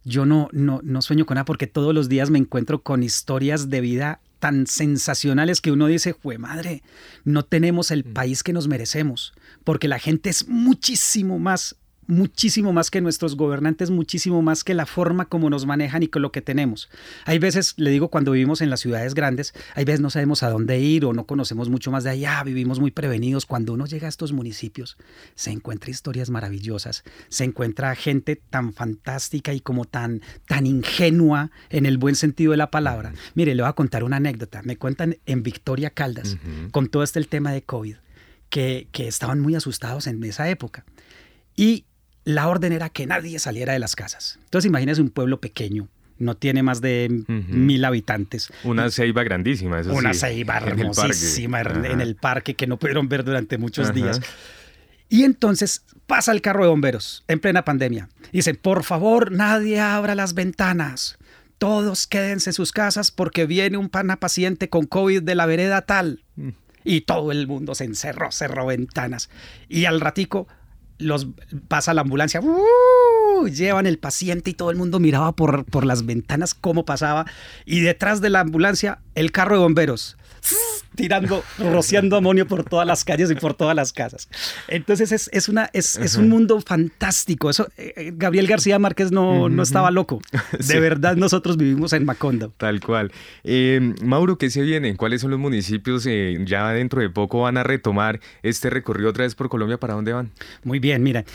Yo 0.04 0.26
no, 0.26 0.50
no, 0.52 0.80
no 0.84 1.04
sueño 1.04 1.28
con 1.28 1.36
nada 1.36 1.46
porque 1.46 1.68
todos 1.68 1.94
los 1.94 2.10
días 2.10 2.32
me 2.32 2.40
encuentro 2.40 2.82
con 2.82 3.04
historias 3.04 3.70
de 3.70 3.82
vida 3.82 4.20
tan 4.42 4.66
sensacionales 4.66 5.62
que 5.62 5.72
uno 5.72 5.86
dice, 5.86 6.16
fue 6.16 6.40
madre, 6.40 6.82
no 7.24 7.46
tenemos 7.46 7.92
el 7.92 8.04
mm. 8.04 8.14
país 8.14 8.44
que 8.44 8.54
nos 8.54 8.68
merecemos, 8.68 9.34
porque 9.64 9.88
la 9.88 10.00
gente 10.00 10.32
es 10.32 10.48
muchísimo 10.50 11.38
más 11.38 11.78
muchísimo 12.12 12.74
más 12.74 12.92
que 12.92 13.00
nuestros 13.00 13.38
gobernantes, 13.38 13.90
muchísimo 13.90 14.42
más 14.42 14.66
que 14.66 14.74
la 14.74 14.86
forma 14.86 15.30
como 15.30 15.50
nos 15.50 15.66
manejan 15.66 16.04
y 16.04 16.10
con 16.10 16.22
lo 16.22 16.34
que 16.34 16.42
tenemos. 16.42 16.90
Hay 17.24 17.40
veces, 17.40 17.74
le 17.78 17.90
digo, 17.90 18.10
cuando 18.10 18.34
vivimos 18.34 18.60
en 18.60 18.70
las 18.70 18.82
ciudades 18.82 19.14
grandes, 19.14 19.54
hay 19.76 19.86
veces 19.86 20.02
no 20.02 20.10
sabemos 20.10 20.44
a 20.44 20.50
dónde 20.50 20.78
ir 20.78 21.06
o 21.06 21.14
no 21.14 21.26
conocemos 21.26 21.70
mucho 21.70 21.90
más 21.90 22.04
de 22.04 22.10
allá, 22.10 22.44
vivimos 22.44 22.82
muy 22.82 22.92
prevenidos. 22.92 23.46
Cuando 23.46 23.72
uno 23.72 23.86
llega 23.86 24.08
a 24.08 24.10
estos 24.10 24.34
municipios, 24.34 24.98
se 25.36 25.52
encuentra 25.52 25.90
historias 25.90 26.30
maravillosas, 26.30 27.06
se 27.30 27.46
encuentra 27.46 27.96
gente 27.96 28.36
tan 28.36 28.74
fantástica 28.74 29.54
y 29.54 29.62
como 29.62 29.86
tan, 29.86 30.22
tan 30.48 30.68
ingenua 30.68 31.50
en 31.70 31.86
el 31.86 31.98
buen 31.98 32.16
sentido 32.16 32.52
de 32.52 32.58
la 32.58 32.72
palabra. 32.72 33.14
Mire, 33.36 33.56
le 33.56 33.64
voy 33.64 33.70
a 33.70 33.74
contar 33.74 34.04
una 34.04 34.18
anécdota. 34.18 34.62
Me 34.64 34.76
cuentan 34.76 35.18
en 35.26 35.44
Victoria 35.44 35.92
Caldas, 35.92 36.36
con 36.72 36.90
todo 36.90 37.04
este 37.04 37.20
el 37.20 37.30
tema 37.30 37.54
de 37.54 37.64
COVID, 37.64 37.96
que, 38.50 38.90
que 38.92 39.08
estaban 39.08 39.40
muy 39.40 39.56
asustados 39.56 40.08
en 40.08 40.22
esa 40.26 40.50
época. 40.50 40.84
Y 41.56 41.86
la 42.24 42.48
orden 42.48 42.74
era 42.74 42.90
que 42.90 43.06
nadie 43.06 43.40
saliera 43.40 43.74
de 43.74 43.80
las 43.80 43.96
casas. 43.96 44.40
Entonces 44.44 44.68
imagínese 44.68 45.02
un 45.02 45.10
pueblo 45.10 45.40
pequeño, 45.42 45.90
no 46.22 46.36
tiene 46.36 46.64
más 46.64 46.82
de 46.82 47.24
mil 47.28 47.84
habitantes. 47.84 48.52
Una 48.64 48.90
ceiba 48.92 49.24
grandísima, 49.24 49.80
eso 49.80 49.94
Una 49.94 50.14
ceiba 50.14 50.58
hermosísima 50.58 51.62
en 51.62 52.00
el, 52.00 52.16
parque 52.16 52.56
que 52.56 52.68
no 52.68 52.78
pudieron 52.78 53.10
ver 53.10 53.24
durante 53.24 53.58
muchos 53.58 53.94
días. 53.94 54.22
Y 55.10 55.24
entonces 55.24 55.84
pasa 56.08 56.32
el 56.32 56.42
carro 56.42 56.64
de 56.64 56.70
bomberos 56.70 57.26
en 57.28 57.40
plena 57.40 57.66
pandemia. 57.66 58.08
Dice, 58.32 58.54
por 58.54 58.84
favor, 58.84 59.32
nadie 59.32 59.80
abra 59.80 60.16
las 60.16 60.34
ventanas. 60.36 61.18
Todos 61.58 62.08
quédense 62.08 62.52
en 62.52 62.54
sus 62.54 62.72
casas 62.72 63.12
porque 63.12 63.46
viene 63.46 63.78
un 63.78 63.90
pana 63.90 64.20
paciente 64.20 64.70
con 64.70 64.86
COVID 64.86 65.24
de 65.24 65.36
la 65.36 65.46
vereda 65.46 65.82
tal. 65.82 66.24
Mm. 66.36 66.50
Y 66.84 67.02
todo 67.02 67.32
el 67.32 67.46
mundo 67.46 67.76
se 67.76 67.84
encerró, 67.84 68.32
cerró 68.32 68.66
ventanas. 68.68 69.30
Y 69.68 69.86
al 69.86 70.00
ratico 70.02 70.48
los 71.02 71.28
pasa 71.68 71.94
la 71.94 72.02
ambulancia, 72.02 72.40
¡uh! 72.42 73.48
llevan 73.48 73.88
el 73.88 73.98
paciente 73.98 74.52
y 74.52 74.54
todo 74.54 74.72
el 74.72 74.78
mundo 74.78 75.00
miraba 75.00 75.32
por, 75.34 75.66
por 75.66 75.86
las 75.86 76.06
ventanas 76.06 76.54
cómo 76.54 76.86
pasaba. 76.86 77.26
Y 77.66 77.82
detrás 77.82 78.22
de 78.22 78.30
la 78.30 78.42
ambulancia, 78.42 79.00
el 79.16 79.32
carro 79.32 79.56
de 79.56 79.62
bomberos 79.62 80.18
tirando, 80.96 81.44
rociando 81.58 82.18
amonio 82.18 82.48
por 82.48 82.64
todas 82.64 82.86
las 82.86 83.04
calles 83.04 83.32
y 83.32 83.36
por 83.36 83.54
todas 83.54 83.76
las 83.76 83.94
casas. 83.94 84.28
Entonces 84.68 85.12
es, 85.12 85.30
es 85.34 85.50
una, 85.50 85.70
es, 85.74 85.98
es, 85.98 86.16
un 86.16 86.30
mundo 86.30 86.60
fantástico. 86.62 87.50
Eso, 87.50 87.68
eh, 87.78 87.94
eh, 87.96 88.14
Gabriel 88.16 88.48
García 88.48 88.80
Márquez 88.80 89.12
no, 89.12 89.50
no 89.50 89.64
estaba 89.64 89.92
loco. 89.92 90.22
De 90.68 90.80
verdad 90.80 91.16
nosotros 91.16 91.58
vivimos 91.58 91.94
en 91.94 92.06
Macondo. 92.06 92.54
Tal 92.58 92.80
cual. 92.82 93.12
Eh, 93.44 93.94
Mauro, 94.04 94.38
¿qué 94.38 94.50
se 94.50 94.62
viene? 94.62 94.96
¿Cuáles 94.96 95.22
son 95.22 95.32
los 95.32 95.40
municipios? 95.40 96.08
ya 96.46 96.70
dentro 96.70 97.02
de 97.02 97.10
poco 97.10 97.42
van 97.42 97.58
a 97.58 97.64
retomar 97.64 98.20
este 98.44 98.70
recorrido 98.70 99.10
otra 99.10 99.24
vez 99.24 99.36
por 99.36 99.50
Colombia. 99.50 99.78
¿Para 99.78 99.94
dónde 99.94 100.14
van? 100.14 100.32
Muy 100.64 100.80
bien, 100.80 101.04
mira, 101.04 101.26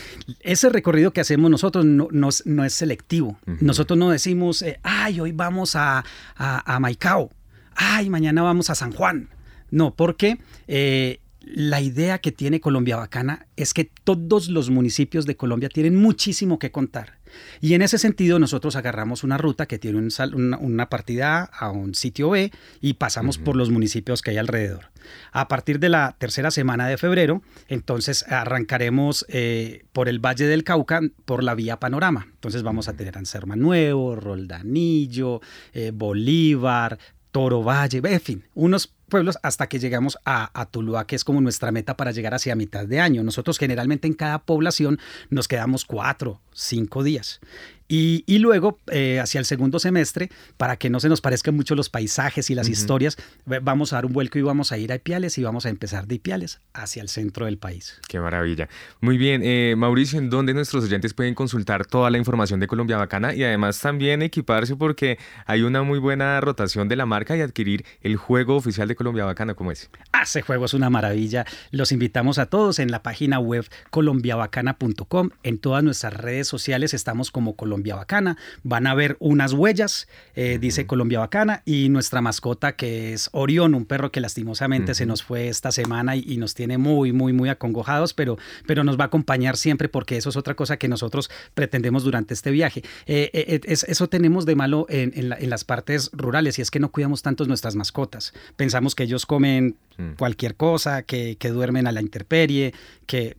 ese 0.40 0.68
recorrido 0.68 1.12
que 1.12 1.20
hacemos 1.20 1.50
nosotros 1.50 1.84
no, 1.84 2.08
no, 2.10 2.64
es 2.64 2.74
selectivo. 2.74 3.38
Nosotros 3.60 3.98
no 3.98 4.10
decimos, 4.10 4.64
ay, 4.82 5.20
hoy 5.20 5.32
vamos 5.32 5.76
a, 5.76 6.04
a, 6.36 6.74
a 6.74 6.80
Maicao 6.80 7.30
ay, 7.76 8.10
mañana 8.10 8.42
vamos 8.42 8.70
a 8.70 8.74
San 8.74 8.92
Juan. 8.92 9.28
No, 9.76 9.94
porque 9.94 10.38
eh, 10.68 11.20
la 11.42 11.82
idea 11.82 12.16
que 12.16 12.32
tiene 12.32 12.62
Colombia 12.62 12.96
Bacana 12.96 13.46
es 13.56 13.74
que 13.74 13.84
todos 13.84 14.48
los 14.48 14.70
municipios 14.70 15.26
de 15.26 15.36
Colombia 15.36 15.68
tienen 15.68 15.96
muchísimo 15.96 16.58
que 16.58 16.70
contar. 16.70 17.18
Y 17.60 17.74
en 17.74 17.82
ese 17.82 17.98
sentido 17.98 18.38
nosotros 18.38 18.74
agarramos 18.74 19.22
una 19.22 19.36
ruta 19.36 19.66
que 19.66 19.78
tiene 19.78 19.98
una, 20.32 20.88
partida 20.88 21.42
A 21.42 21.66
a 21.66 21.70
un 21.72 21.94
sitio 21.94 22.30
B 22.30 22.50
y 22.80 22.94
pasamos 22.94 23.36
por 23.36 23.54
los 23.54 23.68
municipios 23.68 24.22
que 24.22 24.30
hay 24.30 24.38
alrededor. 24.38 24.92
A 25.30 25.46
partir 25.46 25.78
de 25.78 25.90
la 25.90 26.16
tercera 26.18 26.50
semana 26.50 26.88
de 26.88 26.96
febrero, 26.96 27.42
entonces 27.68 28.24
arrancaremos 28.28 29.26
eh, 29.28 29.84
por 29.92 30.08
el 30.08 30.24
Valle 30.24 30.46
del 30.46 30.64
Cauca 30.64 31.02
por 31.26 31.44
la 31.44 31.54
vía 31.54 31.78
Panorama. 31.78 32.28
Entonces 32.32 32.62
vamos 32.62 32.88
a 32.88 32.94
tener 32.94 33.18
Anserma 33.18 33.56
Nuevo, 33.56 34.16
Roldanillo, 34.16 35.42
eh, 35.74 35.92
Bolívar, 35.94 36.98
Toro 37.30 37.62
Valle, 37.62 38.00
en 38.02 38.20
fin, 38.22 38.44
unos 38.54 38.95
pueblos 39.08 39.38
hasta 39.42 39.68
que 39.68 39.78
llegamos 39.78 40.18
a, 40.24 40.50
a, 40.58 40.66
Tuluá, 40.66 41.06
que 41.06 41.16
es 41.16 41.24
como 41.24 41.40
nuestra 41.40 41.72
meta 41.72 41.96
para 41.96 42.10
llegar 42.10 42.34
hacia 42.34 42.56
mitad 42.56 42.86
de 42.86 43.00
año. 43.00 43.22
Nosotros 43.22 43.58
generalmente 43.58 44.06
en 44.06 44.14
cada 44.14 44.40
población 44.40 44.98
nos 45.30 45.48
quedamos 45.48 45.84
cuatro, 45.84 46.40
cinco 46.52 47.02
días. 47.02 47.40
Y, 47.88 48.38
luego, 48.38 48.78
eh, 48.90 49.20
hacia 49.20 49.38
el 49.38 49.44
segundo 49.44 49.78
semestre, 49.78 50.30
para 50.56 50.76
que 50.76 50.90
no 50.90 50.98
se 50.98 51.08
nos 51.08 51.20
parezcan 51.20 51.54
mucho 51.54 51.74
los 51.74 51.88
paisajes 51.88 52.50
y 52.50 52.54
las 52.54 52.68
historias, 52.68 53.16
vamos 53.62 53.92
a 53.92 53.96
dar 53.96 54.06
un 54.06 54.12
vuelco 54.12 54.38
y 54.38 54.42
vamos 54.42 54.72
a 54.72 54.78
ir 54.78 54.90
a 54.90 54.96
Ipiales 54.96 55.38
y 55.38 55.44
vamos 55.44 55.66
a 55.66 55.68
empezar 55.68 56.06
de 56.06 56.16
Ipiales 56.16 56.60
hacia 56.74 57.02
el 57.02 57.08
centro 57.08 57.46
del 57.46 57.58
país. 57.58 58.00
Qué 58.08 58.18
maravilla. 58.18 58.68
Muy 59.00 59.18
bien, 59.18 59.42
eh, 59.44 59.74
Mauricio, 59.76 60.18
¿en 60.18 60.30
dónde 60.30 60.52
nuestros 60.52 60.84
oyentes 60.84 61.14
pueden 61.14 61.34
consultar 61.34 61.86
toda 61.86 62.10
la 62.10 62.18
información 62.18 62.58
de 62.58 62.66
Colombia 62.66 62.96
Bacana 62.96 63.34
y 63.34 63.44
además 63.44 63.78
también 63.80 64.22
equiparse 64.22 64.74
porque 64.74 65.18
hay 65.46 65.62
una 65.62 65.82
muy 65.82 66.00
buena 66.00 66.40
rotación 66.40 66.88
de 66.88 66.96
la 66.96 67.06
marca 67.06 67.36
y 67.36 67.40
adquirir 67.40 67.84
el 68.00 68.16
juego 68.16 68.56
oficial 68.56 68.88
de 68.88 68.96
Colombia 68.96 69.24
Bacana? 69.24 69.54
¿Cómo 69.54 69.70
es? 69.70 69.90
Ah, 70.12 70.22
ese 70.24 70.42
juego 70.42 70.64
es 70.64 70.74
una 70.74 70.90
maravilla. 70.90 71.44
Los 71.70 71.92
invitamos 71.92 72.38
a 72.38 72.46
todos 72.46 72.80
en 72.80 72.90
la 72.90 73.02
página 73.02 73.38
web 73.38 73.66
colombiabacana.com. 73.90 75.30
En 75.44 75.58
todas 75.58 75.84
nuestras 75.84 76.14
redes 76.14 76.48
sociales 76.48 76.92
estamos 76.92 77.30
como 77.30 77.54
Colombia 77.54 77.75
Colombia 77.76 77.96
Bacana. 77.96 78.38
Van 78.62 78.86
a 78.86 78.94
ver 78.94 79.18
unas 79.20 79.52
huellas, 79.52 80.08
eh, 80.34 80.56
dice 80.58 80.86
Colombia 80.86 81.18
Bacana, 81.18 81.62
y 81.66 81.90
nuestra 81.90 82.22
mascota 82.22 82.74
que 82.74 83.12
es 83.12 83.28
Orión, 83.32 83.74
un 83.74 83.84
perro 83.84 84.10
que 84.10 84.20
lastimosamente 84.20 84.94
se 84.94 85.04
nos 85.04 85.22
fue 85.22 85.48
esta 85.48 85.72
semana 85.72 86.16
y, 86.16 86.36
nos 86.38 86.54
tiene 86.54 86.78
muy, 86.78 87.12
muy, 87.12 87.32
muy 87.32 87.48
acongojados, 87.50 88.14
pero, 88.14 88.38
pero 88.66 88.84
nos 88.84 88.98
va 88.98 89.04
a 89.04 89.06
acompañar 89.08 89.56
siempre 89.56 89.88
porque 89.88 90.16
eso 90.16 90.30
es 90.30 90.36
otra 90.36 90.54
cosa 90.54 90.78
que 90.78 90.88
nosotros 90.88 91.30
pretendemos 91.54 92.02
durante 92.02 92.32
este 92.32 92.50
viaje. 92.50 92.82
Eh, 93.06 93.30
eh, 93.32 93.60
eso 93.66 94.08
tenemos 94.08 94.46
de 94.46 94.54
malo 94.54 94.86
en, 94.88 95.12
en, 95.14 95.50
las 95.50 95.64
partes 95.64 96.10
rurales 96.12 96.58
y 96.58 96.62
es 96.62 96.70
que 96.70 96.80
no 96.80 96.90
cuidamos 96.90 97.22
tanto 97.22 97.44
nuestras 97.44 97.74
mascotas. 97.74 98.32
Pensamos 98.56 98.94
que 98.94 99.02
ellos 99.02 99.26
comen. 99.26 99.76
Cualquier 100.16 100.56
cosa, 100.56 101.02
que, 101.02 101.36
que, 101.36 101.50
duermen 101.50 101.86
a 101.86 101.92
la 101.92 102.00
intemperie, 102.02 102.74
que 103.06 103.36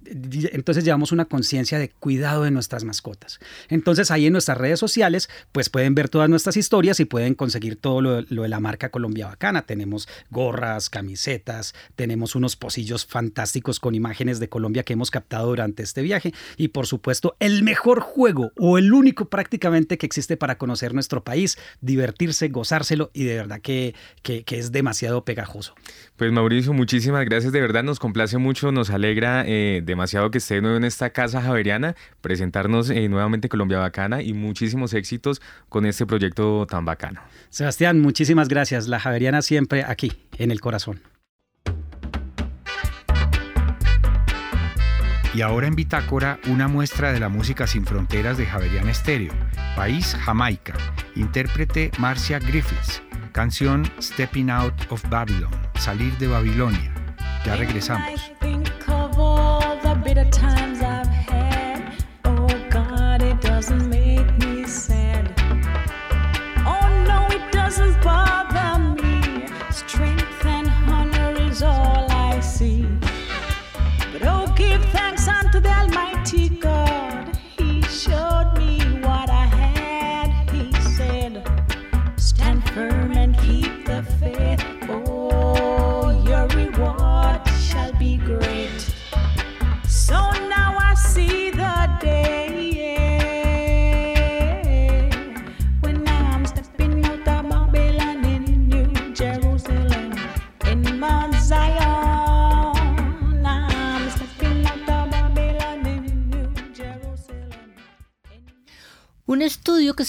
entonces 0.51 0.83
llevamos 0.83 1.11
una 1.11 1.25
conciencia 1.25 1.77
de 1.77 1.89
cuidado 1.89 2.43
de 2.43 2.51
nuestras 2.51 2.83
mascotas. 2.83 3.39
Entonces 3.69 4.11
ahí 4.11 4.25
en 4.25 4.33
nuestras 4.33 4.57
redes 4.57 4.79
sociales, 4.79 5.29
pues 5.51 5.69
pueden 5.69 5.93
ver 5.93 6.09
todas 6.09 6.29
nuestras 6.29 6.57
historias 6.57 6.99
y 6.99 7.05
pueden 7.05 7.35
conseguir 7.35 7.75
todo 7.75 8.01
lo, 8.01 8.21
de 8.21 8.47
la 8.47 8.59
marca 8.59 8.89
Colombia 8.89 9.27
Bacana. 9.27 9.63
Tenemos 9.63 10.07
gorras, 10.29 10.89
camisetas, 10.89 11.75
tenemos 11.95 12.35
unos 12.35 12.55
pocillos 12.55 13.05
fantásticos 13.05 13.79
con 13.79 13.95
imágenes 13.95 14.39
de 14.39 14.49
Colombia 14.49 14.83
que 14.83 14.93
hemos 14.93 15.11
captado 15.11 15.47
durante 15.47 15.83
este 15.83 16.01
viaje 16.01 16.33
y 16.55 16.69
por 16.69 16.87
supuesto 16.87 17.35
el 17.39 17.63
mejor 17.63 17.99
juego 17.99 18.51
o 18.57 18.77
el 18.77 18.93
único 18.93 19.25
prácticamente 19.25 19.97
que 19.97 20.05
existe 20.05 20.37
para 20.37 20.57
conocer 20.57 20.93
nuestro 20.93 21.23
país, 21.23 21.57
divertirse, 21.81 22.47
gozárselo 22.49 23.11
y 23.13 23.25
de 23.25 23.35
verdad 23.35 23.61
que, 23.61 23.95
que, 24.23 24.43
es 24.57 24.71
demasiado 24.71 25.23
pegajoso. 25.23 25.75
Pues 26.15 26.31
Mauricio, 26.31 26.46
muchísimas 26.73 27.25
gracias, 27.25 27.51
de 27.51 27.59
verdad 27.59 27.83
nos 27.83 27.99
complace 27.99 28.37
mucho, 28.37 28.71
nos 28.71 28.89
alegra 28.89 29.43
eh, 29.45 29.81
demasiado 29.83 30.31
que 30.31 30.37
esté 30.37 30.55
de 30.55 30.61
nuevo 30.61 30.77
en 30.77 30.85
esta 30.85 31.09
casa 31.09 31.41
javeriana, 31.41 31.95
presentarnos 32.21 32.89
eh, 32.89 33.09
nuevamente 33.09 33.49
Colombia 33.49 33.79
Bacana 33.79 34.21
y 34.21 34.33
muchísimos 34.33 34.93
éxitos 34.93 35.41
con 35.69 35.85
este 35.85 36.05
proyecto 36.05 36.65
tan 36.65 36.85
bacano. 36.85 37.21
Sebastián, 37.49 37.99
muchísimas 37.99 38.47
gracias. 38.47 38.87
La 38.87 38.99
Javeriana 38.99 39.41
siempre 39.41 39.83
aquí, 39.83 40.13
en 40.37 40.51
el 40.51 40.61
corazón. 40.61 41.01
Y 45.33 45.41
ahora 45.41 45.67
en 45.67 45.75
Bitácora, 45.75 46.39
una 46.47 46.67
muestra 46.67 47.11
de 47.11 47.19
la 47.19 47.29
música 47.29 47.67
sin 47.67 47.85
fronteras 47.85 48.37
de 48.37 48.45
Javeriana 48.45 48.91
Estéreo. 48.91 49.33
País 49.75 50.15
Jamaica. 50.25 50.73
Intérprete 51.15 51.91
Marcia 51.99 52.39
Griffiths. 52.39 53.03
Canción 53.37 53.85
Stepping 54.01 54.49
Out 54.49 54.73
of 54.89 55.07
Babylon. 55.11 55.51
Salir 55.75 56.11
de 56.17 56.25
Babilonia. 56.25 56.91
Ya 57.45 57.55
regresamos. 57.55 58.31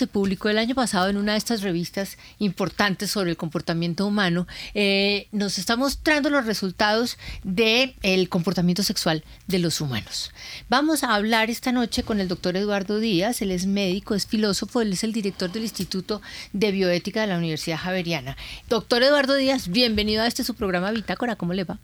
Publicó 0.08 0.48
el 0.48 0.58
año 0.58 0.74
pasado 0.74 1.08
en 1.08 1.16
una 1.16 1.32
de 1.32 1.38
estas 1.38 1.62
revistas 1.62 2.18
importantes 2.38 3.10
sobre 3.10 3.30
el 3.30 3.36
comportamiento 3.36 4.06
humano 4.06 4.46
eh, 4.74 5.28
nos 5.32 5.58
está 5.58 5.76
mostrando 5.76 6.30
los 6.30 6.46
resultados 6.46 7.18
del 7.44 7.94
el 8.02 8.28
comportamiento 8.28 8.82
sexual 8.82 9.24
de 9.46 9.58
los 9.58 9.80
humanos. 9.80 10.32
Vamos 10.68 11.04
a 11.04 11.14
hablar 11.14 11.50
esta 11.50 11.72
noche 11.72 12.02
con 12.02 12.20
el 12.20 12.28
doctor 12.28 12.56
Eduardo 12.56 12.98
Díaz, 12.98 13.42
él 13.42 13.50
es 13.50 13.66
médico, 13.66 14.14
es 14.14 14.26
filósofo, 14.26 14.80
él 14.80 14.92
es 14.92 15.04
el 15.04 15.12
director 15.12 15.52
del 15.52 15.62
Instituto 15.62 16.20
de 16.52 16.72
Bioética 16.72 17.20
de 17.20 17.28
la 17.28 17.38
Universidad 17.38 17.78
Javeriana. 17.78 18.36
Doctor 18.68 19.02
Eduardo 19.02 19.34
Díaz, 19.34 19.68
bienvenido 19.68 20.22
a 20.22 20.26
este 20.26 20.44
su 20.44 20.54
programa 20.54 20.90
Bitácora, 20.90 21.36
¿cómo 21.36 21.52
le 21.52 21.64
va? 21.64 21.78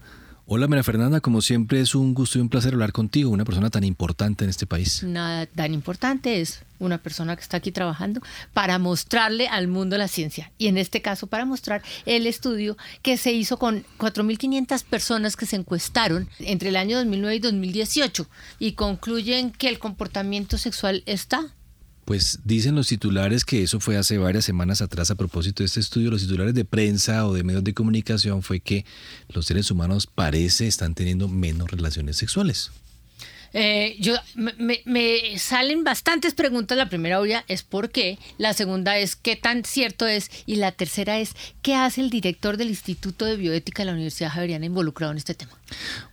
Hola 0.47 0.68
María 0.68 0.82
Fernanda, 0.82 1.22
como 1.22 1.40
siempre 1.40 1.80
es 1.80 1.95
un 1.95 2.12
gusto 2.12 2.36
y 2.36 2.42
un 2.42 2.51
placer 2.51 2.74
hablar 2.74 2.92
contigo, 2.92 3.30
una 3.30 3.47
persona 3.47 3.70
tan 3.70 3.82
importante 3.82 4.45
en 4.45 4.51
este 4.51 4.66
país. 4.66 5.03
Nada 5.03 5.47
tan 5.47 5.72
importante 5.72 6.42
es 6.42 6.61
una 6.78 6.99
persona 6.99 7.34
que 7.34 7.40
está 7.40 7.57
aquí 7.57 7.72
trabajando 7.72 8.20
para 8.53 8.78
mostrarle 8.78 9.49
al 9.49 9.68
mundo 9.68 9.97
la 9.97 10.07
ciencia 10.07 10.53
y 10.59 10.66
en 10.66 10.76
este 10.76 11.01
caso 11.01 11.28
para 11.28 11.47
mostrar 11.47 11.82
el 12.05 12.26
estudio 12.26 12.76
que 13.01 13.16
se 13.16 13.32
hizo 13.32 13.59
con 13.59 13.86
4.500 13.97 14.84
personas 14.84 15.36
que 15.36 15.47
se 15.47 15.57
encuestaron 15.57 16.28
entre 16.40 16.68
el 16.68 16.76
año 16.76 16.99
2009 16.99 17.36
y 17.36 17.38
2018 17.38 18.26
y 18.59 18.72
concluyen 18.72 19.51
que 19.51 19.70
el 19.70 19.78
comportamiento 19.78 20.59
sexual 20.59 21.03
está 21.07 21.55
pues 22.05 22.41
dicen 22.45 22.75
los 22.75 22.89
titulares 22.89 23.45
que 23.45 23.63
eso 23.63 23.81
fue 23.81 23.97
hace 23.97 24.19
varias 24.19 24.45
semanas 24.45 24.83
atrás 24.83 25.11
a 25.11 25.15
propósito 25.15 25.63
de 25.63 25.67
este 25.67 25.81
estudio. 25.81 26.11
Los 26.11 26.23
titulares 26.23 26.55
de 26.55 26.65
prensa 26.65 27.27
o 27.27 27.33
de 27.33 27.43
medios 27.43 27.65
de 27.65 27.75
comunicación 27.75 28.43
fue 28.43 28.61
que 28.61 28.85
los 29.29 29.47
seres 29.47 29.71
humanos 29.71 30.07
parece 30.07 30.67
están 30.67 30.95
teniendo 30.95 31.29
menos 31.29 31.71
relaciones 31.71 32.17
sexuales. 32.17 32.71
Eh, 33.57 33.97
yo, 34.01 34.17
me, 34.35 35.39
salen 35.39 35.85
bastantes 35.85 36.35
preguntas. 36.35 36.77
La 36.77 36.89
primera, 36.89 37.21
obvia, 37.21 37.45
es 37.47 37.63
por 37.63 37.91
qué. 37.91 38.19
La 38.37 38.53
segunda 38.53 38.99
es 38.99 39.15
qué 39.15 39.37
tan 39.37 39.65
cierto 39.65 40.09
es. 40.09 40.31
Y 40.45 40.57
la 40.57 40.73
tercera 40.73 41.21
es 41.21 41.35
qué 41.63 41.77
hace 41.77 42.01
el 42.01 42.11
director 42.11 42.57
del 42.57 42.69
Instituto 42.69 43.25
de 43.25 43.37
Bioética 43.37 43.83
de 43.83 43.87
la 43.87 43.93
Universidad 43.93 44.31
Javeriana 44.31 44.67
involucrado 44.67 45.13
en 45.13 45.19
este 45.19 45.35
tema. 45.35 45.53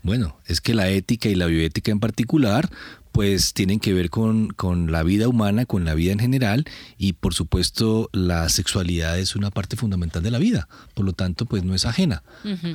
Bueno, 0.04 0.38
es 0.46 0.62
que 0.62 0.76
la 0.76 0.90
ética 0.90 1.30
y 1.30 1.36
la 1.36 1.48
bioética 1.48 1.92
en 1.92 2.00
particular 2.00 2.70
pues 3.12 3.54
tienen 3.54 3.80
que 3.80 3.94
ver 3.94 4.10
con, 4.10 4.50
con, 4.50 4.92
la 4.92 5.04
vida 5.04 5.28
humana, 5.28 5.66
con 5.66 5.86
la 5.86 5.94
vida 5.94 6.12
en 6.12 6.20
general 6.20 6.66
y 6.98 7.14
por 7.14 7.34
supuesto 7.34 8.10
la 8.14 8.48
sexualidad 8.50 9.20
es 9.20 9.36
una 9.36 9.52
parte 9.52 9.76
fundamental 9.76 10.24
de 10.24 10.32
la 10.32 10.40
vida, 10.40 10.68
por 10.94 11.06
lo 11.06 11.14
tanto 11.14 11.46
pues 11.46 11.64
no 11.64 11.76
es 11.76 11.86
ajena 11.86 12.24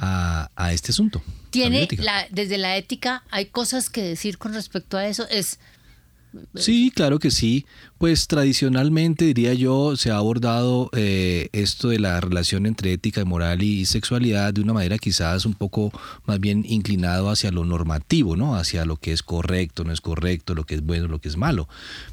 a, 0.01 0.51
a, 0.55 0.72
este 0.72 0.93
asunto. 0.93 1.22
Tiene 1.51 1.89
la, 1.99 2.26
desde 2.30 2.59
la 2.59 2.76
ética 2.76 3.22
hay 3.30 3.47
cosas 3.47 3.91
que 3.91 4.03
decir 4.03 4.39
con 4.39 4.53
respecto 4.53 4.97
a 4.97 5.07
eso, 5.07 5.26
es 5.30 5.59
Sí, 6.55 6.93
claro 6.95 7.18
que 7.18 7.30
sí. 7.30 7.66
Pues 7.99 8.26
tradicionalmente, 8.26 9.24
diría 9.26 9.55
yo, 9.55 9.97
se 9.97 10.11
ha 10.11 10.16
abordado 10.16 10.91
eh, 10.93 11.49
esto 11.53 11.89
de 11.89 11.99
la 11.99 12.20
relación 12.20 12.66
entre 12.66 12.93
ética, 12.93 13.24
moral 13.24 13.62
y 13.62 13.87
sexualidad 13.87 14.53
de 14.53 14.61
una 14.61 14.72
manera 14.72 14.99
quizás 14.99 15.47
un 15.47 15.55
poco 15.55 15.93
más 16.26 16.39
bien 16.41 16.64
inclinado 16.68 17.30
hacia 17.30 17.51
lo 17.51 17.64
normativo, 17.64 18.37
¿no? 18.37 18.57
Hacia 18.57 18.84
lo 18.84 18.97
que 18.97 19.12
es 19.12 19.22
correcto, 19.22 19.84
no 19.84 19.93
es 19.93 20.01
correcto, 20.01 20.55
lo 20.55 20.64
que 20.64 20.76
es 20.76 20.82
bueno, 20.82 21.09
lo 21.09 21.20
que 21.20 21.28
es 21.28 21.37
malo. 21.37 21.68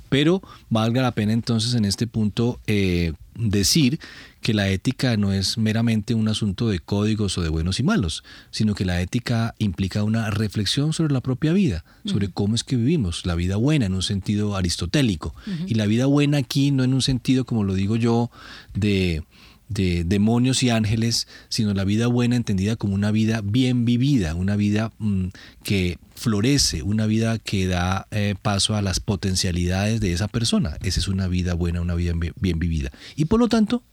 Pero 0.09 0.41
valga 0.69 1.01
la 1.01 1.11
pena 1.11 1.33
entonces 1.33 1.73
en 1.73 1.85
este 1.85 2.07
punto 2.07 2.59
eh, 2.67 3.13
decir 3.35 3.99
que 4.43 4.53
la 4.53 4.69
ética 4.69 5.17
no 5.17 5.33
es 5.33 5.57
meramente 5.57 6.13
un 6.13 6.27
asunto 6.27 6.69
de 6.69 6.79
códigos 6.79 7.37
o 7.37 7.41
de 7.41 7.49
buenos 7.49 7.79
y 7.79 7.83
malos, 7.83 8.23
sino 8.51 8.75
que 8.75 8.85
la 8.85 9.01
ética 9.01 9.55
implica 9.57 10.03
una 10.03 10.29
reflexión 10.29 10.93
sobre 10.93 11.13
la 11.13 11.21
propia 11.21 11.53
vida, 11.53 11.83
sobre 12.05 12.27
cómo 12.27 12.53
es 12.53 12.63
que 12.63 12.75
vivimos, 12.75 13.25
la 13.25 13.33
vida 13.33 13.55
buena 13.55 13.85
en 13.87 13.95
un 13.95 14.03
sentido 14.03 14.55
aristotélico. 14.55 15.33
Y 15.65 15.75
la 15.75 15.87
vida 15.87 16.05
buena 16.05 16.37
aquí 16.37 16.69
no 16.69 16.83
en 16.83 16.93
un 16.93 17.01
sentido, 17.01 17.45
como 17.45 17.63
lo 17.63 17.73
digo 17.73 17.95
yo, 17.95 18.29
de 18.75 19.23
de 19.69 20.03
demonios 20.03 20.61
y 20.61 20.69
ángeles, 20.69 21.27
sino 21.49 21.73
la 21.73 21.83
vida 21.83 22.05
buena 22.07 22.35
entendida 22.35 22.75
como 22.75 22.93
una 22.93 23.11
vida 23.11 23.41
bien 23.41 23.85
vivida, 23.85 24.35
una 24.35 24.55
vida 24.55 24.91
mm, 24.99 25.27
que 25.63 25.97
florece, 26.15 26.83
una 26.83 27.07
vida 27.07 27.39
que 27.39 27.65
da 27.65 28.07
eh, 28.11 28.35
paso 28.39 28.75
a 28.75 28.81
las 28.81 28.99
potencialidades 28.99 29.99
de 29.99 30.13
esa 30.13 30.27
persona. 30.27 30.77
Esa 30.83 30.99
es 30.99 31.07
una 31.07 31.27
vida 31.27 31.55
buena, 31.55 31.81
una 31.81 31.95
vida 31.95 32.13
bien 32.39 32.59
vivida. 32.59 32.91
Y 33.15 33.25
por 33.25 33.39
lo 33.39 33.47
tanto, 33.47 33.83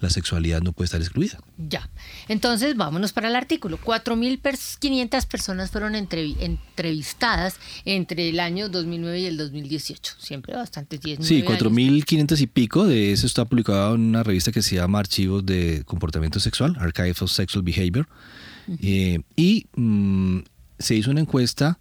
la 0.00 0.10
sexualidad 0.10 0.62
no 0.62 0.72
puede 0.72 0.86
estar 0.86 1.00
excluida. 1.00 1.38
Ya. 1.58 1.88
Entonces, 2.28 2.76
vámonos 2.76 3.12
para 3.12 3.28
el 3.28 3.36
artículo. 3.36 3.78
4.500 3.78 5.26
personas 5.26 5.70
fueron 5.70 5.94
entrevistadas 5.94 7.56
entre 7.84 8.28
el 8.28 8.40
año 8.40 8.68
2009 8.68 9.20
y 9.20 9.26
el 9.26 9.36
2018. 9.36 10.14
Siempre 10.18 10.54
bastante. 10.54 10.98
10, 10.98 11.26
sí, 11.26 11.42
4.500 11.42 12.40
y 12.40 12.46
pico. 12.46 12.86
De 12.86 13.12
eso 13.12 13.26
está 13.26 13.44
publicado 13.44 13.94
en 13.94 14.02
una 14.02 14.22
revista 14.22 14.52
que 14.52 14.62
se 14.62 14.76
llama 14.76 14.98
Archivos 14.98 15.44
de 15.44 15.82
Comportamiento 15.84 16.40
Sexual, 16.40 16.76
Archives 16.80 17.22
of 17.22 17.30
Sexual 17.30 17.62
Behavior. 17.62 18.08
Eh, 18.80 19.20
y 19.36 19.66
mm, 19.74 20.40
se 20.78 20.94
hizo 20.94 21.10
una 21.10 21.20
encuesta 21.20 21.78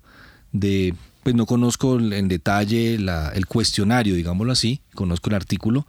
de 0.52 0.96
pues 1.24 1.36
no 1.36 1.46
conozco 1.46 2.00
en 2.00 2.28
detalle 2.28 2.96
el 2.96 3.46
cuestionario, 3.46 4.16
digámoslo 4.16 4.54
así, 4.54 4.82
conozco 4.96 5.30
el 5.30 5.36
artículo, 5.36 5.86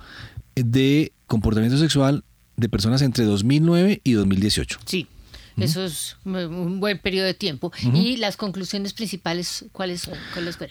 de 0.55 1.13
comportamiento 1.31 1.79
sexual 1.79 2.25
de 2.57 2.69
personas 2.69 3.03
entre 3.03 3.25
2009 3.25 4.01
y 4.03 4.13
2018. 4.15 4.81
Sí. 4.85 5.07
Eso 5.57 5.85
es 5.85 6.17
un 6.25 6.81
buen 6.81 6.99
periodo 6.99 7.27
de 7.27 7.35
tiempo. 7.35 7.71
¿Y 7.95 8.17
las 8.17 8.37
conclusiones 8.37 8.95
principales 8.95 9.67
cuáles 9.73 10.01
son? 10.01 10.15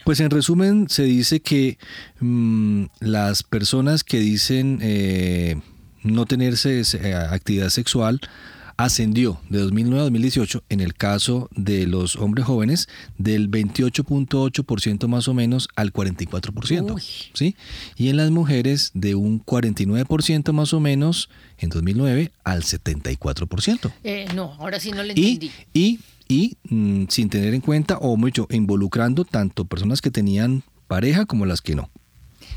Pues 0.03 0.20
en 0.20 0.32
resumen 0.32 0.89
se 0.89 1.03
dice 1.03 1.41
que 1.41 1.78
mm, 2.20 2.86
las 2.99 3.43
personas 3.43 4.03
que 4.03 4.20
dicen 4.20 4.80
eh, 4.82 5.62
no 6.03 6.26
tenerse 6.26 6.82
eh, 6.82 7.14
actividad 7.14 7.70
sexual 7.70 8.20
ascendió 8.80 9.42
de 9.50 9.60
2009 9.60 10.00
a 10.00 10.04
2018 10.04 10.64
en 10.70 10.80
el 10.80 10.94
caso 10.94 11.50
de 11.54 11.86
los 11.86 12.16
hombres 12.16 12.46
jóvenes 12.46 12.88
del 13.18 13.52
28.8% 13.52 15.06
más 15.10 15.28
o 15.28 15.34
menos 15.34 15.68
al 15.76 15.92
44%, 15.92 16.98
¿sí? 17.34 17.58
Y 17.98 18.08
en 18.08 18.16
las 18.16 18.32
mujeres 18.32 18.92
de 18.94 19.16
un 19.16 19.44
49% 19.44 20.54
más 20.54 20.74
o 20.74 20.80
menos 20.80 21.30
en 21.58 21.72
2009 21.72 22.32
al 22.46 22.64
74%. 22.64 23.92
Eh, 24.06 24.28
no, 24.34 24.54
ahora 24.60 24.80
sí 24.80 24.92
no 24.92 25.04
le 25.04 25.12
entendí. 25.12 25.52
Y, 25.74 26.00
y, 26.30 26.56
mm, 26.70 27.08
sin 27.10 27.28
tener 27.28 27.54
en 27.54 27.60
cuenta 27.60 27.98
o 27.98 28.16
mucho 28.16 28.48
involucrando 28.50 29.26
tanto 29.26 29.66
personas 29.66 30.00
que 30.00 30.10
tenían 30.10 30.64
pareja 30.88 31.26
como 31.26 31.46
las 31.46 31.60
que 31.60 31.76
no. 31.76 31.90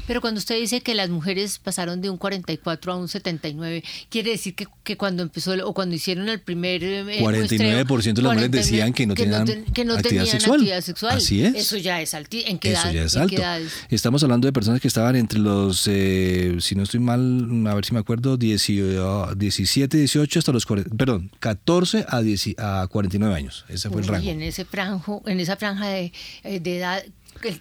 Pero 0.07 0.21
cuando 0.21 0.39
usted 0.39 0.59
dice 0.59 0.81
que 0.81 0.95
las 0.95 1.11
mujeres 1.11 1.59
pasaron 1.59 2.01
de 2.01 2.11
un 2.11 2.17
44 2.17 2.93
a 2.93 2.97
un 2.97 3.09
79, 3.09 3.85
quiere 4.09 4.33
decir 4.33 4.55
que, 4.55 4.67
que 4.83 4.97
cuando 4.97 5.23
empezó 5.23 5.53
o 5.67 5.75
cuando 5.75 5.95
hicieron 5.95 6.29
el 6.29 6.41
primer... 6.41 6.83
Eh, 6.83 7.21
49% 7.21 8.15
de 8.15 8.23
las 8.23 8.33
mujeres 8.35 8.51
decían 8.51 8.93
que 8.93 9.07
no 9.07 9.15
tenían, 9.15 9.43
actividad, 9.43 10.81
sexual. 10.81 11.17
Así 11.17 11.45
es. 11.45 11.55
Eso 11.55 11.77
ya 11.77 12.01
es 12.01 12.15
alto. 12.15 12.37
¿En 12.47 12.59
qué, 12.59 12.73
Eso 12.73 12.91
ya 12.91 13.05
es 13.05 13.17
alto. 13.17 13.43
Estamos 13.91 14.23
hablando 14.23 14.47
de 14.47 14.53
personas 14.53 14.81
que 14.81 14.89
estaban 14.89 15.17
entre 15.17 15.39
los, 15.39 15.87
eh, 15.87 16.57
si 16.61 16.75
no 16.75 16.83
estoy 16.83 17.01
mal, 17.01 17.67
a 17.67 17.75
ver 17.75 17.85
si 17.85 17.93
me 17.93 18.01
acuerdo, 18.01 18.37
17, 18.37 19.97
18 19.97 20.39
hasta 20.39 20.53
los, 20.53 20.67
perdón, 20.67 21.31
14 21.41 22.07
a, 22.09 22.21
10, 22.21 22.55
a 22.59 22.87
49 22.91 23.35
años. 23.35 23.65
Ese 23.69 23.91
fue 23.91 24.01
el 24.01 24.09
rango. 24.09 24.25
Y 24.25 24.31
en, 24.31 24.43
ese 24.43 24.65
franjo, 24.65 25.23
en 25.27 25.41
esa 25.41 25.57
franja 25.57 25.89
de, 25.89 26.13
eh, 26.45 26.61
de 26.61 26.79
edad 26.79 27.03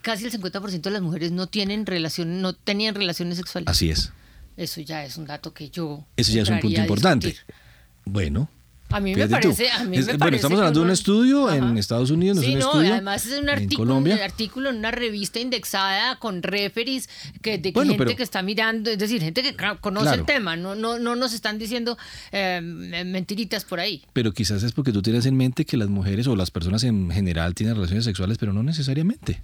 casi 0.01 0.25
el 0.25 0.31
50% 0.31 0.81
de 0.81 0.91
las 0.91 1.01
mujeres 1.01 1.31
no 1.31 1.47
tienen 1.47 1.85
relación, 1.85 2.41
no 2.41 2.53
tenían 2.53 2.95
relaciones 2.95 3.37
sexuales. 3.37 3.69
Así 3.69 3.89
es. 3.89 4.11
Eso 4.57 4.81
ya 4.81 5.03
es 5.05 5.17
un 5.17 5.25
dato 5.25 5.53
que 5.53 5.69
yo. 5.69 6.05
Eso 6.17 6.31
ya 6.31 6.43
es 6.43 6.49
un 6.49 6.59
punto 6.59 6.79
importante. 6.79 7.35
Bueno. 8.05 8.49
A 8.91 8.99
mí 8.99 9.15
me 9.15 9.27
parece, 9.27 9.69
bueno, 10.17 10.35
estamos 10.35 10.59
hablando 10.59 10.81
de 10.81 10.85
un 10.85 10.91
estudio 10.91 11.49
en 11.49 11.77
Estados 11.77 12.11
Unidos, 12.11 12.37
no 12.37 12.43
sí, 12.43 12.49
es 12.49 12.53
un 12.55 12.59
no, 12.59 12.67
estudio 12.71 12.93
además 12.93 13.25
es 13.25 13.39
un 13.39 13.49
artículo, 13.49 13.97
un 13.97 14.11
artículo 14.11 14.69
en 14.69 14.77
una 14.77 14.91
revista 14.91 15.39
indexada 15.39 16.19
con 16.19 16.43
referees 16.43 17.07
que, 17.41 17.57
de 17.57 17.71
gente 17.71 18.15
que 18.17 18.23
está 18.23 18.41
mirando, 18.41 18.89
es 18.89 18.99
decir, 18.99 19.21
gente 19.21 19.43
que 19.43 19.55
conoce 19.79 20.15
el 20.15 20.25
tema, 20.25 20.57
no, 20.57 20.75
no, 20.75 20.99
no 20.99 21.15
nos 21.15 21.33
están 21.33 21.57
diciendo 21.57 21.97
eh, 22.33 22.59
mentiritas 22.61 23.63
por 23.63 23.79
ahí. 23.79 24.03
Pero 24.11 24.33
quizás 24.33 24.61
es 24.63 24.73
porque 24.73 24.91
tú 24.91 25.01
tienes 25.01 25.25
en 25.25 25.37
mente 25.37 25.63
que 25.63 25.77
las 25.77 25.87
mujeres 25.87 26.27
o 26.27 26.35
las 26.35 26.51
personas 26.51 26.83
en 26.83 27.11
general 27.11 27.55
tienen 27.55 27.75
relaciones 27.75 28.03
sexuales, 28.03 28.37
pero 28.37 28.51
no 28.51 28.61
necesariamente. 28.61 29.41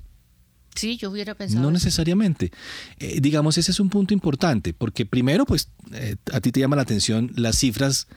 Sí, 0.78 0.98
yo 0.98 1.12
hubiera 1.12 1.36
pensado. 1.36 1.62
No 1.62 1.72
necesariamente. 1.72 2.52
Eh, 3.00 3.20
digamos, 3.22 3.58
ese 3.58 3.72
es 3.72 3.80
un 3.80 3.90
punto 3.90 4.14
importante, 4.14 4.74
porque 4.74 5.06
primero, 5.06 5.46
pues, 5.46 5.70
eh, 5.94 6.16
a 6.32 6.40
ti 6.42 6.52
te 6.52 6.60
llama 6.60 6.76
la 6.76 6.84
atención 6.84 7.32
las 7.36 7.58
cifras 7.58 8.08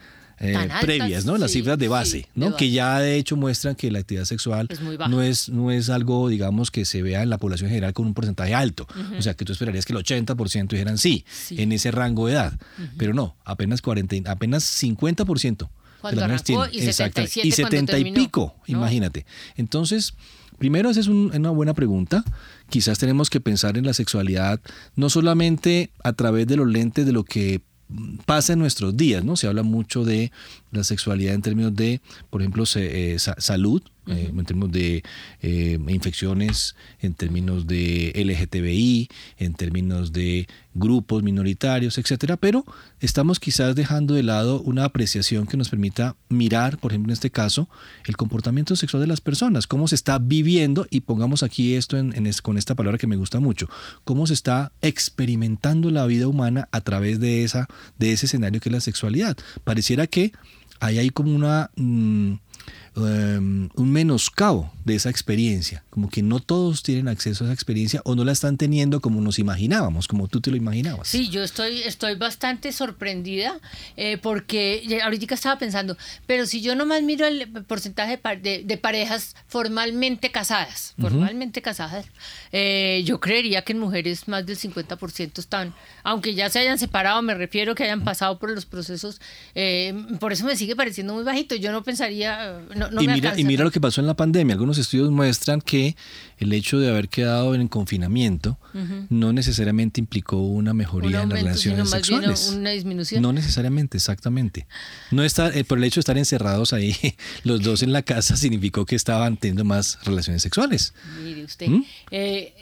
eh, 0.43 0.57
previas, 0.81 1.25
¿no? 1.25 1.37
Las 1.37 1.51
cifras 1.51 1.77
de 1.77 1.87
base, 1.87 2.27
¿no? 2.33 2.55
Que 2.55 2.71
ya 2.71 2.99
de 2.99 3.17
hecho 3.17 3.37
muestran 3.37 3.75
que 3.75 3.91
la 3.91 3.99
actividad 3.99 4.25
sexual 4.25 4.67
no 5.07 5.21
es 5.21 5.49
no 5.49 5.69
es 5.69 5.89
algo, 5.89 6.29
digamos, 6.29 6.71
que 6.71 6.83
se 6.83 7.03
vea 7.03 7.21
en 7.21 7.29
la 7.29 7.37
población 7.37 7.69
general 7.69 7.93
con 7.93 8.07
un 8.07 8.15
porcentaje 8.15 8.55
alto. 8.55 8.87
O 9.17 9.21
sea, 9.21 9.35
que 9.35 9.45
tú 9.45 9.53
esperarías 9.53 9.85
que 9.85 9.93
el 9.93 9.99
80% 9.99 10.67
dijeran 10.69 10.97
sí, 10.97 11.25
en 11.51 11.71
ese 11.71 11.91
rango 11.91 12.27
de 12.27 12.33
edad. 12.33 12.59
Pero 12.97 13.13
no, 13.13 13.35
apenas 13.45 13.81
40, 13.81 14.31
apenas 14.31 14.63
50% 14.83 15.69
de 16.09 16.15
las 16.15 16.43
mujeres 16.43 16.73
Y, 16.73 16.85
Exacto. 16.85 17.21
y 17.21 17.51
70 17.51 17.99
y 17.99 18.11
pico, 18.11 18.55
imagínate. 18.65 19.25
Entonces, 19.55 20.15
Primero, 20.61 20.91
esa 20.91 20.99
es 20.99 21.07
una 21.07 21.49
buena 21.49 21.73
pregunta. 21.73 22.23
Quizás 22.69 22.99
tenemos 22.99 23.31
que 23.31 23.41
pensar 23.41 23.79
en 23.79 23.85
la 23.87 23.93
sexualidad 23.93 24.61
no 24.95 25.09
solamente 25.09 25.89
a 26.03 26.13
través 26.13 26.45
de 26.45 26.55
los 26.55 26.67
lentes 26.67 27.03
de 27.03 27.11
lo 27.11 27.23
que 27.23 27.61
pasa 28.27 28.53
en 28.53 28.59
nuestros 28.59 28.95
días, 28.95 29.23
¿no? 29.23 29.37
Se 29.37 29.47
habla 29.47 29.63
mucho 29.63 30.05
de 30.05 30.31
la 30.69 30.83
sexualidad 30.83 31.33
en 31.33 31.41
términos 31.41 31.75
de, 31.75 31.99
por 32.29 32.43
ejemplo, 32.43 32.65
eh, 32.75 33.17
salud, 33.17 33.81
eh, 34.07 34.31
en 34.35 34.45
términos 34.45 34.71
de 34.71 35.03
eh, 35.41 35.79
infecciones, 35.87 36.75
en 37.01 37.13
términos 37.13 37.67
de 37.67 38.11
LGTBI, 38.15 39.09
en 39.37 39.53
términos 39.53 40.11
de 40.11 40.47
grupos 40.73 41.21
minoritarios, 41.21 41.99
etcétera, 41.99 42.35
pero 42.35 42.65
estamos 42.99 43.39
quizás 43.39 43.75
dejando 43.75 44.15
de 44.15 44.23
lado 44.23 44.59
una 44.61 44.85
apreciación 44.85 45.45
que 45.45 45.55
nos 45.55 45.69
permita 45.69 46.15
mirar, 46.29 46.79
por 46.79 46.91
ejemplo, 46.91 47.11
en 47.11 47.13
este 47.13 47.29
caso, 47.29 47.69
el 48.05 48.17
comportamiento 48.17 48.75
sexual 48.75 49.01
de 49.01 49.07
las 49.07 49.21
personas, 49.21 49.67
cómo 49.67 49.87
se 49.87 49.95
está 49.95 50.17
viviendo, 50.17 50.87
y 50.89 51.01
pongamos 51.01 51.43
aquí 51.43 51.75
esto 51.75 51.97
en, 51.97 52.13
con 52.41 52.57
esta 52.57 52.73
palabra 52.73 52.97
que 52.97 53.07
me 53.07 53.17
gusta 53.17 53.39
mucho, 53.39 53.69
cómo 54.03 54.25
se 54.25 54.33
está 54.33 54.71
experimentando 54.81 55.91
la 55.91 56.07
vida 56.07 56.27
humana 56.27 56.69
a 56.71 56.81
través 56.81 57.19
de, 57.19 57.43
esa, 57.43 57.67
de 57.99 58.13
ese 58.13 58.25
escenario 58.25 58.61
que 58.61 58.69
es 58.69 58.73
la 58.73 58.81
sexualidad. 58.81 59.37
Pareciera 59.63 60.07
que 60.07 60.31
hay 60.79 60.97
ahí 60.97 61.09
como 61.11 61.35
una... 61.35 61.69
Mm, 61.75 62.35
um, 62.95 63.69
un 63.75 63.91
menoscabo 63.91 64.71
de 64.85 64.95
esa 64.95 65.09
experiencia, 65.09 65.83
como 65.89 66.09
que 66.09 66.21
no 66.23 66.39
todos 66.39 66.83
tienen 66.83 67.07
acceso 67.07 67.43
a 67.43 67.47
esa 67.47 67.53
experiencia 67.53 68.01
o 68.03 68.15
no 68.15 68.23
la 68.23 68.31
están 68.31 68.57
teniendo 68.57 68.99
como 68.99 69.21
nos 69.21 69.39
imaginábamos, 69.39 70.07
como 70.07 70.27
tú 70.27 70.41
te 70.41 70.49
lo 70.49 70.57
imaginabas. 70.57 71.07
Sí, 71.07 71.29
yo 71.29 71.43
estoy, 71.43 71.83
estoy 71.83 72.15
bastante 72.15 72.71
sorprendida 72.71 73.59
eh, 73.97 74.17
porque 74.17 74.99
ahorita 75.03 75.35
estaba 75.35 75.59
pensando, 75.59 75.97
pero 76.25 76.45
si 76.45 76.61
yo 76.61 76.75
nomás 76.75 77.03
miro 77.03 77.27
el 77.27 77.47
porcentaje 77.67 78.19
de, 78.41 78.77
parejas 78.81 79.35
formalmente 79.47 80.31
casadas, 80.31 80.95
formalmente 80.99 81.61
casadas, 81.61 82.05
eh, 82.51 83.03
yo 83.05 83.19
creería 83.19 83.61
que 83.61 83.73
en 83.73 83.79
mujeres 83.79 84.27
más 84.27 84.45
del 84.45 84.57
50% 84.57 85.39
están, 85.39 85.75
aunque 86.03 86.33
ya 86.33 86.49
se 86.49 86.59
hayan 86.59 86.79
separado, 86.79 87.21
me 87.21 87.35
refiero 87.35 87.75
que 87.75 87.83
hayan 87.83 88.03
pasado 88.03 88.39
por 88.39 88.49
los 88.49 88.65
procesos, 88.65 89.21
eh, 89.53 89.93
por 90.19 90.33
eso 90.33 90.45
me 90.45 90.55
sigue 90.55 90.75
pareciendo 90.75 91.13
muy 91.13 91.23
bajito, 91.23 91.55
yo 91.55 91.71
no 91.71 91.83
pensaría... 91.83 92.59
No, 92.75 92.80
y, 92.99 93.07
mira, 93.07 93.39
y 93.39 93.43
mira 93.43 93.63
lo 93.63 93.71
que 93.71 93.81
pasó 93.81 94.01
en 94.01 94.07
la 94.07 94.15
pandemia, 94.15 94.53
algunos 94.53 94.77
estudios 94.77 95.11
muestran 95.11 95.61
que 95.61 95.95
el 96.37 96.53
hecho 96.53 96.79
de 96.79 96.89
haber 96.89 97.09
quedado 97.09 97.53
en 97.55 97.67
confinamiento 97.67 98.57
no 99.09 99.33
necesariamente 99.33 99.99
implicó 99.99 100.37
una 100.37 100.73
mejoría 100.73 101.23
en 101.23 101.29
las 101.29 101.41
relaciones 101.41 101.89
sexuales. 101.89 102.49
una 102.55 102.71
disminución. 102.71 103.21
No 103.21 103.33
necesariamente, 103.33 103.97
exactamente. 103.97 104.65
No 105.11 105.23
está, 105.23 105.49
eh, 105.49 105.63
por 105.63 105.77
el 105.77 105.83
hecho 105.83 105.99
de 105.99 106.01
estar 106.01 106.17
encerrados 106.17 106.73
ahí, 106.73 106.95
los 107.43 107.61
dos 107.61 107.83
en 107.83 107.93
la 107.93 108.01
casa, 108.01 108.35
significó 108.37 108.85
que 108.85 108.95
estaban 108.95 109.37
teniendo 109.37 109.65
más 109.65 109.99
relaciones 110.03 110.41
sexuales. 110.41 110.93
Mire 111.23 111.43
usted, 111.43 111.67
¿Mm? 111.67 111.83
eh, 112.11 112.53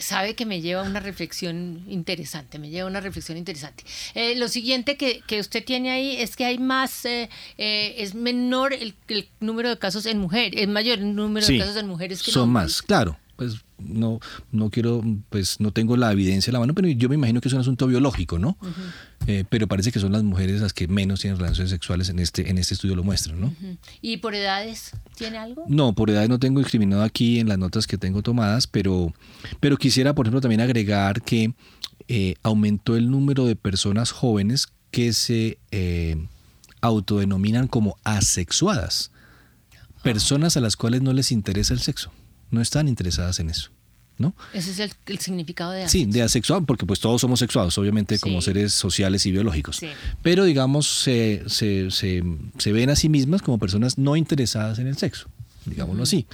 sabe 0.00 0.34
que 0.34 0.46
me 0.46 0.60
lleva 0.60 0.82
a 0.82 0.84
una 0.84 1.00
reflexión 1.00 1.84
interesante, 1.88 2.58
me 2.58 2.70
lleva 2.70 2.86
a 2.86 2.90
una 2.90 3.00
reflexión 3.00 3.38
interesante. 3.38 3.84
Eh, 4.14 4.36
lo 4.36 4.48
siguiente 4.48 4.96
que, 4.96 5.22
usted 5.40 5.64
tiene 5.64 5.90
ahí 5.90 6.16
es 6.16 6.36
que 6.36 6.44
hay 6.44 6.58
más, 6.58 7.04
es 7.56 8.14
menor 8.14 8.72
el, 8.72 8.94
número 9.40 9.68
de 9.68 9.78
casos 9.78 10.06
en 10.06 10.18
mujeres, 10.18 10.60
es 10.60 10.68
mayor 10.68 10.98
el 10.98 11.14
número 11.14 11.46
de 11.46 11.58
casos 11.58 11.76
en 11.76 11.88
mujeres 11.88 12.22
que 12.22 12.30
Son 12.30 12.50
más, 12.50 12.82
claro 12.82 13.18
pues 13.36 13.64
no, 13.78 14.20
no 14.52 14.70
quiero, 14.70 15.02
pues 15.30 15.60
no 15.60 15.72
tengo 15.72 15.96
la 15.96 16.12
evidencia 16.12 16.50
en 16.50 16.54
la 16.54 16.60
mano, 16.60 16.74
pero 16.74 16.88
yo 16.88 17.08
me 17.08 17.14
imagino 17.16 17.40
que 17.40 17.48
es 17.48 17.54
un 17.54 17.60
asunto 17.60 17.86
biológico, 17.86 18.38
¿no? 18.38 18.56
Eh, 19.26 19.44
pero 19.48 19.66
parece 19.66 19.92
que 19.92 20.00
son 20.00 20.12
las 20.12 20.22
mujeres 20.22 20.60
las 20.60 20.72
que 20.72 20.88
menos 20.88 21.20
tienen 21.20 21.38
relaciones 21.38 21.70
sexuales 21.70 22.08
en 22.08 22.18
este, 22.18 22.48
en 22.50 22.58
este 22.58 22.74
estudio 22.74 22.96
lo 22.96 23.04
muestran, 23.04 23.40
¿no? 23.40 23.54
¿Y 24.00 24.18
por 24.18 24.34
edades 24.34 24.92
tiene 25.16 25.38
algo? 25.38 25.64
No, 25.68 25.94
por 25.94 26.10
edades 26.10 26.28
no 26.28 26.38
tengo 26.38 26.60
discriminado 26.60 27.02
aquí 27.02 27.40
en 27.40 27.48
las 27.48 27.58
notas 27.58 27.86
que 27.86 27.98
tengo 27.98 28.22
tomadas, 28.22 28.66
pero, 28.66 29.12
pero 29.60 29.76
quisiera, 29.76 30.14
por 30.14 30.26
ejemplo, 30.26 30.40
también 30.40 30.60
agregar 30.60 31.22
que 31.22 31.54
eh, 32.08 32.34
aumentó 32.42 32.96
el 32.96 33.10
número 33.10 33.46
de 33.46 33.56
personas 33.56 34.10
jóvenes 34.10 34.68
que 34.90 35.12
se 35.12 35.58
eh, 35.70 36.16
autodenominan 36.82 37.66
como 37.66 37.96
asexuadas, 38.04 39.10
personas 40.02 40.56
a 40.56 40.60
las 40.60 40.76
cuales 40.76 41.00
no 41.00 41.14
les 41.14 41.32
interesa 41.32 41.72
el 41.72 41.80
sexo, 41.80 42.12
no 42.54 42.60
están 42.60 42.88
interesadas 42.88 43.40
en 43.40 43.50
eso. 43.50 43.70
¿No? 44.16 44.32
Ese 44.52 44.70
es 44.70 44.78
el, 44.78 45.18
significado 45.18 45.72
de 45.72 45.82
asexuado. 45.82 46.12
Sí, 46.12 46.12
de 46.12 46.22
asexuado, 46.22 46.64
porque 46.64 46.86
pues 46.86 47.00
todos 47.00 47.20
somos 47.20 47.40
sexuados, 47.40 47.76
obviamente, 47.78 48.20
como 48.20 48.40
seres 48.42 48.72
sociales 48.72 49.26
y 49.26 49.32
biológicos. 49.32 49.80
Pero, 50.22 50.44
digamos, 50.44 50.86
se, 50.86 51.42
se, 51.48 51.90
se, 51.90 52.72
ven 52.72 52.90
a 52.90 52.96
sí 52.96 53.08
mismas 53.08 53.42
como 53.42 53.58
personas 53.58 53.98
no 53.98 54.14
interesadas 54.14 54.78
en 54.78 54.86
el 54.86 54.96
sexo, 54.96 55.28
digámoslo 55.66 56.04
así. 56.04 56.28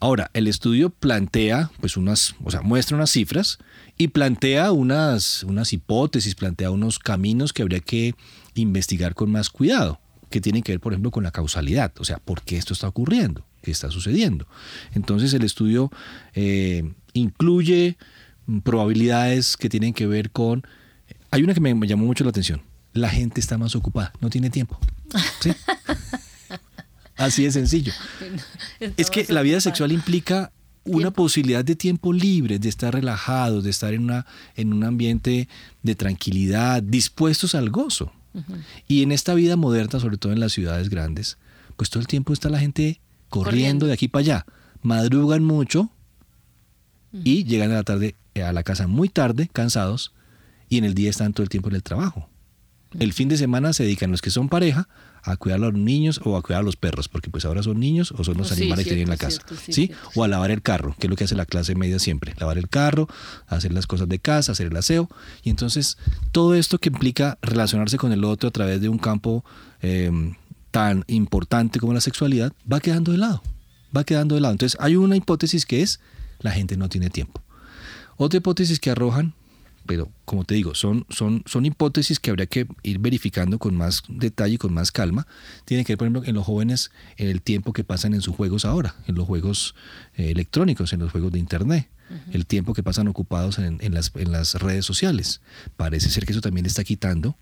Ahora, 0.00 0.30
el 0.34 0.48
estudio 0.48 0.90
plantea, 0.90 1.70
pues 1.80 1.96
unas, 1.96 2.34
o 2.44 2.50
sea, 2.50 2.60
muestra 2.60 2.94
unas 2.94 3.08
cifras 3.08 3.56
y 3.96 4.08
plantea 4.08 4.70
unas, 4.72 5.44
unas 5.44 5.72
hipótesis, 5.72 6.34
plantea 6.34 6.70
unos 6.70 6.98
caminos 6.98 7.54
que 7.54 7.62
habría 7.62 7.80
que 7.80 8.14
investigar 8.54 9.14
con 9.14 9.30
más 9.30 9.48
cuidado, 9.48 9.98
que 10.28 10.42
tienen 10.42 10.62
que 10.62 10.72
ver, 10.72 10.80
por 10.80 10.92
ejemplo, 10.92 11.10
con 11.10 11.24
la 11.24 11.30
causalidad, 11.30 11.92
o 11.98 12.04
sea, 12.04 12.18
¿por 12.18 12.42
qué 12.42 12.58
esto 12.58 12.74
está 12.74 12.86
ocurriendo? 12.86 13.46
¿Qué 13.64 13.70
está 13.70 13.90
sucediendo? 13.90 14.46
Entonces, 14.92 15.32
el 15.32 15.42
estudio 15.42 15.90
eh, 16.34 16.92
incluye 17.14 17.96
probabilidades 18.62 19.56
que 19.56 19.70
tienen 19.70 19.94
que 19.94 20.06
ver 20.06 20.30
con... 20.30 20.66
Hay 21.30 21.42
una 21.42 21.54
que 21.54 21.60
me 21.60 21.88
llamó 21.88 22.04
mucho 22.04 22.24
la 22.24 22.30
atención. 22.30 22.60
La 22.92 23.08
gente 23.08 23.40
está 23.40 23.56
más 23.56 23.74
ocupada, 23.74 24.12
no 24.20 24.28
tiene 24.28 24.50
tiempo. 24.50 24.78
Así 27.16 27.44
de 27.44 27.52
sencillo. 27.52 27.94
Es 28.98 29.08
que 29.08 29.24
la 29.30 29.40
vida 29.40 29.62
sexual 29.62 29.92
implica 29.92 30.52
una 30.84 31.10
posibilidad 31.10 31.64
de 31.64 31.74
tiempo 31.74 32.12
libre, 32.12 32.58
de 32.58 32.68
estar 32.68 32.92
relajados, 32.92 33.64
de 33.64 33.70
estar 33.70 33.94
en, 33.94 34.02
una, 34.02 34.26
en 34.56 34.74
un 34.74 34.84
ambiente 34.84 35.48
de 35.82 35.94
tranquilidad, 35.94 36.82
dispuestos 36.82 37.54
al 37.54 37.70
gozo. 37.70 38.12
Y 38.86 39.02
en 39.02 39.10
esta 39.10 39.32
vida 39.32 39.56
moderna, 39.56 40.00
sobre 40.00 40.18
todo 40.18 40.34
en 40.34 40.40
las 40.40 40.52
ciudades 40.52 40.90
grandes, 40.90 41.38
pues 41.78 41.88
todo 41.88 42.00
el 42.00 42.08
tiempo 42.08 42.34
está 42.34 42.50
la 42.50 42.58
gente 42.58 43.00
corriendo, 43.34 43.86
de 43.86 43.92
aquí 43.92 44.08
para 44.08 44.20
allá. 44.20 44.46
Madrugan 44.82 45.44
mucho 45.44 45.90
y 47.12 47.44
llegan 47.44 47.70
a 47.70 47.74
la 47.74 47.82
tarde 47.82 48.16
a 48.42 48.52
la 48.52 48.62
casa 48.62 48.86
muy 48.86 49.08
tarde, 49.08 49.48
cansados, 49.52 50.12
y 50.68 50.78
en 50.78 50.84
el 50.84 50.94
día 50.94 51.10
están 51.10 51.32
todo 51.32 51.42
el 51.42 51.48
tiempo 51.48 51.68
en 51.68 51.76
el 51.76 51.82
trabajo. 51.82 52.28
El 52.98 53.12
fin 53.12 53.28
de 53.28 53.36
semana 53.36 53.72
se 53.72 53.82
dedican 53.82 54.10
los 54.10 54.22
que 54.22 54.30
son 54.30 54.48
pareja 54.48 54.88
a 55.22 55.36
cuidar 55.36 55.58
a 55.58 55.62
los 55.62 55.74
niños 55.74 56.20
o 56.22 56.36
a 56.36 56.42
cuidar 56.42 56.60
a 56.60 56.64
los 56.64 56.76
perros, 56.76 57.08
porque 57.08 57.30
pues 57.30 57.44
ahora 57.44 57.62
son 57.62 57.80
niños 57.80 58.12
o 58.16 58.22
son 58.24 58.36
los 58.36 58.52
animales 58.52 58.84
que 58.84 58.90
tienen 58.90 59.04
en 59.04 59.10
la 59.10 59.16
casa, 59.16 59.42
sí, 59.68 59.90
O 60.14 60.22
a 60.22 60.28
lavar 60.28 60.50
el 60.50 60.62
carro, 60.62 60.94
que 60.98 61.06
es 61.06 61.10
lo 61.10 61.16
que 61.16 61.24
hace 61.24 61.34
la 61.34 61.46
clase 61.46 61.74
media 61.74 61.98
siempre, 61.98 62.34
lavar 62.38 62.58
el 62.58 62.68
carro, 62.68 63.08
hacer 63.46 63.72
las 63.72 63.86
cosas 63.86 64.08
de 64.08 64.18
casa, 64.18 64.52
hacer 64.52 64.68
el 64.68 64.76
aseo, 64.76 65.08
y 65.42 65.50
entonces 65.50 65.96
todo 66.30 66.54
esto 66.54 66.78
que 66.78 66.90
implica 66.90 67.38
relacionarse 67.42 67.96
con 67.96 68.12
el 68.12 68.22
otro 68.22 68.48
a 68.48 68.52
través 68.52 68.80
de 68.80 68.88
un 68.88 68.98
campo 68.98 69.44
em, 69.80 70.34
tan 70.74 71.04
importante 71.06 71.78
como 71.78 71.94
la 71.94 72.00
sexualidad, 72.00 72.52
va 72.70 72.80
quedando 72.80 73.12
de 73.12 73.18
lado, 73.18 73.44
va 73.96 74.02
quedando 74.02 74.34
de 74.34 74.40
lado. 74.40 74.54
Entonces 74.54 74.76
hay 74.80 74.96
una 74.96 75.14
hipótesis 75.14 75.66
que 75.66 75.82
es, 75.82 76.00
la 76.40 76.50
gente 76.50 76.76
no 76.76 76.88
tiene 76.88 77.10
tiempo. 77.10 77.40
Otra 78.16 78.38
hipótesis 78.38 78.80
que 78.80 78.90
arrojan 78.90 79.34
pero 79.86 80.10
como 80.24 80.44
te 80.44 80.54
digo, 80.54 80.74
son, 80.74 81.06
son, 81.10 81.42
son 81.46 81.66
hipótesis 81.66 82.18
que 82.18 82.30
habría 82.30 82.46
que 82.46 82.66
ir 82.82 82.98
verificando 82.98 83.58
con 83.58 83.76
más 83.76 84.02
detalle 84.08 84.54
y 84.54 84.58
con 84.58 84.72
más 84.72 84.90
calma. 84.90 85.26
Tiene 85.66 85.84
que 85.84 85.92
ver, 85.92 85.98
por 85.98 86.06
ejemplo, 86.06 86.24
en 86.24 86.34
los 86.34 86.44
jóvenes, 86.44 86.90
en 87.18 87.28
el 87.28 87.42
tiempo 87.42 87.72
que 87.72 87.84
pasan 87.84 88.14
en 88.14 88.22
sus 88.22 88.34
juegos 88.34 88.64
ahora, 88.64 88.96
en 89.06 89.14
los 89.14 89.26
juegos 89.26 89.74
eh, 90.16 90.30
electrónicos, 90.30 90.94
en 90.94 91.00
los 91.00 91.12
juegos 91.12 91.32
de 91.32 91.38
Internet, 91.38 91.86
el 92.32 92.46
tiempo 92.46 92.72
que 92.72 92.82
pasan 92.82 93.08
ocupados 93.08 93.58
en, 93.58 93.78
las, 93.92 94.10
en, 94.14 94.32
las, 94.32 94.54
redes 94.54 94.86
sociales. 94.86 95.42
Parece 95.76 96.08
ser 96.08 96.24
que 96.24 96.32
eso 96.32 96.40
también 96.40 96.64
está 96.64 96.82
quitando 96.82 97.36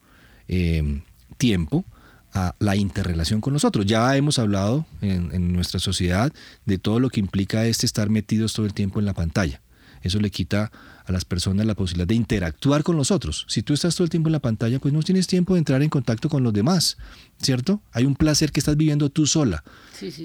em, 0.49 1.03
tiempo 1.37 1.85
a 2.33 2.55
la 2.59 2.76
interrelación 2.76 3.41
con 3.41 3.53
nosotros. 3.53 3.87
Ya 3.87 4.16
hemos 4.16 4.39
hablado 4.39 4.87
en, 5.01 5.30
en 5.33 5.53
nuestra 5.53 5.80
sociedad 5.80 6.33
de 6.64 6.78
todo 6.78 7.01
lo 7.01 7.11
que 7.11 7.20
implica 7.20 7.66
este 7.66 7.87
estar 7.87 8.11
metidos 8.11 8.53
todo 8.53 8.66
el 8.66 8.74
tiempo 8.74 9.01
en 9.01 9.07
la 9.07 9.14
pantalla. 9.14 9.61
Eso 10.03 10.18
le 10.18 10.30
quita 10.30 10.70
a 11.05 11.12
las 11.12 11.24
personas 11.24 11.66
la 11.66 11.74
posibilidad 11.74 12.07
de 12.07 12.14
interactuar 12.14 12.83
con 12.83 12.97
los 12.97 13.11
otros. 13.11 13.45
Si 13.49 13.62
tú 13.62 13.74
estás 13.74 13.95
todo 13.95 14.05
el 14.05 14.11
tiempo 14.11 14.28
en 14.28 14.33
la 14.33 14.41
pantalla, 14.41 14.78
pues 14.78 14.93
no 14.93 15.03
tienes 15.03 15.26
tiempo 15.26 15.55
de 15.55 15.61
entrar 15.61 15.83
en 15.83 15.89
contacto 15.89 16.28
con 16.28 16.43
los 16.43 16.53
demás, 16.53 16.97
¿cierto? 17.41 17.83
Hay 17.93 18.05
un 18.05 18.16
placer 18.16 18.53
que 18.53 18.61
estás 18.61 18.76
viviendo 18.76 19.11
tú 19.11 19.26
sola, 19.26 19.64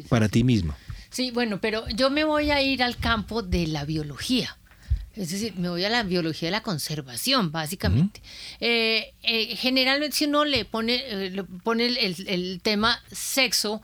para 0.09 0.29
ti 0.29 0.43
mismo. 0.43 0.75
Sí, 1.09 1.31
bueno, 1.31 1.59
pero 1.61 1.87
yo 1.89 2.09
me 2.09 2.23
voy 2.23 2.51
a 2.51 2.61
ir 2.61 2.83
al 2.83 2.97
campo 2.97 3.41
de 3.41 3.67
la 3.67 3.85
biología. 3.85 4.57
Es 5.17 5.31
decir, 5.31 5.55
me 5.55 5.69
voy 5.69 5.83
a 5.83 5.89
la 5.89 6.03
biología 6.03 6.47
de 6.47 6.51
la 6.51 6.61
conservación, 6.61 7.51
básicamente. 7.51 8.21
Eh, 8.59 9.13
eh, 9.23 9.55
generalmente, 9.55 10.15
si 10.15 10.25
uno 10.25 10.45
le 10.45 10.63
pone, 10.63 11.01
eh, 11.07 11.43
pone 11.63 11.87
el, 11.87 12.61
tema 12.61 13.01
sexo 13.11 13.81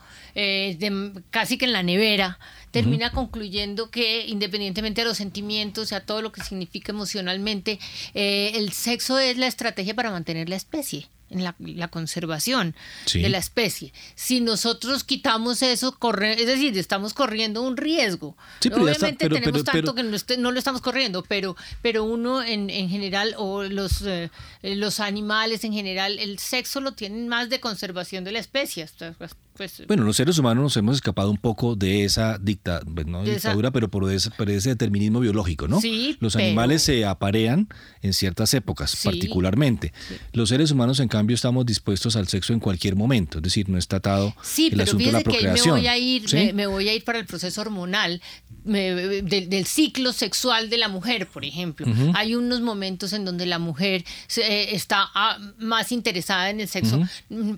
casi 1.30 1.58
que 1.58 1.64
en 1.64 1.72
la 1.72 1.82
nevera, 1.82 2.38
termina 2.70 3.10
concluyendo 3.10 3.90
que 3.90 4.26
independientemente 4.26 5.00
de 5.00 5.08
los 5.08 5.16
sentimientos, 5.16 5.92
a 5.92 6.00
todo 6.00 6.22
lo 6.22 6.32
que 6.32 6.42
significa 6.42 6.92
emocionalmente, 6.92 7.78
el 8.14 8.72
sexo 8.72 9.18
es 9.18 9.36
la 9.36 9.46
estrategia 9.46 9.94
para 9.94 10.10
mantener 10.10 10.48
la 10.48 10.56
especie 10.56 11.08
en 11.30 11.42
la, 11.42 11.88
conservación 11.88 12.74
de 13.12 13.28
la 13.28 13.38
especie. 13.38 13.92
Si 14.14 14.40
nosotros 14.40 15.04
quitamos 15.04 15.62
eso, 15.62 15.98
corre, 15.98 16.40
es 16.40 16.46
decir, 16.46 16.76
estamos 16.78 17.14
corriendo 17.14 17.62
un 17.62 17.76
riesgo. 17.76 18.36
Obviamente 18.72 19.28
tenemos 19.28 19.64
tanto 19.64 19.94
que 19.94 20.02
no, 20.02 20.52
lo 20.52 20.58
estamos 20.58 20.80
corriendo, 20.80 21.24
pero, 21.26 21.56
pero 21.82 22.04
uno 22.04 22.42
en, 22.42 22.70
en 22.70 22.88
general, 22.88 23.34
o 23.38 23.62
los, 23.62 24.02
eh, 24.02 24.30
los 24.62 25.00
animales 25.00 25.64
en 25.64 25.72
general, 25.72 26.18
el 26.18 26.38
sexo 26.38 26.80
lo 26.80 26.92
tienen 26.92 27.28
más 27.28 27.50
de 27.50 27.60
conservación 27.60 28.24
de 28.24 28.32
la 28.32 28.38
especie. 28.38 28.86
Pues, 29.56 29.82
bueno, 29.86 30.02
los 30.02 30.16
seres 30.16 30.36
humanos 30.38 30.62
nos 30.62 30.76
hemos 30.76 30.96
escapado 30.96 31.30
un 31.30 31.36
poco 31.36 31.76
de 31.76 32.04
esa 32.04 32.38
dicta, 32.38 32.80
pues, 32.92 33.06
dictadura, 33.24 33.70
pero 33.70 33.88
por 33.88 34.10
ese, 34.10 34.30
ese, 34.48 34.70
determinismo 34.70 35.20
biológico, 35.20 35.68
¿no? 35.68 35.80
Sí, 35.80 36.16
los 36.18 36.34
animales 36.34 36.82
se 36.82 37.04
aparean 37.04 37.68
en 38.02 38.14
ciertas 38.14 38.52
épocas, 38.54 39.00
particularmente. 39.04 39.92
Los 40.32 40.48
seres 40.48 40.72
humanos, 40.72 40.98
en 40.98 41.06
cambio, 41.08 41.36
estamos 41.36 41.64
dispuestos 41.66 42.16
al 42.16 42.26
sexo 42.26 42.52
en 42.52 42.58
cualquier 42.58 42.96
momento, 42.96 43.38
es 43.38 43.44
decir, 43.44 43.68
no 43.68 43.78
está 43.78 43.96
atado 43.96 44.34
sí, 44.42 44.70
el 44.72 44.80
asunto 44.80 45.06
de 45.06 45.12
la 45.12 45.20
procreación. 45.20 45.76
Que 45.76 45.82
me 45.82 45.86
voy 45.86 45.86
a 45.86 45.98
ir, 45.98 46.54
me, 46.54 46.66
voy 46.66 46.88
a 46.88 46.94
ir 46.94 47.04
para 47.04 47.20
el 47.20 47.26
proceso 47.26 47.60
hormonal 47.60 48.20
del, 48.64 49.66
ciclo 49.66 50.12
sexual 50.12 50.68
de 50.68 50.78
la 50.78 50.88
mujer, 50.88 51.28
por 51.28 51.44
ejemplo. 51.44 51.86
Hay 52.14 52.34
unos 52.34 52.60
momentos 52.60 53.12
en 53.12 53.24
donde 53.24 53.46
la 53.46 53.58
mujer 53.58 54.04
eh, 54.36 54.68
está 54.72 55.08
ah, 55.14 55.38
más 55.58 55.92
interesada 55.92 56.50
en 56.50 56.60
el 56.60 56.68
sexo 56.68 57.00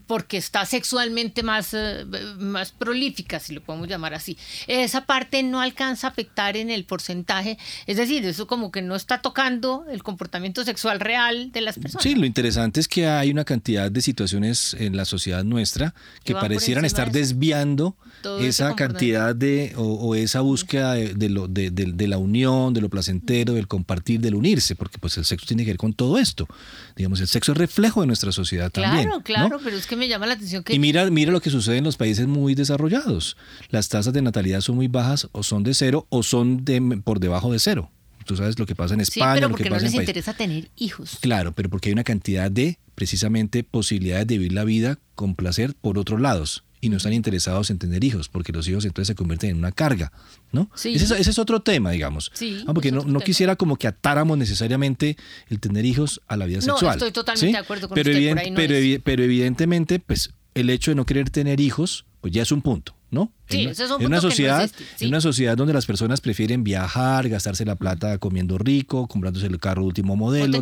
porque 0.06 0.36
está 0.36 0.66
sexualmente 0.66 1.42
más 1.42 1.74
eh, 1.86 2.04
más 2.38 2.72
prolífica, 2.72 3.40
si 3.40 3.54
lo 3.54 3.62
podemos 3.62 3.88
llamar 3.88 4.14
así. 4.14 4.36
Esa 4.66 5.06
parte 5.06 5.42
no 5.42 5.60
alcanza 5.60 6.08
a 6.08 6.10
afectar 6.10 6.56
en 6.56 6.70
el 6.70 6.84
porcentaje, 6.84 7.58
es 7.86 7.96
decir, 7.96 8.24
eso 8.24 8.46
como 8.46 8.70
que 8.70 8.82
no 8.82 8.96
está 8.96 9.22
tocando 9.22 9.84
el 9.90 10.02
comportamiento 10.02 10.64
sexual 10.64 11.00
real 11.00 11.52
de 11.52 11.60
las 11.60 11.78
personas. 11.78 12.02
Sí, 12.02 12.14
lo 12.14 12.26
interesante 12.26 12.80
es 12.80 12.88
que 12.88 13.06
hay 13.06 13.30
una 13.30 13.44
cantidad 13.44 13.90
de 13.90 14.02
situaciones 14.02 14.74
en 14.78 14.96
la 14.96 15.04
sociedad 15.04 15.44
nuestra 15.44 15.94
que 16.24 16.34
parecieran 16.34 16.84
estar 16.84 17.12
desviando 17.12 17.96
esa 18.40 18.74
cantidad 18.74 19.34
de 19.34 19.72
o, 19.76 20.14
esa 20.14 20.40
búsqueda 20.40 20.94
de, 20.94 21.28
lo, 21.28 21.48
de, 21.48 21.70
de, 21.70 22.08
la 22.08 22.18
unión, 22.18 22.74
de 22.74 22.80
lo 22.80 22.88
placentero, 22.88 23.54
del 23.54 23.68
compartir, 23.68 24.20
del 24.20 24.34
unirse, 24.34 24.74
porque 24.74 24.98
pues 24.98 25.16
el 25.16 25.24
sexo 25.24 25.46
tiene 25.46 25.64
que 25.64 25.70
ver 25.70 25.78
con 25.78 25.92
todo 25.92 26.18
esto. 26.18 26.48
Digamos, 26.96 27.20
el 27.20 27.28
sexo 27.28 27.52
es 27.52 27.58
reflejo 27.58 28.00
de 28.00 28.06
nuestra 28.06 28.32
sociedad 28.32 28.70
también. 28.70 29.04
Claro, 29.04 29.22
claro, 29.22 29.60
pero 29.62 29.76
es 29.76 29.86
que 29.86 29.96
me 29.96 30.08
llama 30.08 30.26
la 30.26 30.32
atención 30.32 30.64
que... 30.64 30.74
Y 30.74 30.78
mira, 30.78 31.08
mira 31.10 31.30
lo 31.30 31.42
que 31.42 31.50
sucede 31.50 31.76
en 31.76 31.84
los 31.84 31.98
países 31.98 32.26
muy 32.26 32.54
desarrollados. 32.54 33.36
Las 33.68 33.90
tasas 33.90 34.14
de 34.14 34.22
natalidad 34.22 34.62
son 34.62 34.76
muy 34.76 34.88
bajas 34.88 35.28
o 35.32 35.42
son 35.42 35.62
de 35.62 35.74
cero 35.74 36.06
o 36.08 36.22
son 36.22 36.64
de, 36.64 36.80
por 37.04 37.20
debajo 37.20 37.52
de 37.52 37.58
cero. 37.58 37.90
Tú 38.24 38.34
sabes 38.36 38.58
lo 38.58 38.66
que 38.66 38.74
pasa 38.74 38.94
en 38.94 39.00
España. 39.00 39.34
Sí, 39.34 39.36
pero 39.36 39.50
porque 39.50 39.70
no 39.70 39.78
les 39.78 39.94
interesa 39.94 40.34
tener 40.34 40.70
hijos. 40.76 41.18
Claro, 41.20 41.52
pero 41.52 41.68
porque 41.68 41.90
hay 41.90 41.92
una 41.92 42.02
cantidad 42.02 42.50
de, 42.50 42.78
precisamente, 42.94 43.62
posibilidades 43.62 44.26
de 44.26 44.38
vivir 44.38 44.52
la 44.52 44.64
vida 44.64 44.98
con 45.14 45.36
placer 45.36 45.74
por 45.74 45.98
otros 45.98 46.20
lados 46.20 46.65
y 46.80 46.88
no 46.88 46.96
están 46.96 47.12
interesados 47.12 47.70
en 47.70 47.78
tener 47.78 48.04
hijos, 48.04 48.28
porque 48.28 48.52
los 48.52 48.68
hijos 48.68 48.84
entonces 48.84 49.08
se 49.08 49.14
convierten 49.14 49.50
en 49.50 49.56
una 49.56 49.72
carga, 49.72 50.12
¿no? 50.52 50.70
Ese, 50.82 51.18
es, 51.18 51.38
otro 51.38 51.60
tema, 51.60 51.90
digamos. 51.90 52.30
Sí, 52.34 52.64
ah, 52.66 52.74
porque 52.74 52.92
no, 52.92 53.20
quisiera 53.20 53.56
como 53.56 53.76
que 53.76 53.86
atáramos 53.86 54.38
necesariamente 54.38 55.16
el 55.48 55.60
tener 55.60 55.84
hijos 55.84 56.20
a 56.26 56.36
la 56.36 56.46
vida 56.46 56.60
sexual. 56.60 56.98
No, 56.98 57.06
estoy 57.06 57.12
totalmente 57.12 57.56
de 57.56 57.62
acuerdo 57.62 57.88
con 57.88 57.94
pero 57.94 58.10
usted, 58.10 58.52
pero, 58.54 59.02
pero 59.02 59.22
evidentemente, 59.22 59.98
pues 59.98 60.30
el 60.54 60.70
hecho 60.70 60.90
de 60.90 60.94
no 60.94 61.06
querer 61.06 61.30
tener 61.30 61.60
hijos, 61.60 62.06
pues 62.20 62.32
ya 62.32 62.42
es 62.42 62.52
un 62.52 62.62
punto, 62.62 62.94
¿no? 63.16 63.32
Sí, 63.48 63.62
en, 63.62 63.70
es 63.70 63.80
un 63.80 64.04
una 64.04 64.20
sociedad, 64.20 64.70
en 65.00 65.08
una 65.08 65.22
sociedad 65.22 65.56
donde 65.56 65.72
las 65.72 65.86
personas 65.86 66.20
prefieren 66.20 66.62
viajar, 66.62 67.28
gastarse 67.28 67.64
la 67.64 67.76
plata 67.76 68.18
comiendo 68.18 68.58
rico, 68.58 69.08
comprándose 69.08 69.46
el 69.46 69.58
carro 69.58 69.84
último 69.84 70.16
modelo, 70.16 70.60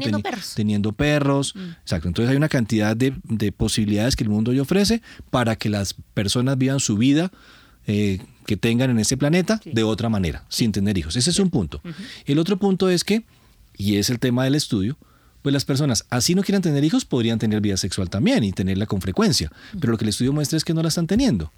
teniendo 0.54 0.92
perros. 0.92 1.54
Mm. 1.56 1.70
Exacto. 1.82 2.08
Entonces 2.08 2.30
hay 2.30 2.36
una 2.36 2.48
cantidad 2.48 2.96
de, 2.96 3.12
posibilidades 3.52 4.14
que 4.14 4.22
el 4.22 4.30
mundo 4.30 4.52
hoy 4.52 4.60
ofrece 4.60 5.02
para 5.30 5.56
que 5.56 5.68
las 5.68 5.94
personas 6.14 6.56
vivan 6.56 6.78
su 6.78 6.96
vida 6.96 7.32
eh, 7.86 8.20
que 8.46 8.56
tengan 8.56 8.90
en 8.90 9.00
este 9.00 9.16
planeta 9.16 9.60
de 9.64 9.82
otra 9.82 10.08
manera, 10.08 10.44
sin 10.48 10.70
tener 10.70 10.96
hijos. 10.96 11.16
Ese 11.16 11.30
es 11.30 11.38
un 11.40 11.50
punto. 11.50 11.82
El 12.24 12.38
otro 12.38 12.56
punto 12.56 12.88
es 12.88 13.02
que, 13.02 13.24
y 13.76 13.96
es 13.96 14.10
el 14.10 14.20
tema 14.20 14.44
del 14.44 14.54
estudio, 14.54 14.96
pues 15.42 15.52
las 15.52 15.66
personas, 15.66 16.06
así 16.08 16.34
no 16.34 16.42
quieran 16.42 16.62
tener 16.62 16.84
hijos, 16.84 17.04
podrían 17.04 17.38
tener 17.38 17.60
vida 17.60 17.76
sexual 17.76 18.08
también 18.08 18.44
y 18.44 18.52
tenerla 18.52 18.86
con 18.86 19.02
frecuencia. 19.02 19.52
Pero 19.78 19.90
lo 19.92 19.98
que 19.98 20.04
el 20.04 20.08
estudio 20.08 20.32
muestra 20.32 20.56
es 20.56 20.64
que 20.64 20.72
no 20.72 20.80
la 20.80 20.88
están 20.88 21.06
teniendo. 21.06 21.52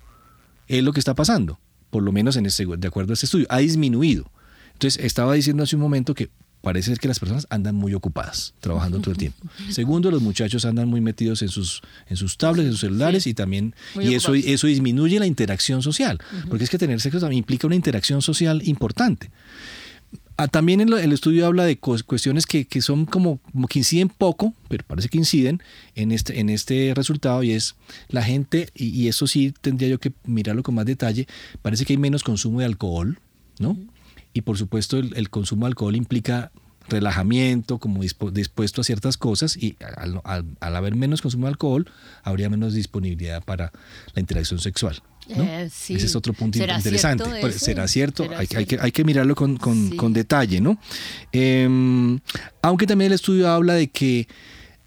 Es 0.69 0.83
lo 0.83 0.93
que 0.93 1.01
está 1.01 1.15
pasando, 1.15 1.59
por 1.91 2.03
lo 2.03 2.13
menos 2.13 2.37
en 2.37 2.47
este, 2.47 2.67
de 2.67 2.89
acuerdo 2.89 3.13
a 3.13 3.15
este 3.15 3.27
estudio. 3.27 3.47
Ha 3.51 3.59
disminuido. 3.59 4.31
Entonces, 4.73 5.03
estaba 5.05 5.35
diciendo 5.35 5.63
hace 5.63 5.77
un 5.77 5.83
momento 5.83 6.15
que 6.15 6.31
parece 6.61 6.91
ser 6.91 6.99
que 6.99 7.07
las 7.07 7.21
personas 7.21 7.47
andan 7.49 7.77
muy 7.77 7.95
ocupadas, 7.95 8.53
trabajando 8.61 8.99
todo 8.99 9.13
el 9.13 9.17
tiempo. 9.17 9.39
Segundo, 9.71 10.11
los 10.11 10.21
muchachos 10.21 10.65
andan 10.65 10.89
muy 10.89 11.01
metidos 11.01 11.43
en 11.43 11.49
sus, 11.49 11.81
en 12.09 12.17
sus 12.17 12.37
tablets, 12.39 12.67
en 12.67 12.73
sus 12.73 12.81
celulares 12.81 13.27
y 13.29 13.35
también, 13.35 13.75
y 14.01 14.15
eso, 14.15 14.35
eso 14.35 14.67
disminuye 14.67 15.21
la 15.21 15.27
interacción 15.27 15.81
social, 15.83 16.19
porque 16.49 16.65
es 16.65 16.71
que 16.71 16.79
tener 16.79 17.01
sexo 17.01 17.21
también 17.21 17.39
implica 17.39 17.69
una 17.69 17.77
interacción 17.77 18.21
social 18.21 18.63
importante. 18.65 19.31
Ah, 20.39 20.49
también 20.49 20.83
el, 20.83 20.93
el, 20.93 21.13
estudio 21.15 21.47
habla 21.47 21.65
de 21.65 21.79
cuestiones 21.79 22.45
que, 22.45 22.67
que 22.67 22.83
son 22.83 23.07
como, 23.07 23.39
como, 23.53 23.69
que 23.69 23.79
inciden 23.79 24.11
poco, 24.11 24.53
pero 24.69 24.85
parece 24.87 25.09
que 25.09 25.17
inciden 25.17 25.63
en 25.95 26.13
este, 26.13 26.39
en 26.39 26.51
este 26.51 26.93
resultado 26.95 27.43
y 27.43 27.53
es 27.53 27.75
la 28.09 28.23
gente, 28.23 28.69
y, 28.75 28.89
y, 28.89 29.09
eso 29.09 29.27
sí 29.27 29.55
tendría 29.63 29.89
yo 29.89 29.99
que 29.99 30.13
mirarlo 30.27 30.63
con 30.63 30.75
más 30.75 30.85
detalle, 30.85 31.27
parece 31.63 31.87
que 31.87 31.95
hay 31.95 31.97
menos 31.97 32.23
consumo 32.23 32.61
de 32.61 32.67
alcohol, 32.67 33.19
¿no? 33.59 33.79
Y 34.35 34.43
por 34.43 34.59
supuesto 34.59 34.99
el, 34.99 35.17
el 35.17 35.31
consumo 35.31 35.65
de 35.65 35.69
alcohol 35.69 35.97
implica 35.97 36.53
relajamiento, 36.89 37.79
como 37.79 38.03
dispuesto 38.03 38.81
a 38.81 38.85
ciertas 38.85 39.17
cosas 39.17 39.57
y 39.57 39.77
al, 39.97 40.21
al, 40.25 40.45
al, 40.61 40.77
haber 40.77 40.95
menos 40.95 41.23
consumo 41.23 41.47
de 41.47 41.51
alcohol 41.51 41.91
habría 42.23 42.49
menos 42.49 42.75
disponibilidad 42.75 43.43
para 43.43 43.73
la 44.15 44.21
interacción 44.21 44.61
sexual. 44.61 45.03
¿no? 45.35 45.43
Eh, 45.43 45.69
sí. 45.73 45.95
Ese 45.95 46.07
es 46.07 46.17
otro 46.17 46.33
punto 46.33 46.59
¿Será 46.59 46.77
interesante. 46.77 47.25
Cierto 47.25 47.59
¿Será 47.59 47.89
cierto? 47.89 48.23
¿Será 48.25 48.39
hay, 48.39 48.47
cierto? 48.47 48.59
Hay, 48.59 48.67
que, 48.67 48.79
hay, 48.81 48.93
que, 48.93 49.05
mirarlo 49.05 49.35
con, 49.35 49.57
con, 49.57 49.91
sí. 49.91 49.97
con 49.97 50.13
detalle, 50.13 50.61
¿no? 50.61 50.79
Eh, 51.33 51.69
aunque 52.63 52.87
también 52.87 53.11
el 53.11 53.15
estudio 53.15 53.49
habla 53.49 53.75
de 53.75 53.89
que 53.89 54.29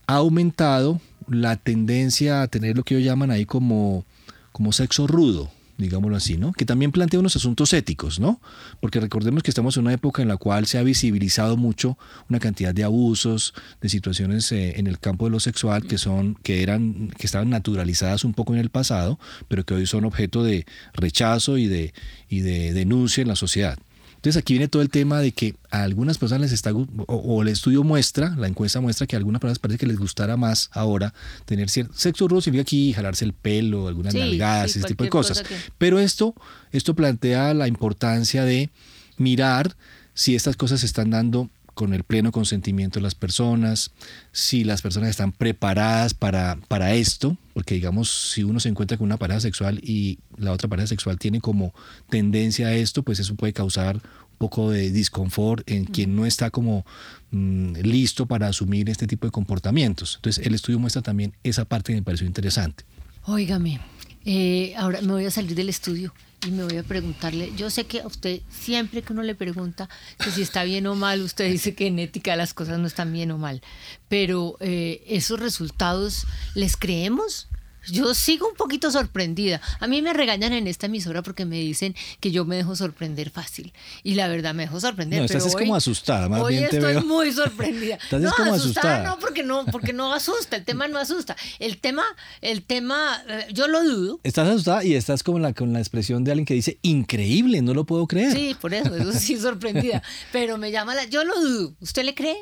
ha 0.07 0.15
aumentado 0.15 1.01
la 1.27 1.55
tendencia 1.57 2.41
a 2.41 2.47
tener 2.47 2.75
lo 2.75 2.83
que 2.83 2.95
ellos 2.95 3.05
llaman 3.05 3.31
ahí 3.31 3.45
como, 3.45 4.05
como 4.51 4.71
sexo 4.71 5.07
rudo, 5.07 5.51
digámoslo 5.79 6.17
así, 6.17 6.37
¿no? 6.37 6.51
Que 6.51 6.65
también 6.65 6.91
plantea 6.91 7.19
unos 7.19 7.35
asuntos 7.35 7.73
éticos, 7.73 8.19
¿no? 8.19 8.41
Porque 8.81 8.99
recordemos 8.99 9.41
que 9.43 9.49
estamos 9.49 9.77
en 9.77 9.83
una 9.83 9.93
época 9.93 10.21
en 10.21 10.27
la 10.27 10.37
cual 10.37 10.65
se 10.67 10.77
ha 10.77 10.83
visibilizado 10.83 11.57
mucho 11.57 11.97
una 12.29 12.39
cantidad 12.39 12.73
de 12.73 12.83
abusos, 12.83 13.53
de 13.81 13.89
situaciones 13.89 14.51
eh, 14.51 14.73
en 14.77 14.87
el 14.87 14.99
campo 14.99 15.25
de 15.25 15.31
lo 15.31 15.39
sexual 15.39 15.87
que 15.87 15.97
son, 15.97 16.35
que 16.43 16.61
eran, 16.61 17.09
que 17.17 17.25
estaban 17.25 17.49
naturalizadas 17.49 18.23
un 18.25 18.33
poco 18.33 18.53
en 18.53 18.59
el 18.59 18.69
pasado, 18.69 19.19
pero 19.47 19.65
que 19.65 19.73
hoy 19.73 19.87
son 19.87 20.05
objeto 20.05 20.43
de 20.43 20.65
rechazo 20.93 21.57
y 21.57 21.67
de, 21.67 21.93
y 22.27 22.41
de 22.41 22.73
denuncia 22.73 23.21
en 23.21 23.29
la 23.29 23.35
sociedad. 23.35 23.79
Entonces 24.19 24.37
aquí 24.37 24.51
viene 24.51 24.67
todo 24.67 24.81
el 24.81 24.89
tema 24.89 25.21
de 25.21 25.31
que 25.31 25.55
a 25.71 25.83
algunas 25.83 26.17
personas 26.17 26.41
les 26.41 26.51
está, 26.51 26.73
o, 26.73 26.85
o, 27.07 27.41
el 27.41 27.47
estudio 27.47 27.85
muestra, 27.85 28.35
la 28.35 28.47
encuesta 28.47 28.81
muestra 28.81 29.07
que 29.07 29.15
a 29.15 29.17
algunas 29.17 29.39
personas 29.39 29.59
parece 29.59 29.77
que 29.77 29.87
les 29.87 29.97
gustará 29.97 30.35
más 30.35 30.69
ahora 30.73 31.13
tener 31.45 31.69
cierto 31.69 31.93
sexo 31.95 32.27
rudo, 32.27 32.41
significa 32.41 32.63
aquí 32.63 32.91
jalarse 32.91 33.23
el 33.23 33.31
pelo, 33.31 33.87
algunas 33.87 34.11
sí, 34.11 34.19
nalgadas, 34.19 34.73
sí, 34.73 34.79
ese 34.79 34.89
tipo 34.89 35.05
de 35.05 35.09
cosas. 35.09 35.41
Cosa 35.41 35.47
que... 35.47 35.55
Pero 35.77 35.99
esto, 35.99 36.35
esto 36.73 36.95
plantea 36.95 37.53
la 37.53 37.69
importancia 37.69 38.43
de 38.43 38.69
mirar 39.15 39.77
si 40.13 40.35
estas 40.35 40.57
cosas 40.57 40.81
se 40.81 40.85
están 40.85 41.11
dando 41.11 41.49
con 41.79 41.93
el 41.93 42.03
pleno 42.03 42.33
consentimiento 42.33 42.99
de 42.99 43.03
las 43.03 43.15
personas, 43.15 43.91
si 44.33 44.65
las 44.65 44.81
personas 44.81 45.11
están 45.11 45.31
preparadas 45.31 46.13
para, 46.13 46.57
para 46.67 46.93
esto, 46.93 47.37
porque 47.53 47.75
digamos, 47.75 48.31
si 48.33 48.43
uno 48.43 48.59
se 48.59 48.67
encuentra 48.67 48.97
con 48.97 49.05
una 49.05 49.15
pareja 49.15 49.39
sexual 49.39 49.79
y 49.81 50.19
la 50.35 50.51
otra 50.51 50.67
pareja 50.67 50.87
sexual 50.87 51.17
tiene 51.17 51.39
como 51.39 51.73
tendencia 52.09 52.67
a 52.67 52.73
esto, 52.73 53.01
pues 53.01 53.21
eso 53.21 53.35
puede 53.35 53.53
causar 53.53 53.95
un 53.95 54.37
poco 54.37 54.71
de 54.71 54.91
disconfort 54.91 55.63
en 55.71 55.85
quien 55.85 56.17
no 56.17 56.25
está 56.25 56.49
como 56.49 56.85
mmm, 57.31 57.71
listo 57.81 58.25
para 58.25 58.49
asumir 58.49 58.89
este 58.89 59.07
tipo 59.07 59.25
de 59.25 59.31
comportamientos. 59.31 60.15
Entonces, 60.17 60.45
el 60.45 60.55
estudio 60.55 60.79
muestra 60.79 61.01
también 61.01 61.31
esa 61.43 61.63
parte 61.63 61.93
que 61.93 61.99
me 61.99 62.03
pareció 62.03 62.27
interesante. 62.27 62.83
Óigame, 63.23 63.79
eh, 64.25 64.73
ahora 64.75 64.99
me 64.99 65.13
voy 65.13 65.25
a 65.25 65.31
salir 65.31 65.55
del 65.55 65.69
estudio 65.69 66.13
y 66.45 66.51
me 66.51 66.63
voy 66.63 66.77
a 66.77 66.83
preguntarle, 66.83 67.51
yo 67.55 67.69
sé 67.69 67.85
que 67.85 68.01
a 68.01 68.07
usted 68.07 68.41
siempre 68.49 69.01
que 69.01 69.13
uno 69.13 69.23
le 69.23 69.35
pregunta 69.35 69.89
que 70.23 70.31
si 70.31 70.41
está 70.41 70.63
bien 70.63 70.87
o 70.87 70.95
mal, 70.95 71.21
usted 71.21 71.51
dice 71.51 71.75
que 71.75 71.87
en 71.87 71.99
ética 71.99 72.35
las 72.35 72.53
cosas 72.53 72.79
no 72.79 72.87
están 72.87 73.11
bien 73.11 73.31
o 73.31 73.37
mal, 73.37 73.61
pero 74.07 74.55
eh, 74.59 75.03
esos 75.07 75.39
resultados, 75.39 76.25
¿les 76.55 76.77
creemos? 76.77 77.47
Yo 77.87 78.13
sigo 78.13 78.47
un 78.47 78.55
poquito 78.55 78.91
sorprendida. 78.91 79.61
A 79.79 79.87
mí 79.87 80.01
me 80.01 80.13
regañan 80.13 80.53
en 80.53 80.67
esta 80.67 80.87
emisora 80.87 81.21
porque 81.21 81.45
me 81.45 81.57
dicen 81.57 81.95
que 82.19 82.31
yo 82.31 82.45
me 82.45 82.55
dejo 82.55 82.75
sorprender 82.75 83.29
fácil. 83.29 83.73
Y 84.03 84.15
la 84.15 84.27
verdad 84.27 84.53
me 84.53 84.63
dejo 84.63 84.79
sorprender. 84.79 85.19
No, 85.19 85.25
estás 85.25 85.43
pero 85.43 85.47
es 85.47 85.55
hoy, 85.55 85.63
como 85.63 85.75
asustada, 85.75 86.29
más 86.29 86.41
hoy 86.41 86.57
bien 86.57 86.69
te 86.69 86.77
estoy 86.77 86.93
veo. 86.93 87.03
muy 87.03 87.31
sorprendida. 87.31 87.95
Estás 88.03 88.21
no, 88.21 88.31
como 88.35 88.53
asustada, 88.53 88.93
asustada. 88.95 89.15
no, 89.15 89.19
porque 89.19 89.43
no, 89.43 89.65
porque 89.65 89.93
no 89.93 90.13
asusta. 90.13 90.57
El 90.57 90.65
tema 90.65 90.87
no 90.87 90.99
asusta. 90.99 91.35
El 91.59 91.77
tema, 91.77 92.03
el 92.41 92.63
tema, 92.63 93.23
eh, 93.27 93.47
yo 93.53 93.67
lo 93.67 93.83
dudo. 93.83 94.19
Estás 94.23 94.47
asustada 94.47 94.83
y 94.83 94.95
estás 94.95 95.23
como 95.23 95.39
la, 95.39 95.53
con 95.53 95.73
la 95.73 95.79
expresión 95.79 96.23
de 96.23 96.31
alguien 96.31 96.45
que 96.45 96.53
dice, 96.53 96.77
increíble, 96.81 97.61
no 97.61 97.73
lo 97.73 97.85
puedo 97.85 98.07
creer. 98.07 98.33
Sí, 98.33 98.55
por 98.59 98.73
eso, 98.73 98.95
eso 98.95 99.13
sí 99.13 99.37
sorprendida. 99.37 100.03
pero 100.31 100.57
me 100.57 100.71
llama 100.71 100.95
la, 100.95 101.05
yo 101.05 101.23
lo 101.23 101.39
dudo. 101.39 101.73
¿Usted 101.79 102.03
le 102.03 102.13
cree? 102.15 102.37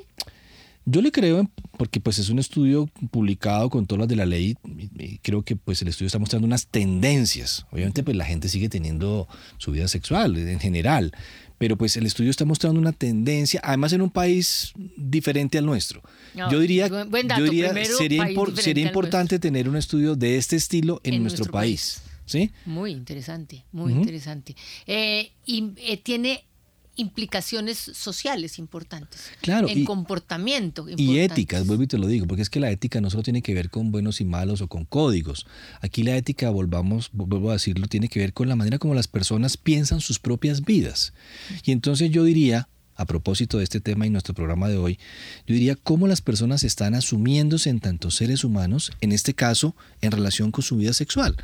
Yo 0.85 1.01
le 1.01 1.11
creo 1.11 1.49
porque 1.77 1.99
pues 1.99 2.19
es 2.19 2.29
un 2.29 2.39
estudio 2.39 2.89
publicado 3.11 3.69
con 3.69 3.85
todas 3.85 4.01
las 4.01 4.07
de 4.09 4.15
la 4.15 4.25
ley 4.25 4.55
y 4.97 5.17
creo 5.19 5.43
que 5.43 5.55
pues 5.55 5.81
el 5.81 5.87
estudio 5.87 6.07
está 6.07 6.19
mostrando 6.19 6.45
unas 6.45 6.67
tendencias. 6.67 7.65
Obviamente 7.71 8.03
pues 8.03 8.17
la 8.17 8.25
gente 8.25 8.49
sigue 8.49 8.69
teniendo 8.69 9.27
su 9.57 9.71
vida 9.71 9.87
sexual 9.87 10.35
en 10.37 10.59
general, 10.59 11.11
pero 11.57 11.77
pues 11.77 11.97
el 11.97 12.05
estudio 12.05 12.31
está 12.31 12.45
mostrando 12.45 12.79
una 12.79 12.91
tendencia, 12.91 13.59
además 13.63 13.93
en 13.93 14.01
un 14.01 14.09
país 14.09 14.73
diferente 14.95 15.57
al 15.57 15.65
nuestro. 15.65 16.01
No, 16.35 16.51
yo 16.51 16.59
diría, 16.59 16.89
dato, 16.89 17.09
yo 17.37 17.43
diría 17.43 17.71
primero, 17.71 17.97
sería, 17.97 18.29
impor, 18.29 18.55
sería 18.57 18.85
importante 18.85 19.39
tener 19.39 19.67
un 19.69 19.75
estudio 19.75 20.15
de 20.15 20.37
este 20.37 20.55
estilo 20.55 21.01
en, 21.03 21.15
en 21.15 21.21
nuestro, 21.23 21.45
nuestro 21.45 21.53
país. 21.53 22.01
país. 22.01 22.07
¿Sí? 22.25 22.51
Muy 22.65 22.91
interesante, 22.91 23.63
muy 23.71 23.93
uh 23.93 23.95
-huh. 23.95 23.99
interesante. 23.99 24.53
Eh, 24.85 25.31
y 25.45 25.71
eh, 25.77 25.95
tiene 25.95 26.43
implicaciones 26.97 27.77
sociales 27.77 28.59
importantes. 28.59 29.21
Claro. 29.41 29.69
En 29.69 29.79
y, 29.79 29.83
comportamiento. 29.85 30.85
Y 30.89 31.19
éticas, 31.19 31.65
vuelvo 31.65 31.83
y 31.83 31.87
te 31.87 31.97
lo 31.97 32.07
digo, 32.07 32.27
porque 32.27 32.41
es 32.41 32.49
que 32.49 32.59
la 32.59 32.71
ética 32.71 32.99
no 32.99 33.09
solo 33.09 33.23
tiene 33.23 33.41
que 33.41 33.53
ver 33.53 33.69
con 33.69 33.91
buenos 33.91 34.19
y 34.19 34.25
malos 34.25 34.61
o 34.61 34.67
con 34.67 34.85
códigos. 34.85 35.45
Aquí 35.81 36.03
la 36.03 36.17
ética, 36.17 36.49
volvamos, 36.49 37.09
vuelvo 37.13 37.51
a 37.51 37.53
decirlo, 37.53 37.87
tiene 37.87 38.09
que 38.09 38.19
ver 38.19 38.33
con 38.33 38.49
la 38.49 38.55
manera 38.55 38.79
como 38.79 38.95
las 38.95 39.07
personas 39.07 39.57
piensan 39.57 40.01
sus 40.01 40.19
propias 40.19 40.61
vidas. 40.61 41.13
Y 41.63 41.71
entonces 41.71 42.09
yo 42.11 42.23
diría, 42.23 42.67
a 42.95 43.05
propósito 43.05 43.59
de 43.59 43.63
este 43.63 43.79
tema 43.79 44.07
y 44.07 44.09
nuestro 44.09 44.33
programa 44.33 44.67
de 44.67 44.77
hoy, 44.77 44.99
yo 45.45 45.53
diría 45.53 45.75
cómo 45.75 46.07
las 46.07 46.21
personas 46.21 46.63
están 46.63 46.95
asumiéndose 46.95 47.69
en 47.69 47.79
tantos 47.79 48.15
seres 48.15 48.43
humanos, 48.43 48.91
en 49.01 49.11
este 49.11 49.35
caso, 49.35 49.75
en 50.01 50.11
relación 50.11 50.51
con 50.51 50.63
su 50.63 50.77
vida 50.77 50.93
sexual 50.93 51.37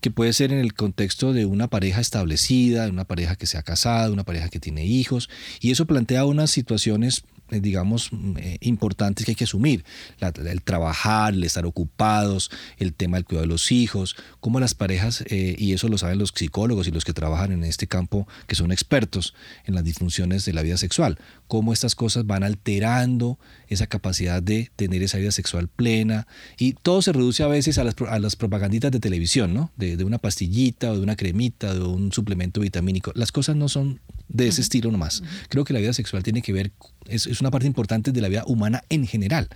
que 0.00 0.10
puede 0.10 0.32
ser 0.32 0.52
en 0.52 0.58
el 0.58 0.74
contexto 0.74 1.32
de 1.32 1.46
una 1.46 1.68
pareja 1.68 2.00
establecida, 2.00 2.84
de 2.84 2.90
una 2.90 3.04
pareja 3.04 3.36
que 3.36 3.46
se 3.46 3.58
ha 3.58 3.62
casado, 3.62 4.12
una 4.12 4.24
pareja 4.24 4.48
que 4.48 4.60
tiene 4.60 4.86
hijos, 4.86 5.28
y 5.60 5.70
eso 5.70 5.86
plantea 5.86 6.24
unas 6.24 6.50
situaciones 6.50 7.24
digamos, 7.50 8.10
eh, 8.36 8.58
importantes 8.60 9.24
que 9.24 9.32
hay 9.32 9.36
que 9.36 9.44
asumir. 9.44 9.84
El 10.20 10.62
trabajar, 10.62 11.34
el 11.34 11.44
estar 11.44 11.66
ocupados, 11.66 12.50
el 12.78 12.92
tema 12.94 13.16
del 13.16 13.24
cuidado 13.24 13.42
de 13.42 13.48
los 13.48 13.72
hijos, 13.72 14.16
cómo 14.40 14.60
las 14.60 14.74
parejas, 14.74 15.24
eh, 15.28 15.56
y 15.58 15.72
eso 15.72 15.88
lo 15.88 15.98
saben 15.98 16.18
los 16.18 16.32
psicólogos 16.34 16.88
y 16.88 16.90
los 16.90 17.04
que 17.04 17.12
trabajan 17.12 17.52
en 17.52 17.64
este 17.64 17.86
campo, 17.86 18.26
que 18.46 18.54
son 18.54 18.72
expertos 18.72 19.34
en 19.64 19.74
las 19.74 19.84
disfunciones 19.84 20.44
de 20.44 20.52
la 20.52 20.62
vida 20.62 20.76
sexual, 20.76 21.18
cómo 21.46 21.72
estas 21.72 21.94
cosas 21.94 22.26
van 22.26 22.44
alterando 22.44 23.38
esa 23.68 23.86
capacidad 23.86 24.42
de 24.42 24.70
tener 24.76 25.02
esa 25.02 25.18
vida 25.18 25.32
sexual 25.32 25.68
plena. 25.68 26.26
Y 26.58 26.74
todo 26.74 27.02
se 27.02 27.12
reduce 27.12 27.42
a 27.42 27.48
veces 27.48 27.78
a 27.78 27.84
las, 27.84 27.94
a 27.94 28.36
propaganditas 28.38 28.90
de 28.90 29.00
televisión, 29.00 29.54
¿no? 29.54 29.70
De, 29.76 29.98
una 30.04 30.18
pastillita 30.18 30.92
o 30.92 30.96
de 30.96 31.02
una 31.02 31.16
cremita, 31.16 31.74
de 31.74 31.80
un 31.80 32.12
suplemento 32.12 32.60
vitamínico. 32.60 33.12
Las 33.14 33.32
cosas 33.32 33.56
no 33.56 33.68
son 33.68 34.00
de 34.28 34.48
ese 34.48 34.56
uh 34.56 34.58
-huh. 34.58 34.64
estilo 34.64 34.90
nomás. 34.90 35.20
Uh 35.20 35.24
-huh. 35.24 35.28
Creo 35.48 35.64
que 35.64 35.72
la 35.72 35.80
vida 35.80 35.92
sexual 35.92 36.22
tiene 36.22 36.42
que 36.42 36.52
ver, 36.52 36.72
es, 37.06 37.26
es, 37.26 37.40
una 37.40 37.50
parte 37.50 37.66
importante 37.66 38.12
de 38.12 38.20
la 38.20 38.28
vida 38.28 38.44
humana 38.46 38.82
en 38.88 39.06
general. 39.06 39.48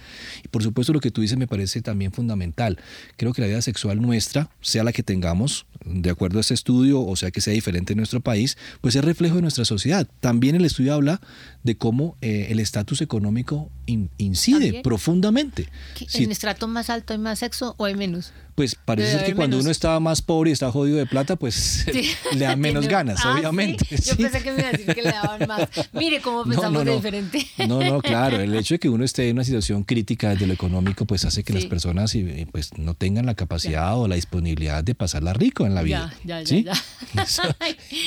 Y 0.45 0.49
por 0.49 0.63
supuesto 0.63 0.93
lo 0.93 1.01
que 1.01 1.11
tú 1.11 1.21
dices 1.21 1.37
me 1.39 1.47
parece 1.47 1.83
también 1.83 2.13
fundamental. 2.13 2.79
Creo 3.17 3.33
que 3.33 3.43
la 3.43 3.49
vida 3.49 3.63
sexual 3.63 4.01
nuestra, 4.01 4.51
sea 4.61 4.85
la 4.85 4.93
que 4.93 5.03
tengamos, 5.03 5.67
de 5.85 6.11
acuerdo 6.11 6.39
a 6.39 6.41
este 6.41 6.55
estudio, 6.55 7.01
o 7.01 7.17
sea 7.17 7.31
que 7.31 7.41
sea 7.41 7.53
diferente 7.53 7.93
en 7.93 7.99
nuestro 7.99 8.21
país, 8.21 8.57
pues 8.81 8.97
es 8.97 9.05
reflejo 9.05 9.37
de 9.37 9.43
nuestra 9.43 9.65
sociedad. 9.65 10.07
También 10.21 10.55
el 10.55 10.65
estudio 10.65 10.95
habla 10.95 11.21
de 11.63 11.77
cómo 11.77 12.17
eh, 12.21 12.49
el 12.51 12.61
estatus 12.61 13.01
económico 13.01 13.71
in, 13.87 14.11
incide 14.19 14.61
¿También? 14.61 14.83
profundamente. 14.83 15.69
¿En 16.15 16.31
estrato 16.31 16.69
más 16.69 16.91
alto 16.91 17.13
hay 17.13 17.19
más 17.19 17.41
sexo 17.41 17.75
o 17.79 17.85
hay 17.85 17.95
menos? 17.95 18.33
Pues 18.55 18.75
parece 18.75 19.13
ser 19.13 19.25
que 19.25 19.35
cuando 19.35 19.59
uno 19.59 19.71
está 19.71 19.99
más 20.01 20.21
pobre 20.21 20.51
y 20.51 20.53
está 20.53 20.71
jodido 20.71 20.99
de 20.99 21.07
plata, 21.07 21.37
pues 21.37 21.55
sí. 21.55 22.11
le 22.37 22.45
dan 22.45 22.61
menos 22.61 22.87
ganas, 22.87 23.21
ah, 23.25 23.35
obviamente. 23.35 23.85
¿sí? 23.85 24.11
Yo 24.11 24.17
pensé 24.17 24.43
que 24.43 24.53
me 24.53 24.61
iba 24.61 24.69
a 24.69 24.73
decir 24.73 24.95
que 24.95 25.03
le 25.03 25.11
daban 25.11 25.49
más. 25.49 25.69
Mire 25.93 26.21
cómo 26.21 26.45
pensamos 26.45 26.73
no, 26.73 26.79
no, 26.81 26.85
no. 26.85 26.97
diferente. 26.97 27.47
No, 27.67 27.83
No, 27.83 28.01
claro. 28.01 28.41
El 28.41 28.55
hecho 28.55 28.75
de 28.75 28.79
que 28.79 28.89
uno 28.89 29.05
esté 29.05 29.29
en 29.29 29.37
una 29.37 29.45
situación 29.45 29.85
crítica 29.85 30.31
desde 30.31 30.47
lo 30.47 30.53
económico, 30.53 31.07
pues 31.07 31.25
hace 31.25 31.43
que 31.45 31.53
las 31.53 31.65
personas 31.65 32.15
pues, 32.51 32.77
no 32.77 32.95
tengan 32.95 33.27
la 33.27 33.35
capacidad 33.35 33.99
o 33.99 34.07
la 34.07 34.17
disponibilidad 34.17 34.85
de 34.85 34.95
pasarla 34.95 35.33
rico 35.33 35.65
en 35.67 35.75
la 35.75 35.83
vida. 35.83 36.15
Ya, 36.25 36.41
ya, 36.41 36.47
¿Sí? 36.47 36.65
ya, 36.65 36.75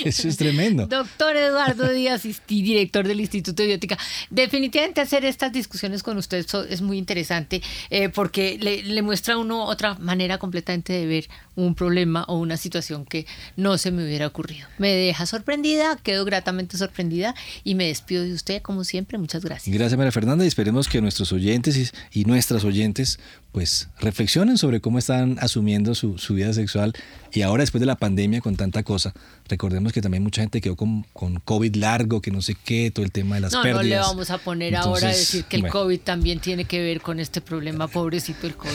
Eso, 0.05 0.27
es 0.27 0.37
tremendo. 0.37 0.85
Doctor 0.85 1.35
Eduardo 1.35 1.91
Díaz, 1.91 2.23
director 2.47 3.07
del 3.07 3.19
Instituto 3.19 3.63
de 3.63 3.67
Biótica. 3.69 3.97
Definitivamente 4.29 5.01
hacer 5.01 5.25
estas 5.25 5.51
discusiones 5.51 6.03
con 6.03 6.17
usted 6.17 6.45
es 6.69 6.81
muy 6.81 6.97
interesante 6.97 7.61
eh, 7.89 8.09
porque 8.09 8.57
le, 8.59 8.83
le 8.83 9.01
muestra 9.01 9.35
a 9.35 9.37
uno 9.37 9.65
otra 9.65 9.95
manera 9.95 10.34
completamente 10.37 10.93
de 10.93 11.05
ver 11.05 11.29
un 11.55 11.75
problema 11.75 12.23
o 12.27 12.37
una 12.37 12.57
situación 12.57 13.05
que 13.05 13.25
no 13.55 13.77
se 13.77 13.91
me 13.91 14.03
hubiera 14.03 14.27
ocurrido. 14.27 14.67
Me 14.77 14.91
deja 14.91 15.25
sorprendida, 15.25 15.97
quedo 15.97 16.25
gratamente 16.25 16.77
sorprendida 16.77 17.35
y 17.63 17.75
me 17.75 17.87
despido 17.87 18.23
de 18.23 18.33
usted 18.33 18.61
como 18.61 18.83
siempre. 18.83 19.17
Muchas 19.17 19.43
gracias. 19.43 19.75
Gracias 19.75 19.97
María 19.97 20.11
Fernanda 20.11 20.43
y 20.43 20.47
esperemos 20.47 20.87
que 20.87 21.01
nuestros 21.01 21.31
oyentes 21.31 21.93
y, 22.11 22.25
nuestras 22.25 22.63
oyentes 22.63 23.19
pues 23.51 23.87
reflexionen 23.99 24.57
sobre 24.57 24.81
cómo 24.81 24.97
están 24.97 25.37
asumiendo 25.39 25.95
su, 25.95 26.15
vida 26.31 26.51
sexual 26.51 26.93
y 27.31 27.43
ahora 27.43 27.61
después 27.61 27.79
de 27.79 27.85
la 27.85 27.95
pandemia 27.95 28.41
con 28.41 28.57
tanta 28.57 28.83
cosa. 28.83 29.13
Recordemos 29.47 29.93
que 29.93 30.01
también 30.01 30.23
mucha 30.23 30.41
gente 30.41 30.59
quedó 30.59 30.75
con, 30.75 31.03
con 31.13 31.39
COVID 31.39 31.75
largo, 31.75 32.21
que 32.21 32.31
no 32.31 32.41
sé 32.41 32.55
qué, 32.55 32.91
todo 32.91 33.05
el 33.05 33.11
tema 33.11 33.35
de 33.35 33.41
las 33.41 33.55
pérdidas. 33.55 33.75
No 33.75 33.83
le 33.83 33.97
vamos 33.97 34.29
a 34.31 34.39
poner 34.39 34.75
ahora 34.75 35.07
a 35.07 35.11
decir 35.11 35.45
que 35.45 35.57
el 35.57 35.67
COVID 35.67 35.99
también 35.99 36.39
tiene 36.39 36.65
que 36.65 36.81
ver 36.81 36.99
con 36.99 37.19
este 37.19 37.39
problema, 37.39 37.87
pobrecito 37.87 38.47
el 38.47 38.55
COVID. 38.55 38.71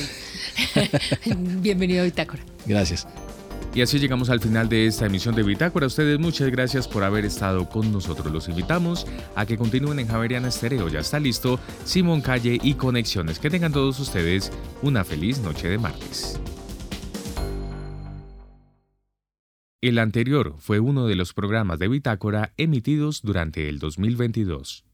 Bienvenido 1.61 2.03
a 2.03 2.05
Bitácora. 2.05 2.43
Gracias. 2.67 3.07
Y 3.73 3.83
así 3.83 4.01
llegamos 4.01 4.31
al 4.31 4.41
final 4.41 4.69
de 4.69 4.87
esta 4.87 5.07
emisión 5.07 5.35
de 5.37 5.45
Bitácora. 5.45 5.87
Ustedes 5.87 6.19
muchas 6.19 6.51
gracias 6.51 6.89
por 6.89 7.05
haber 7.05 7.25
estado 7.25 7.69
con 7.69 7.93
nosotros. 7.93 8.33
Los 8.33 8.49
invitamos 8.49 9.07
a 9.37 9.47
que 9.47 9.57
continúen 9.57 10.01
en 10.01 10.09
Javeriana 10.09 10.49
Estéreo. 10.49 10.89
Ya 10.89 11.01
está 11.01 11.21
listo 11.21 11.61
Simón 11.85 12.21
Calle 12.21 12.59
y 12.61 12.75
Conexiones. 12.75 13.39
Que 13.39 13.49
tengan 13.49 13.73
todos 13.73 14.01
ustedes 14.01 14.51
una 14.83 15.05
feliz 15.05 15.39
noche 15.41 15.69
de 15.69 15.79
martes. 15.79 16.41
El 19.83 19.99
anterior 19.99 20.57
fue 20.59 20.81
uno 20.81 21.07
de 21.07 21.15
los 21.15 21.33
programas 21.33 21.79
de 21.79 21.89
Bitácora 21.89 22.53
emitidos 22.57 23.23
durante 23.23 23.69
el 23.69 23.79
2022. 23.79 24.85